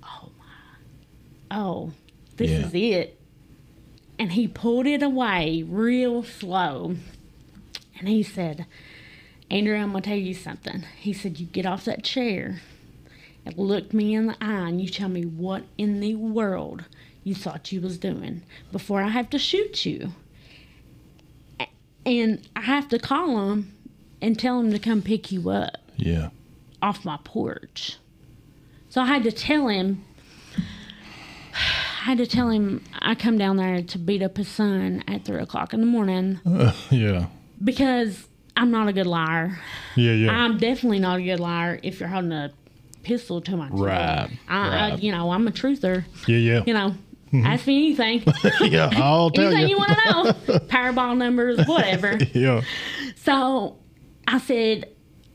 [0.04, 1.92] "Oh my, oh,
[2.38, 2.66] this Yeah.
[2.66, 3.18] is it."
[4.20, 6.96] And he pulled it away real slow.
[7.98, 8.66] And he said,
[9.50, 10.84] Andrea, I'm going to tell you something.
[10.98, 12.62] He said, You get off that chair
[13.46, 16.86] and look me in the eye and you tell me what in the world
[17.24, 18.42] you thought you was doing
[18.72, 20.12] before I have to shoot you.
[22.06, 23.74] And I have to call him
[24.22, 26.30] and tell him to come pick you up Yeah.
[26.82, 27.98] off my porch.
[28.90, 30.04] So I had to tell him
[31.54, 35.24] I had to tell him I come down there to beat up his son at
[35.26, 37.28] three o'clock in the morning uh, Yeah.
[37.64, 38.28] because
[38.58, 39.60] I'm not a good liar.
[39.96, 40.14] Yeah.
[40.14, 40.32] Yeah.
[40.32, 42.52] I'm definitely not a good liar if you're holding a
[43.04, 43.82] pistol to my chest.
[43.82, 46.06] Right, I, I, you know, I'm a truther.
[46.28, 46.38] yeah.
[46.38, 46.64] Yeah.
[46.66, 46.96] You know,
[47.34, 47.46] mm-hmm.
[47.46, 48.24] ask me anything.
[48.72, 48.90] yeah.
[48.96, 49.76] I'll tell anything you.
[49.76, 50.60] you want to know.
[50.68, 52.18] Powerball numbers, whatever.
[52.34, 52.62] yeah.
[53.16, 53.78] So
[54.28, 54.90] I said,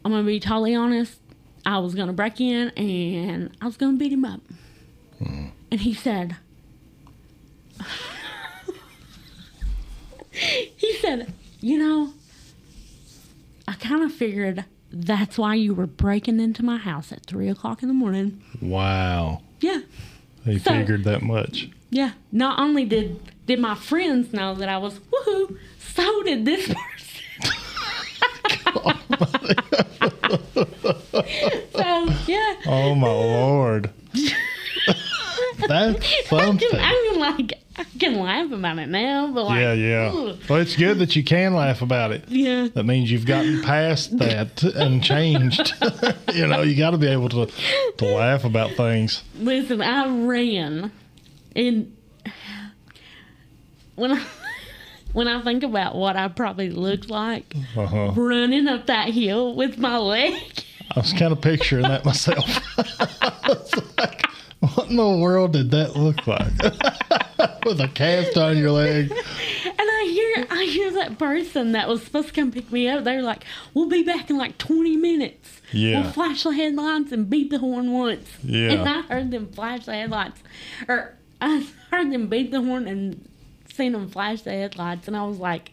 [0.05, 1.21] I'm going to be totally honest.
[1.65, 4.41] I was going to break in and I was going to beat him up.
[5.19, 5.47] Hmm.
[5.71, 6.37] And he said,
[10.31, 12.13] he said, you know,
[13.67, 14.65] I kind of figured
[15.05, 18.43] that's why you were breaking into my house at three o'clock in the morning.
[18.61, 19.43] Wow.
[19.61, 19.83] Yeah.
[20.45, 21.69] They So- figured that much.
[21.91, 22.13] Yeah.
[22.33, 27.53] Not only did did my friends know that I was woohoo, so did this person.
[31.73, 32.55] so yeah.
[32.67, 33.91] Oh my lord.
[35.69, 36.69] That's something.
[36.73, 40.13] I can like I can laugh about it now, but like Yeah, yeah.
[40.15, 40.39] ugh.
[40.49, 42.25] Well, it's good that you can laugh about it.
[42.29, 42.69] yeah.
[42.75, 45.75] That means you've gotten past that and changed.
[46.35, 47.47] you know, you got to be able to
[47.99, 49.23] to laugh about things.
[49.39, 50.91] Listen, I ran,
[51.55, 51.95] and
[53.95, 54.23] when I
[55.13, 58.13] when I think about what I probably looked like Uh-huh.
[58.15, 60.35] running up that hill with my leg.
[60.95, 62.47] I was kind of picturing that myself.
[63.99, 64.23] Like,
[64.61, 66.53] what in the world did that look like?
[67.67, 69.11] With a cast on your leg.
[69.11, 73.05] And I hear I hear that person that was supposed to come pick me up.
[73.05, 75.61] They're like, "We'll be back in like 20 minutes.
[75.73, 76.01] Yeah.
[76.03, 78.71] We'll flash the headlights and beat the horn once." Yeah.
[78.71, 80.43] And I heard them flash the headlights,
[80.89, 83.29] or I heard them beat the horn and
[83.73, 85.73] seen them flash the headlights, and I was like,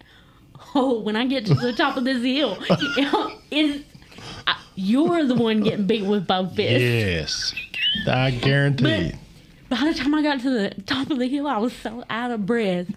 [0.75, 2.57] "Oh, when I get to the top of this hill,
[2.97, 3.85] you know, it's,
[4.47, 7.53] I, uh, you're the one getting beat with both fists." Yes.
[8.07, 9.13] I guarantee.
[9.69, 12.03] But by the time I got to the top of the hill, I was so
[12.09, 12.87] out of breath.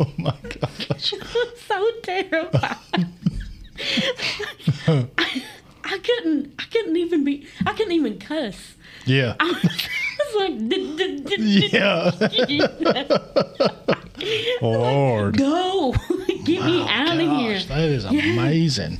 [0.00, 1.12] Oh my gosh.
[1.66, 2.76] so terrified.
[4.86, 5.42] I,
[5.84, 6.54] I couldn't.
[6.58, 7.46] I couldn't even be.
[7.66, 8.74] I couldn't even cuss.
[9.06, 9.34] Yeah.
[9.40, 12.10] I was like, "D- d- d- Yeah.
[14.60, 15.36] Lord.
[15.38, 15.94] go,
[16.44, 17.60] get me out of here.
[17.60, 18.98] That is amazing.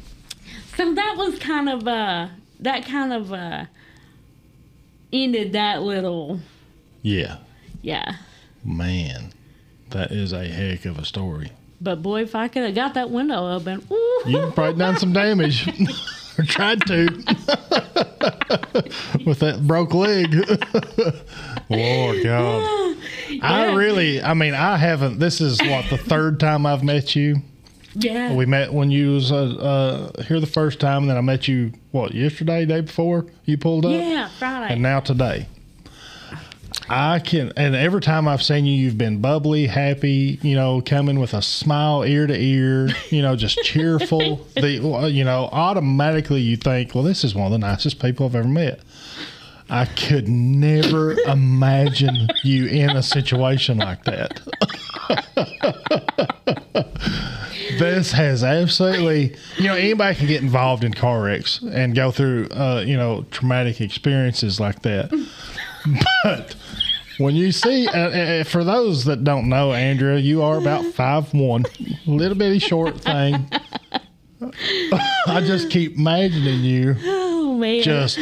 [0.79, 2.29] So that was kind of uh,
[2.61, 3.65] that kind of uh,
[5.13, 6.39] ended that little.
[7.03, 7.39] Yeah.
[7.83, 8.15] Yeah.
[8.65, 9.33] Man.
[9.91, 11.51] That is a heck of a story.
[11.81, 15.13] But boy, if I could have got that window open, ooh, You've probably done some
[15.13, 15.67] damage.
[16.39, 17.07] or tried to.
[19.27, 20.33] With that broke leg.
[21.69, 22.97] Lord God.
[23.43, 27.43] I really I mean I haven't this is what the third time I've met you.
[27.95, 29.37] Yeah, We met when you was uh,
[30.17, 33.57] uh here the first time and then I met you what yesterday, day before you
[33.59, 33.93] pulled up?
[33.93, 34.75] yeah, Friday.
[34.75, 35.49] And now today.
[36.91, 41.19] I can, and every time I've seen you, you've been bubbly, happy, you know, coming
[41.19, 44.37] with a smile ear to ear, you know, just cheerful.
[44.55, 48.35] the, you know, automatically you think, well, this is one of the nicest people I've
[48.35, 48.81] ever met.
[49.71, 54.41] I could never imagine you in a situation like that.
[57.79, 62.49] This has absolutely, you know, anybody can get involved in car wrecks and go through,
[62.51, 65.11] uh, you know, traumatic experiences like that.
[66.25, 66.55] But
[67.19, 71.33] when you see, uh, uh, for those that don't know, Andrea, you are about five
[71.35, 71.65] one,
[72.07, 73.51] little bitty short thing.
[75.27, 78.19] I just keep imagining you oh man, just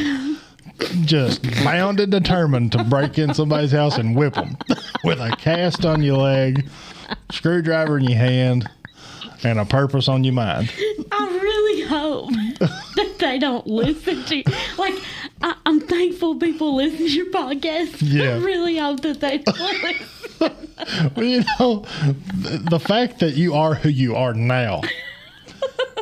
[1.03, 4.57] just bound and determined to break in somebody's house and whip them
[5.05, 6.67] with a cast on your leg,
[7.31, 8.69] screwdriver in your hand,
[9.47, 10.73] and a purpose on your mind.
[11.13, 14.43] I really hope that they don't listen to.
[14.79, 14.95] Like,
[15.43, 17.99] I, I'm thankful people listen to your podcast.
[18.01, 18.35] Yeah.
[18.35, 21.13] I really hope that they don't listen.
[21.17, 21.87] Well, you know,
[22.35, 24.83] the, the fact that you are who you are now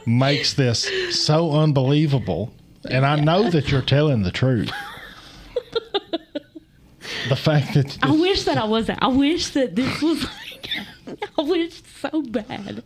[0.07, 0.89] makes this
[1.25, 2.53] so unbelievable.
[2.91, 4.71] And I know that you're telling the truth.
[7.29, 9.03] The fact that I wish that I wasn't.
[9.03, 10.27] I wish that this was.
[11.39, 12.83] I wish so bad.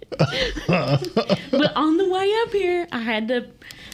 [0.66, 3.46] but on the way up here, I had to,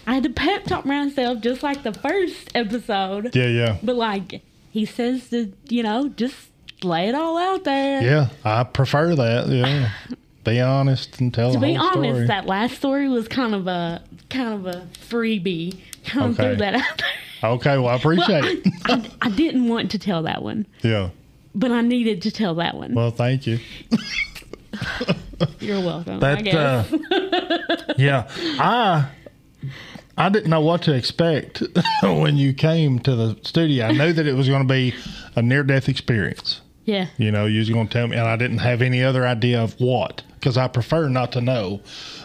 [0.07, 3.35] I had to pep talk myself just like the first episode.
[3.35, 6.37] yeah, yeah, But like he says to, you know, just
[6.83, 8.03] lay it all out there.
[8.03, 8.29] yeah.
[8.45, 9.49] I prefer that.
[9.49, 9.91] Yeah,
[10.45, 12.27] be honest and tell To be honest, story.
[12.27, 15.79] that last story was kind of a kind of a freebie.
[16.05, 17.51] Kind of threw that out there.
[17.53, 18.67] okay, well, I appreciate it.
[18.85, 21.11] I, I didn't want to tell that one, Yeah.
[21.55, 22.95] But I needed to tell that one.
[22.95, 23.59] Well, thank you.
[25.61, 26.17] You're welcome.
[26.23, 26.93] I That guess.
[26.93, 28.29] uh, yeah,
[28.59, 29.09] I
[30.17, 31.63] I didn't know what to expect
[32.03, 33.87] when you came to the studio.
[33.87, 34.95] I knew that it was going to be
[35.37, 36.61] a near death experience.
[36.85, 37.07] yeah.
[37.19, 39.63] You know, you was going to tell me, and I didn't have any other idea
[39.63, 41.81] of what because I prefer not to know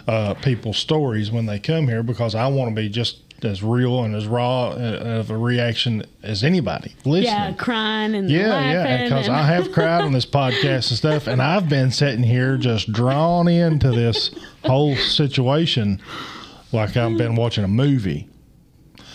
[0.07, 4.03] uh, people's stories when they come here because I want to be just as real
[4.03, 4.73] and as raw uh,
[5.19, 7.23] of a reaction as anybody listening.
[7.25, 11.27] Yeah, crying and Yeah, yeah, because and- I have cried on this podcast and stuff,
[11.27, 14.31] and I've been sitting here just drawn into this
[14.65, 16.01] whole situation
[16.71, 18.27] like I've been watching a movie.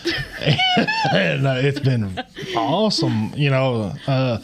[0.42, 2.22] and uh, it's been
[2.56, 3.94] awesome, you know.
[4.06, 4.38] Uh,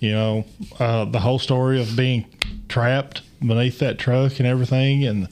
[0.00, 0.44] you know,
[0.78, 2.26] uh, the whole story of being
[2.68, 5.28] trapped beneath that truck and everything, and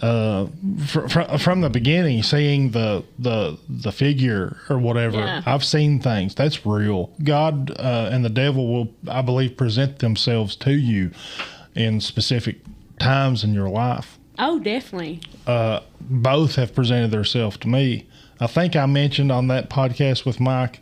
[0.00, 0.46] uh,
[0.86, 5.42] fr- fr- from the beginning, seeing the the the figure or whatever, Yeah.
[5.44, 6.34] I've seen things.
[6.34, 7.10] That's real.
[7.22, 11.10] God uh, and the devil will, I believe, present themselves to you
[11.74, 12.56] in specific
[12.98, 14.18] times in your life.
[14.38, 15.20] oh, definitely.
[15.46, 18.06] Uh, both have presented themselves to me.
[18.40, 20.80] I think I mentioned on that podcast with Mike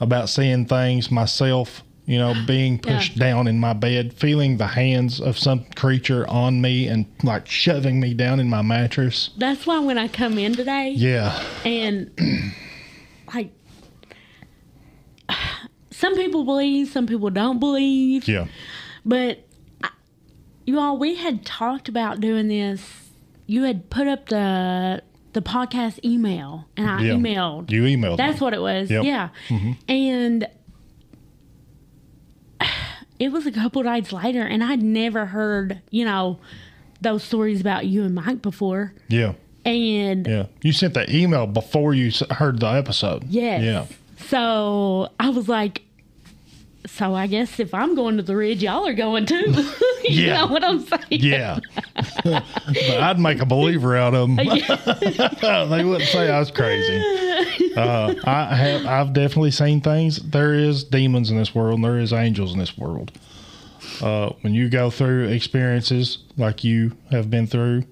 [0.00, 1.82] about seeing things myself.
[2.04, 6.60] You know, being pushed down in my bed, feeling the hands of some creature on
[6.60, 9.30] me and like shoving me down in my mattress.
[9.38, 11.40] That's why when I come in today Yeah.
[11.64, 12.10] and
[13.34, 13.52] like
[15.90, 18.26] some people believe, some people don't believe.
[18.26, 18.46] Yeah.
[19.04, 19.44] But
[19.82, 19.90] I,
[20.66, 23.10] you all, we had talked about doing this.
[23.46, 25.02] You had put up the
[25.34, 27.14] the podcast email, and I Yeah.
[27.14, 27.70] emailed.
[27.70, 28.44] You emailed That's me.
[28.44, 28.90] what it was.
[28.90, 29.04] Yep.
[29.04, 29.28] Yeah.
[29.48, 29.72] Mm-hmm.
[29.88, 30.46] And
[33.22, 36.38] it was a couple nights later, and I'd never heard, you know,
[37.00, 38.92] those stories about you and Mike before.
[39.08, 39.34] Yeah.
[39.64, 40.46] And Yeah.
[40.62, 43.24] You sent that email before you heard the episode.
[43.24, 43.62] yes.
[43.62, 43.86] Yeah.
[44.26, 45.82] So I was like,
[46.86, 49.36] so I guess if I'm going to the ridge, y'all are going too.
[49.46, 49.64] you
[50.08, 50.40] Yeah.
[50.40, 51.02] know what I'm saying?
[51.10, 51.60] Yeah.
[52.24, 52.44] but
[53.00, 54.36] I'd make a believer out of them.
[54.36, 56.98] they wouldn't say I was crazy.
[57.72, 58.84] Uh, I have.
[58.84, 60.18] I've definitely seen things.
[60.18, 63.12] There is demons in this world, and there is angels in this world.
[64.02, 67.84] Uh, when you go through experiences like you have been through,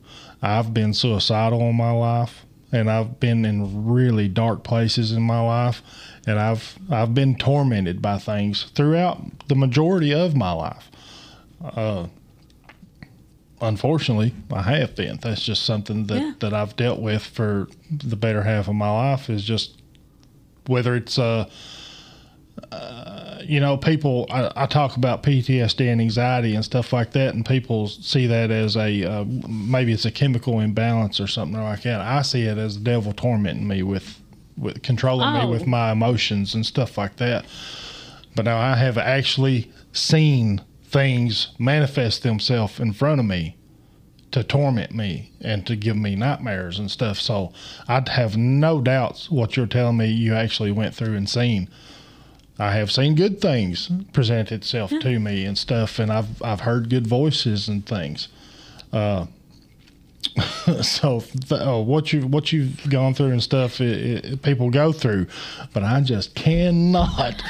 [0.42, 5.40] I've been suicidal in my life, and I've been in really dark places in my
[5.40, 5.82] life,
[6.26, 10.90] and I've I've been tormented by things throughout the majority of my life
[13.60, 15.18] unfortunately, I have been.
[15.22, 16.32] That's just something that, Yeah.
[16.40, 19.80] that I've dealt with for the better half of my life is just
[20.66, 21.48] whether it's, uh,
[22.72, 27.34] uh, you know, people, I, I talk about PTSD and anxiety and stuff like that,
[27.34, 31.82] and people see that as a, uh, maybe it's a chemical imbalance or something like
[31.82, 32.00] that.
[32.00, 34.20] I see it as the devil tormenting me with,
[34.58, 35.46] with controlling Oh.
[35.46, 37.46] me with my emotions and stuff like that.
[38.36, 40.60] But now I have actually seen
[40.90, 43.56] things manifest themselves in front of me
[44.32, 47.18] to torment me and to give me nightmares and stuff.
[47.18, 47.52] So
[47.88, 51.68] I'd have no doubts what you're telling me you actually went through and seen.
[52.58, 56.90] I have seen good things present itself to me and stuff, and I've I've heard
[56.90, 58.28] good voices and things.
[58.92, 59.26] Uh,
[60.82, 64.92] so th- uh, what you what you've gone through and stuff, it, it, people go
[64.92, 65.26] through,
[65.72, 67.42] but I just cannot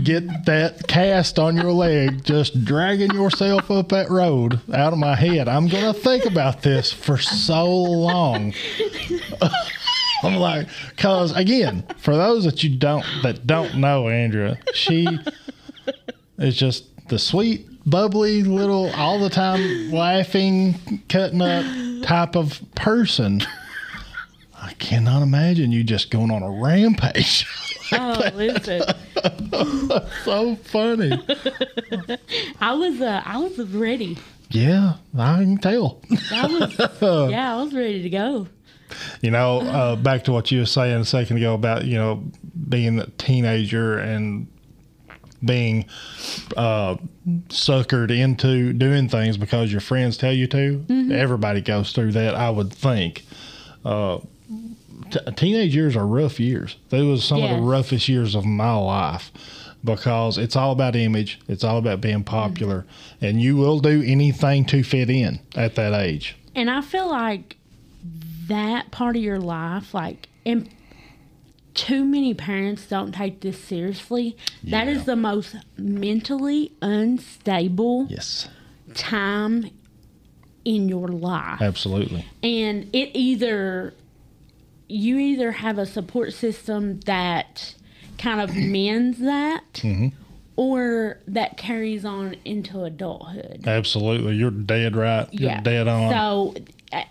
[0.00, 5.14] get that cast on your leg, just dragging yourself up that road out of my
[5.14, 5.48] head.
[5.48, 8.52] I'm gonna think about this for so long.
[10.22, 15.06] I'm like, cause again, for those that you don't that don't know Andrea, she
[16.38, 20.74] is just the sweet, bubbly little, all the time laughing,
[21.08, 21.64] cutting up
[22.04, 23.42] type of person.
[24.62, 27.46] I cannot imagine you just going on a rampage
[27.92, 28.82] Oh, listen,
[30.24, 31.12] so funny.
[32.60, 34.16] I was uh, I was ready.
[34.50, 36.00] yeah, I can tell.
[36.32, 36.78] I was
[37.30, 38.46] yeah, I was ready to go.
[39.22, 42.24] You know, uh, back to what you were saying a second ago about you know
[42.68, 44.46] being a teenager and
[45.44, 45.86] being
[46.56, 46.96] uh,
[47.48, 50.84] suckered into doing things because your friends tell you to.
[51.12, 53.24] Everybody goes through that, I would think.
[53.84, 54.18] Uh,
[55.10, 56.76] t- teenage years are rough years.
[56.90, 59.30] They was some of the roughest years of my life
[59.84, 61.40] because it's all about image.
[61.48, 63.24] It's all about being popular, mm-hmm.
[63.24, 66.36] and you will do anything to fit in at that age.
[66.54, 67.56] And I feel like
[68.48, 70.68] that part of your life, like, and
[71.74, 74.36] too many parents don't take this seriously.
[74.64, 74.92] That Yeah.
[74.92, 78.48] is the most mentally unstable Yes,
[78.94, 79.70] time
[80.64, 81.62] in your life.
[81.62, 82.26] absolutely.
[82.42, 83.94] And it either,
[84.90, 87.74] you either have a support system that
[88.18, 89.82] kind of mends that,
[90.56, 93.64] or that carries on into adulthood.
[93.66, 94.34] Absolutely.
[94.34, 95.26] You're dead right.
[95.32, 95.60] You're yeah.
[95.60, 96.10] dead on.
[96.10, 96.54] So,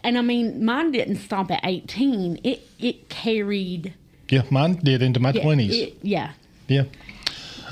[0.04, 2.42] and I mean, mine didn't stop at 18.
[2.44, 3.94] It it carried.
[4.30, 5.70] yeah, mine did into my yeah, 20s.
[5.72, 6.32] it- yeah.
[6.68, 6.84] yeah.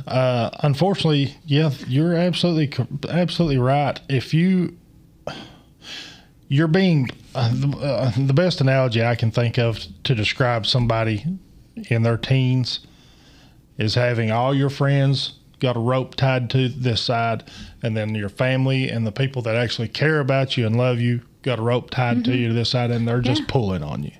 [0.06, 4.00] Uh, unfortunately, yeah, you're absolutely absolutely right.
[4.10, 4.78] If you
[6.48, 11.26] you're being uh, the, uh, the best analogy I can think of to describe somebody
[11.90, 12.80] in their teens
[13.78, 17.44] is having all your friends got a rope tied to this side,
[17.82, 21.22] and then your family and the people that actually care about you and love you
[21.42, 23.48] got a rope tied to you to this side, and they're just Yeah.
[23.50, 24.12] pulling on you.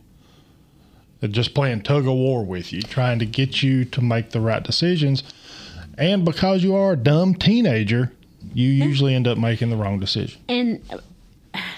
[1.20, 4.42] They're just playing tug of war with you, trying to get you to make the
[4.42, 5.24] right decisions.
[5.98, 8.14] And because you are a dumb teenager,
[8.54, 10.40] you usually end up making the wrong decision.
[10.48, 10.80] And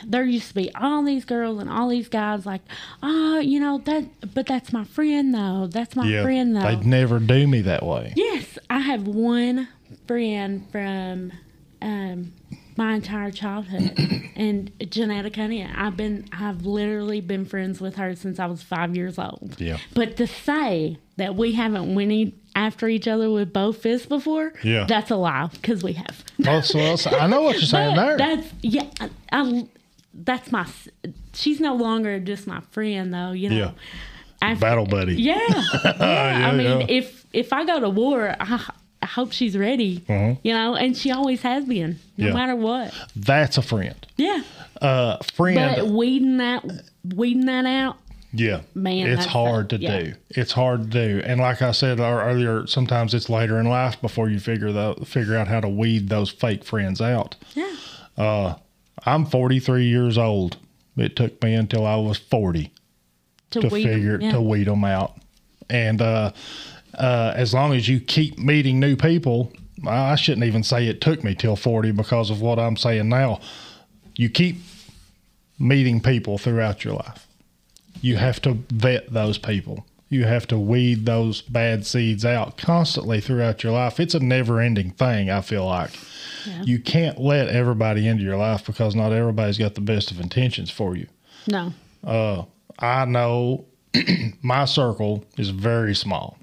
[0.06, 2.62] there used to be all these girls and all these guys like,
[3.04, 5.68] oh, you know that, but that's my friend though.
[5.68, 6.62] That's my friend though.
[6.62, 8.14] they'd never do me that way.
[8.16, 9.68] Yes, I have one
[10.08, 11.32] friend from
[11.82, 12.34] um,
[12.80, 13.92] my entire childhood,
[14.36, 15.76] and Janetta Cunningham.
[15.78, 19.56] I've been, I've literally been friends with her since I was five years old.
[19.60, 19.78] Yeah.
[19.94, 24.86] But to say that we haven't went after each other with both fists before, Yeah.
[24.88, 26.24] that's a lie because we have.
[26.48, 26.80] Oh, so
[27.12, 28.18] I know what you're saying there.
[28.18, 28.90] That's yeah.
[29.00, 29.68] I, I,
[30.14, 30.66] that's my.
[31.34, 33.32] She's no longer just my friend though.
[33.34, 33.56] You know.
[33.58, 33.72] Yeah.
[34.42, 35.16] After- Battle buddy.
[35.22, 35.38] yeah,
[35.84, 36.50] yeah.
[36.50, 36.86] I mean, yeah.
[36.88, 40.04] if if I go to war, I, I hope she's ready.
[40.44, 42.28] You know, and she always has been, no.
[42.28, 42.34] Yeah.
[42.34, 42.94] matter what.
[43.16, 43.96] That's a friend.
[44.18, 44.42] Yeah,
[44.82, 45.76] Uh, friend.
[45.78, 46.66] but weeding that
[47.16, 47.98] weeding that out.
[48.32, 50.00] Yeah, Man, it's hard a- to yeah.
[50.00, 50.14] do.
[50.30, 54.30] It's hard to do, and like I said earlier, sometimes it's later in life before
[54.30, 57.36] you figure the figure out how to weed those fake friends out.
[57.56, 58.56] Yeah,
[59.06, 60.58] I'm 43 years old.
[60.98, 62.72] It took me until I was 40
[63.52, 64.34] to, to weed figure yeah.
[64.34, 65.18] to weed them out,
[65.70, 66.32] and uh,
[67.00, 69.52] uh, as long as you keep meeting new people,
[69.88, 73.40] I shouldn't even say it took me till 40 because of what I'm saying now.
[74.16, 74.58] You keep
[75.58, 77.28] meeting people throughout your life.
[78.02, 79.86] You have to vet those people.
[80.10, 84.00] You have to weed those bad seeds out constantly throughout your life.
[84.00, 85.92] It's a never ending thing, I feel like.
[86.48, 86.64] Yeah.
[86.64, 90.72] You can't let everybody into your life because not everybody's got the best of intentions
[90.72, 91.08] for you.
[91.48, 91.74] No,
[92.04, 92.44] Uh,
[92.80, 93.66] I know
[94.42, 96.39] my circle is very small,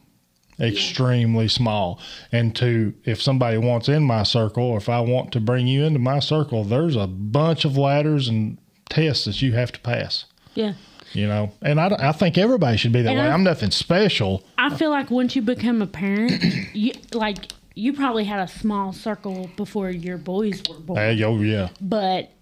[0.60, 2.00] extremely small.
[2.32, 5.84] And to, if somebody wants in my circle, or if I want to bring you
[5.84, 8.58] into my circle, there's a bunch of ladders and
[8.88, 10.24] tests that you have to pass.
[10.54, 10.74] yeah.
[11.12, 13.26] You know, and I, I think everybody should be that And way.
[13.26, 14.42] I- I'm nothing special.
[14.58, 16.42] I feel like once you become a parent,
[16.74, 21.40] you like you probably had a small circle before your boys were born, Hey, oh
[21.40, 22.32] yeah, but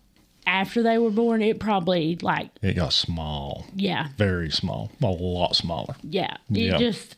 [0.47, 5.55] after they were born, it probably like it got small, yeah, very small, a lot
[5.55, 5.95] smaller.
[6.03, 6.37] yeah.
[6.51, 7.17] It just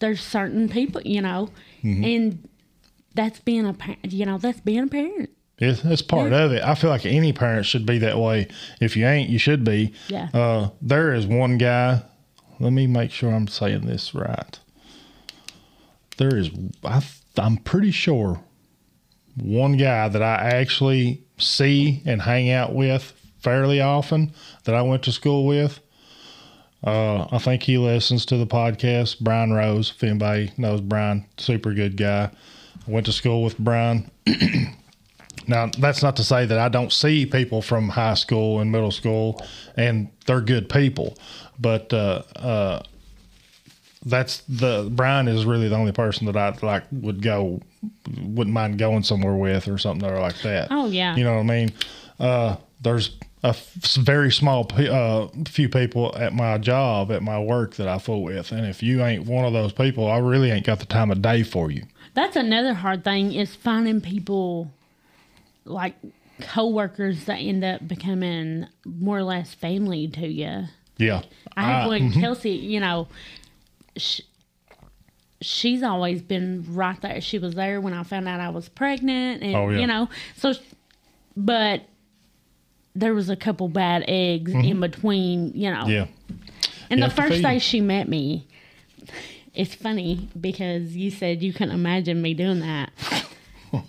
[0.00, 1.50] there's certain people, you know,
[1.84, 2.04] Mm-hmm.
[2.04, 2.48] and
[3.14, 4.12] that's being a parent.
[4.12, 5.30] You know, that's being a parent.
[5.58, 6.62] It's, it's part of it.
[6.62, 8.48] I feel like any parent should be that way.
[8.80, 9.92] If you ain't, you should be.
[10.08, 10.28] Yeah.
[10.34, 12.02] Uh, there is one guy.
[12.58, 14.58] Let me make sure I'm saying this right.
[16.18, 16.50] There is,
[16.84, 17.02] I,
[17.38, 18.40] I'm pretty sure,
[19.36, 23.12] one guy that I actually see and hang out with
[23.42, 24.32] fairly often
[24.64, 25.80] that I went to school with.
[26.82, 29.20] Uh, I think he listens to the podcast.
[29.20, 32.30] Brian Rose, if anybody knows Brian, super good guy.
[32.86, 34.10] I went to school with Brian.
[35.50, 38.92] Now, that's not to say that I don't see people from high school and middle
[38.92, 39.44] school,
[39.76, 41.16] and they're good people,
[41.58, 42.82] but uh, uh,
[44.04, 47.60] that's the Brian is really the only person that I like would go,
[48.22, 50.68] wouldn't mind going somewhere with or something or like that.
[50.70, 51.16] Oh, yeah.
[51.16, 51.72] you know what I mean.
[52.20, 57.76] Uh, there's a f- very small uh, few people at my job at my work
[57.76, 60.66] that I fool with, and if you ain't one of those people, I really ain't
[60.66, 61.84] got the time of day for you.
[62.14, 64.70] That's another hard thing is finding people
[65.64, 65.94] like
[66.40, 70.64] coworkers that end up becoming more or less family to you.
[70.98, 71.22] Yeah,
[71.56, 73.08] I have I- one Kelsey, you know,
[73.96, 74.20] sh
[75.42, 77.20] she's always been right there.
[77.22, 79.78] She was there when I found out I was pregnant, and Oh, yeah.
[79.80, 80.52] you know, so.
[81.36, 81.82] But
[82.94, 85.82] there was a couple bad eggs in between, you know.
[85.84, 85.90] Mm-hmm.
[85.90, 86.06] yeah,
[86.90, 88.46] And You the first day she met me,
[89.54, 92.90] it's funny because you said you couldn't imagine me doing that.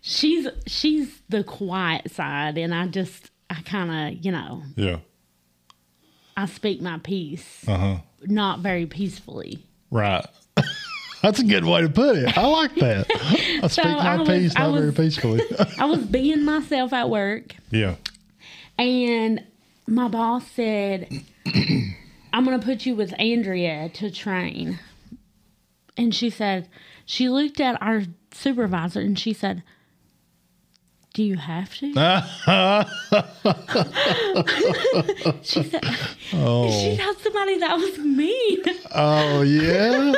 [0.00, 4.98] she's she's the quiet side, and I just I kind of you know yeah,
[6.36, 9.66] I speak my piece, uh huh, not very peacefully.
[9.90, 10.26] right.
[11.26, 12.38] That's a good way to put it.
[12.38, 13.10] I like that.
[13.64, 15.42] I speak my I was- piece, I not very peacefully.
[15.78, 17.96] I was being myself at work, yeah,
[18.78, 19.44] and
[19.88, 21.08] my boss said,
[22.32, 24.78] I'm going to put you with Andrea to train.
[25.96, 26.68] And she said,
[27.06, 29.64] she looked at our supervisor and she said,
[31.14, 31.86] Do you have to?
[35.42, 35.84] she said,
[36.34, 36.70] oh.
[36.70, 38.62] She had somebody that was mean.
[38.94, 40.12] oh yeah.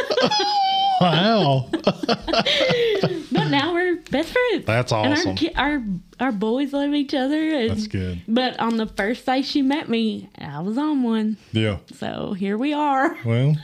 [1.01, 4.65] Wow, but now we're best friends.
[4.67, 5.31] That's And awesome.
[5.31, 5.83] our, ki- our,
[6.21, 7.41] our boys love each other.
[7.55, 8.21] And, That's good.
[8.29, 11.37] But on the first day she met me, I was on one.
[11.53, 11.79] Yeah.
[11.95, 13.17] So here we are.
[13.25, 13.57] Well,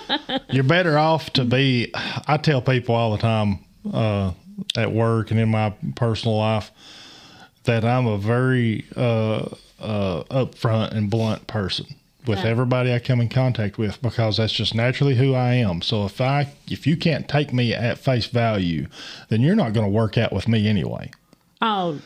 [0.50, 1.92] you're better off to be.
[1.94, 3.58] I tell people all the time
[3.92, 4.32] uh,
[4.76, 6.70] at work and in my personal life
[7.64, 9.48] that I'm a very uh,
[9.80, 11.86] uh, upfront and blunt person
[12.28, 12.46] with Yeah.
[12.50, 15.82] everybody I come in contact with because that's just naturally who I am.
[15.82, 18.86] So if I if you can't take me at face value,
[19.28, 21.10] then you're not going to work out with me anyway.
[21.60, 21.98] Oh,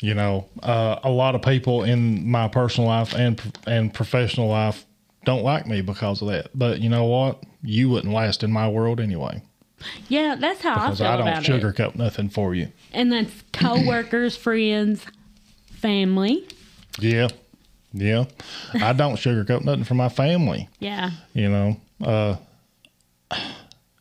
[0.00, 4.84] You know, uh, a lot of people in my personal life and and professional life
[5.24, 6.50] don't like me because of that.
[6.54, 7.42] But you know what?
[7.62, 9.42] You wouldn't last in my world anyway
[10.08, 11.52] yeah, that's how I because feel I, don't about it.
[11.62, 12.66] sugarcoat nothing for you.
[12.92, 15.04] And that's coworkers, friends,
[15.70, 16.46] family.
[16.98, 17.28] Yeah,
[18.00, 18.24] yeah.
[18.74, 20.68] I don't sugarcoat nothing for my family.
[20.78, 21.10] Yeah.
[21.32, 22.36] You know, uh,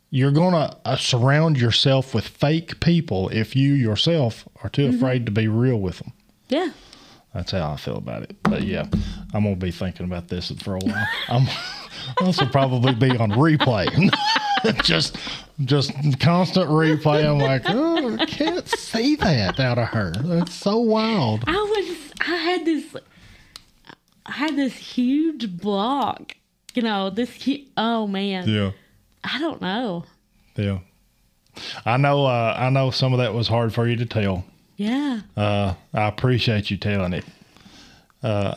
[0.10, 5.32] you're gonna uh, surround yourself with fake people if you yourself are too afraid to
[5.32, 6.14] be real with them.
[6.50, 6.72] Yeah.
[7.34, 8.36] That's how I feel about it.
[8.44, 8.88] But yeah,
[9.34, 11.08] I'm gonna be thinking about this for a while.
[11.28, 11.48] I'm
[12.22, 13.88] this will probably be on replay.
[14.84, 15.18] just
[15.66, 17.30] just constant replay.
[17.30, 20.14] I'm like, oh, I can't see that out of her.
[20.24, 21.44] That's so wild.
[21.48, 22.96] I was I had this
[24.28, 26.36] I had this huge block.
[26.74, 28.48] You know, this hu- oh man.
[28.48, 28.72] Yeah.
[29.24, 30.06] I don't know.
[30.56, 30.80] Yeah.
[31.86, 34.44] I know uh, I know some of that was hard for you to tell.
[34.76, 35.22] Yeah.
[35.36, 37.26] Uh, I appreciate you telling it.
[38.22, 38.56] Uh,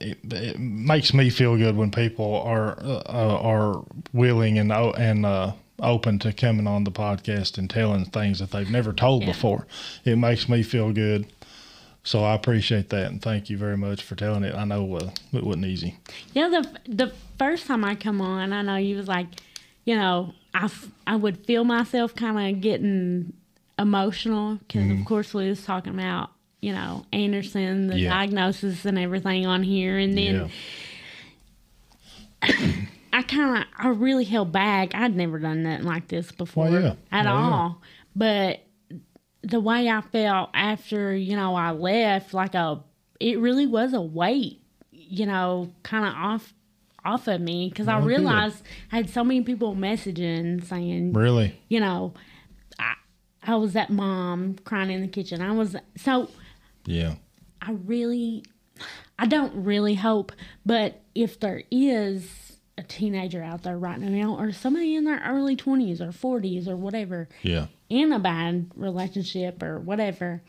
[0.00, 5.52] it, it makes me feel good when people are uh, are willing and and uh,
[5.80, 9.28] open to coming on the podcast and telling things that they've never told Yeah.
[9.28, 9.66] before.
[10.04, 11.26] It makes me feel good.
[12.06, 14.54] So I appreciate that and thank you very much for telling it.
[14.54, 15.96] I know uh, it wasn't easy.
[16.34, 19.26] Yeah, the the first time I come on, I know you was like,
[19.84, 20.70] you know, I,
[21.06, 23.32] I would feel myself kind of getting
[23.76, 25.00] emotional because Mm-hmm.
[25.00, 26.30] of course we was talking about
[26.60, 28.10] you know Anderson, the Yeah.
[28.10, 30.48] diagnosis and everything on here, and then Yeah.
[33.12, 34.94] I kind of I really held back.
[34.94, 36.94] I'd never done nothing like this before Well, yeah.
[37.10, 37.82] at Well, all,
[38.14, 38.60] but
[39.46, 42.82] the way I felt after you know I left, like a
[43.20, 44.60] it really was a weight,
[44.90, 46.52] you know, kind of off
[47.04, 48.08] off of me because I oh, good.
[48.08, 51.58] realized I had so many people messaging saying, Really?
[51.68, 52.14] you know,
[52.78, 52.94] I
[53.42, 55.40] I was that mom crying in the kitchen.
[55.40, 56.28] I was so
[56.84, 57.14] Yeah.
[57.62, 58.44] I really,
[59.18, 60.30] I don't really hope,
[60.64, 62.45] but if there is
[62.78, 66.76] a teenager out there right now, or somebody in their early 20s or 40s or
[66.76, 67.66] whatever, Yeah.
[67.88, 70.42] in a bad relationship or whatever,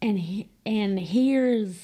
[0.00, 1.76] and he, and hears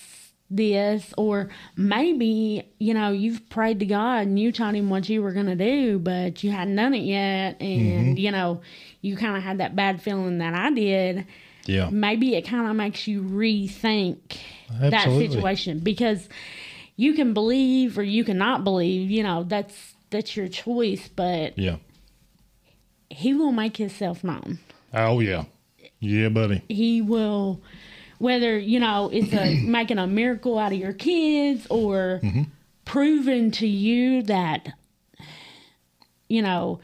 [0.50, 5.22] this, or maybe you know you've prayed to God and you told Him what you
[5.22, 8.16] were gonna do, but you hadn't done it yet, and mm-hmm.
[8.16, 8.62] you know
[9.02, 11.26] you kind of had that bad feeling that I did.
[11.66, 11.90] Yeah.
[11.90, 14.38] maybe it kind of makes you rethink
[14.80, 16.26] that situation because
[17.00, 21.76] you can believe or you cannot believe you know that's that's your choice but Yeah.
[23.08, 24.58] he will make himself known
[24.92, 25.44] Oh yeah.
[26.00, 26.62] Yeah, buddy.
[26.68, 27.60] he will
[28.18, 32.20] whether you know it's a making a miracle out of your kids or
[32.84, 34.68] proving to you that
[36.28, 36.80] you know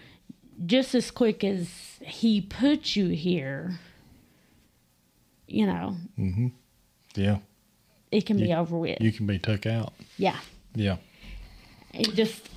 [0.66, 1.69] just as quick as
[2.01, 3.78] he put you here
[5.47, 6.49] you know, Mm-hmm.
[7.16, 7.39] Yeah.
[8.15, 9.01] It can be over with.
[9.01, 9.93] You can be took out.
[10.16, 10.39] yeah.
[10.74, 10.97] Yeah.
[11.93, 12.49] It just,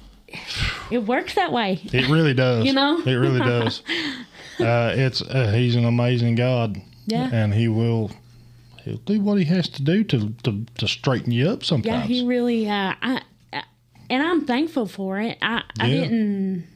[0.90, 1.80] it works that way.
[1.94, 2.66] It really does.
[2.66, 3.00] You know?
[3.06, 3.82] it really does.
[4.60, 6.82] Uh, it's uh, he's an amazing God.
[7.06, 7.30] Yeah.
[7.32, 8.10] and he will
[8.84, 12.10] he'll do what he has to do to to, to straighten you up sometimes.
[12.10, 13.22] Yeah, he really, uh, I,
[13.54, 13.64] I,
[14.10, 15.38] and I'm thankful for it.
[15.44, 16.68] I, I didn't,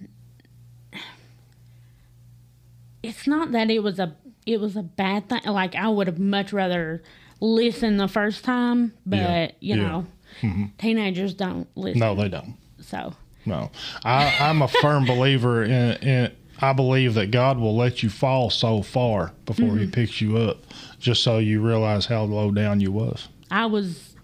[3.01, 5.41] it's not that it was a, it was a bad thing.
[5.45, 7.01] Like I would have much rather
[7.41, 9.87] listened the first time, but Yeah, you yeah.
[9.87, 10.07] know,
[10.41, 10.65] mm-hmm.
[10.77, 11.99] teenagers don't listen.
[11.99, 12.55] no, they don't.
[12.79, 13.13] So
[13.45, 13.71] No,
[14.03, 16.31] I, I'm a firm believer in, in.
[16.63, 19.91] I believe that God will let you fall so far before He mm-hmm.
[19.91, 20.59] picks you up,
[20.99, 23.27] just so you realize how low down you was.
[23.49, 24.15] I was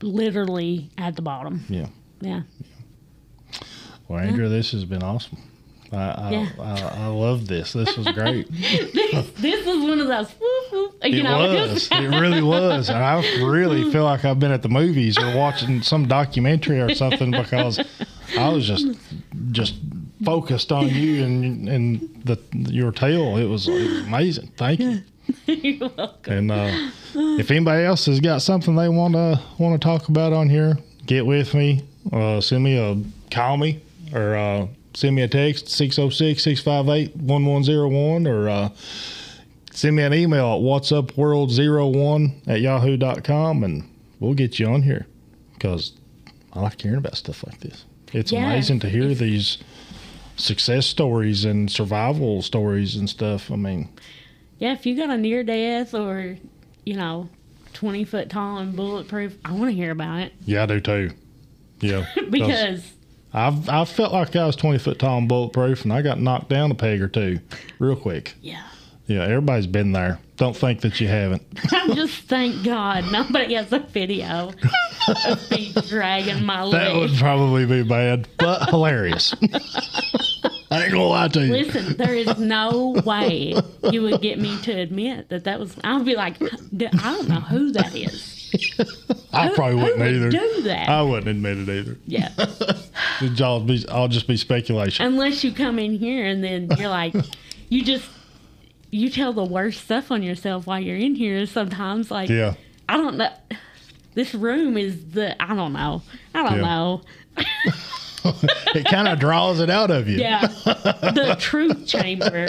[0.00, 1.64] literally at the bottom.
[1.68, 1.88] Yeah.
[2.20, 2.42] Yeah.
[4.08, 5.38] Well, Andrea, this has been awesome.
[5.92, 6.48] I I, Yeah.
[6.60, 7.72] I, I love this.
[7.72, 8.48] This was great.
[9.38, 10.34] This was one of those,
[10.72, 11.88] you It know, was.
[11.92, 12.88] It really was.
[12.88, 16.94] And I really feel like I've been at the movies or watching some documentary or
[16.94, 17.78] something because
[18.36, 18.86] I was just
[19.52, 19.74] just
[20.24, 23.36] focused on you and and the your tale.
[23.36, 24.48] It was, it was amazing.
[24.56, 25.02] Thank you.
[25.46, 26.32] You're welcome.
[26.32, 26.90] And uh,
[27.38, 30.78] if anybody else has got something they want to want to talk about on here,
[31.06, 31.82] get with me.
[32.12, 32.96] Uh, send me a
[33.30, 33.80] call me
[34.14, 38.68] or uh, send me a text 606-658-1101 or uh,
[39.72, 43.88] send me an email at whatsupworld01 at yahoo.com and
[44.20, 45.06] we'll get you on here
[45.54, 45.92] because
[46.52, 47.84] I like hearing about stuff like this.
[48.12, 48.46] It's Yeah.
[48.46, 49.58] amazing to hear these
[50.36, 53.50] success stories and survival stories and stuff.
[53.50, 53.88] I mean,
[54.58, 56.36] Yeah, if you got a near death or,
[56.84, 57.28] you know,
[57.74, 61.10] 20 foot tall and bulletproof, I want to hear about it yeah, I do too.
[61.80, 62.06] Yeah.
[62.30, 62.82] because
[63.32, 66.48] I've I felt like I was twenty foot tall and bulletproof, and I got knocked
[66.48, 67.40] down a peg or two,
[67.78, 68.34] real quick.
[68.40, 68.62] yeah.
[69.06, 70.18] Yeah, everybody's been there.
[70.36, 71.40] Don't think that you haven't.
[71.72, 74.52] I just thank God nobody has a video
[75.08, 76.72] of me dragging my leg.
[76.82, 79.34] That would probably be bad, but hilarious.
[80.70, 81.52] I ain't gonna lie to you.
[81.52, 83.54] Listen, there is no way
[83.90, 85.74] you would get me to admit that that was.
[85.82, 86.38] I would be like,
[86.76, 88.37] "D- I don't know who that is.
[89.32, 90.30] I Who- probably wouldn't would either.
[90.30, 90.88] Do that?
[90.88, 91.96] I wouldn't admit it either.
[92.06, 92.30] yeah.
[93.22, 95.04] It'd all be, all just be speculation.
[95.06, 97.14] Unless you come in here and then you're like,
[97.68, 98.04] you just
[98.90, 101.44] you tell the worst stuff on yourself while you're in here.
[101.46, 102.54] Sometimes, like, Yeah,
[102.88, 103.30] I don't know.
[104.14, 106.02] This room is the I don't know.
[106.34, 106.62] I don't Yeah.
[106.62, 107.02] know.
[108.74, 110.18] it kind of draws it out of you.
[110.18, 112.46] Yeah, the truth chamber.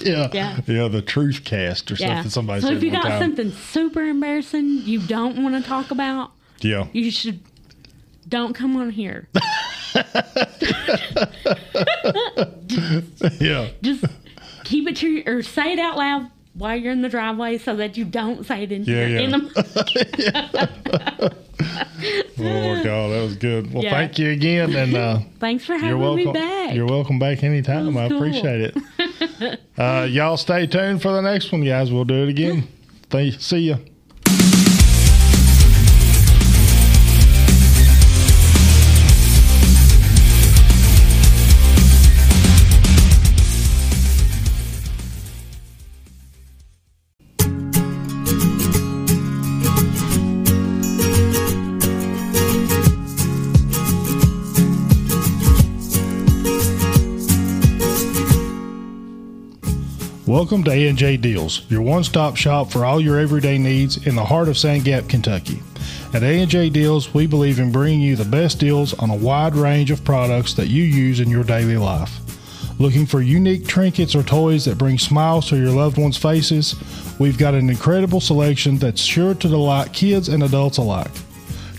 [0.00, 0.60] yeah, Yeah.
[0.66, 0.88] yeah.
[0.88, 2.14] The truth cast or Yeah.
[2.16, 2.30] something.
[2.30, 3.20] Somebody so if you got time.
[3.20, 7.40] something super embarrassing you don't want to talk about, Yeah, you should
[8.28, 9.28] don't come on here.
[13.40, 13.68] yeah.
[13.82, 14.04] Just
[14.64, 17.76] keep it to your, or say it out loud while you're in the driveway so
[17.76, 19.20] that you don't say it in, Yeah, your, yeah.
[19.20, 21.36] in the
[22.38, 23.72] Oh God, that was good.
[23.72, 23.90] Well, Yeah.
[23.90, 26.26] thank you again, and uh, Thanks for you're having welcome.
[26.26, 26.74] me back.
[26.74, 27.96] You're welcome back anytime.
[27.96, 28.18] I cool.
[28.18, 29.60] appreciate it.
[29.78, 31.90] uh, y'all stay tuned for the next one, guys.
[31.92, 32.68] We'll do it again.
[33.10, 33.76] Thank, see ya.
[60.36, 64.48] Welcome to A&J Deals, your one-stop shop for all your everyday needs in the heart
[64.48, 65.62] of Sand Gap, Kentucky.
[66.12, 69.90] At A&J Deals, we believe in bringing you the best deals on a wide range
[69.90, 72.20] of products that you use in your daily life.
[72.78, 76.74] Looking for unique trinkets or toys that bring smiles to your loved ones' faces?
[77.18, 81.12] We've got an incredible selection that's sure to delight kids and adults alike.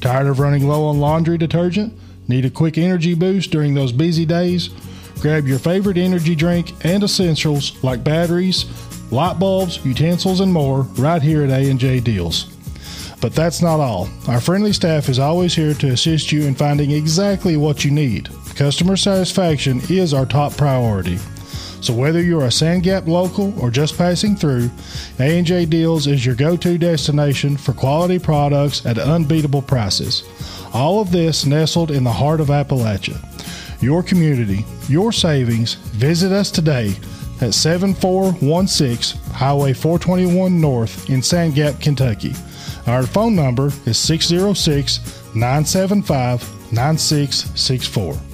[0.01, 1.93] Tired of running low on laundry detergent?
[2.27, 4.71] Need a quick energy boost during those busy days?
[5.19, 8.65] Grab your favorite energy drink and essentials like batteries,
[9.11, 12.53] light bulbs, utensils, and more right here at A&J Deals.
[13.19, 14.07] But that's not all.
[14.27, 18.30] Our friendly staff is always here to assist you in finding exactly what you need.
[18.56, 21.18] Customer satisfaction is our top priority.
[21.81, 24.69] So whether you're a Sand Gap local or just passing through,
[25.19, 30.23] A&J Deals is your go-to destination for quality products at unbeatable prices.
[30.73, 33.23] All of this nestled in the heart of Appalachia.
[33.79, 35.75] Your community, your savings.
[35.75, 36.95] Visit us today
[37.41, 42.33] at 7416 Highway 421 North in Sand Gap, Kentucky.
[42.87, 48.26] Our phone number is 606 975 9664.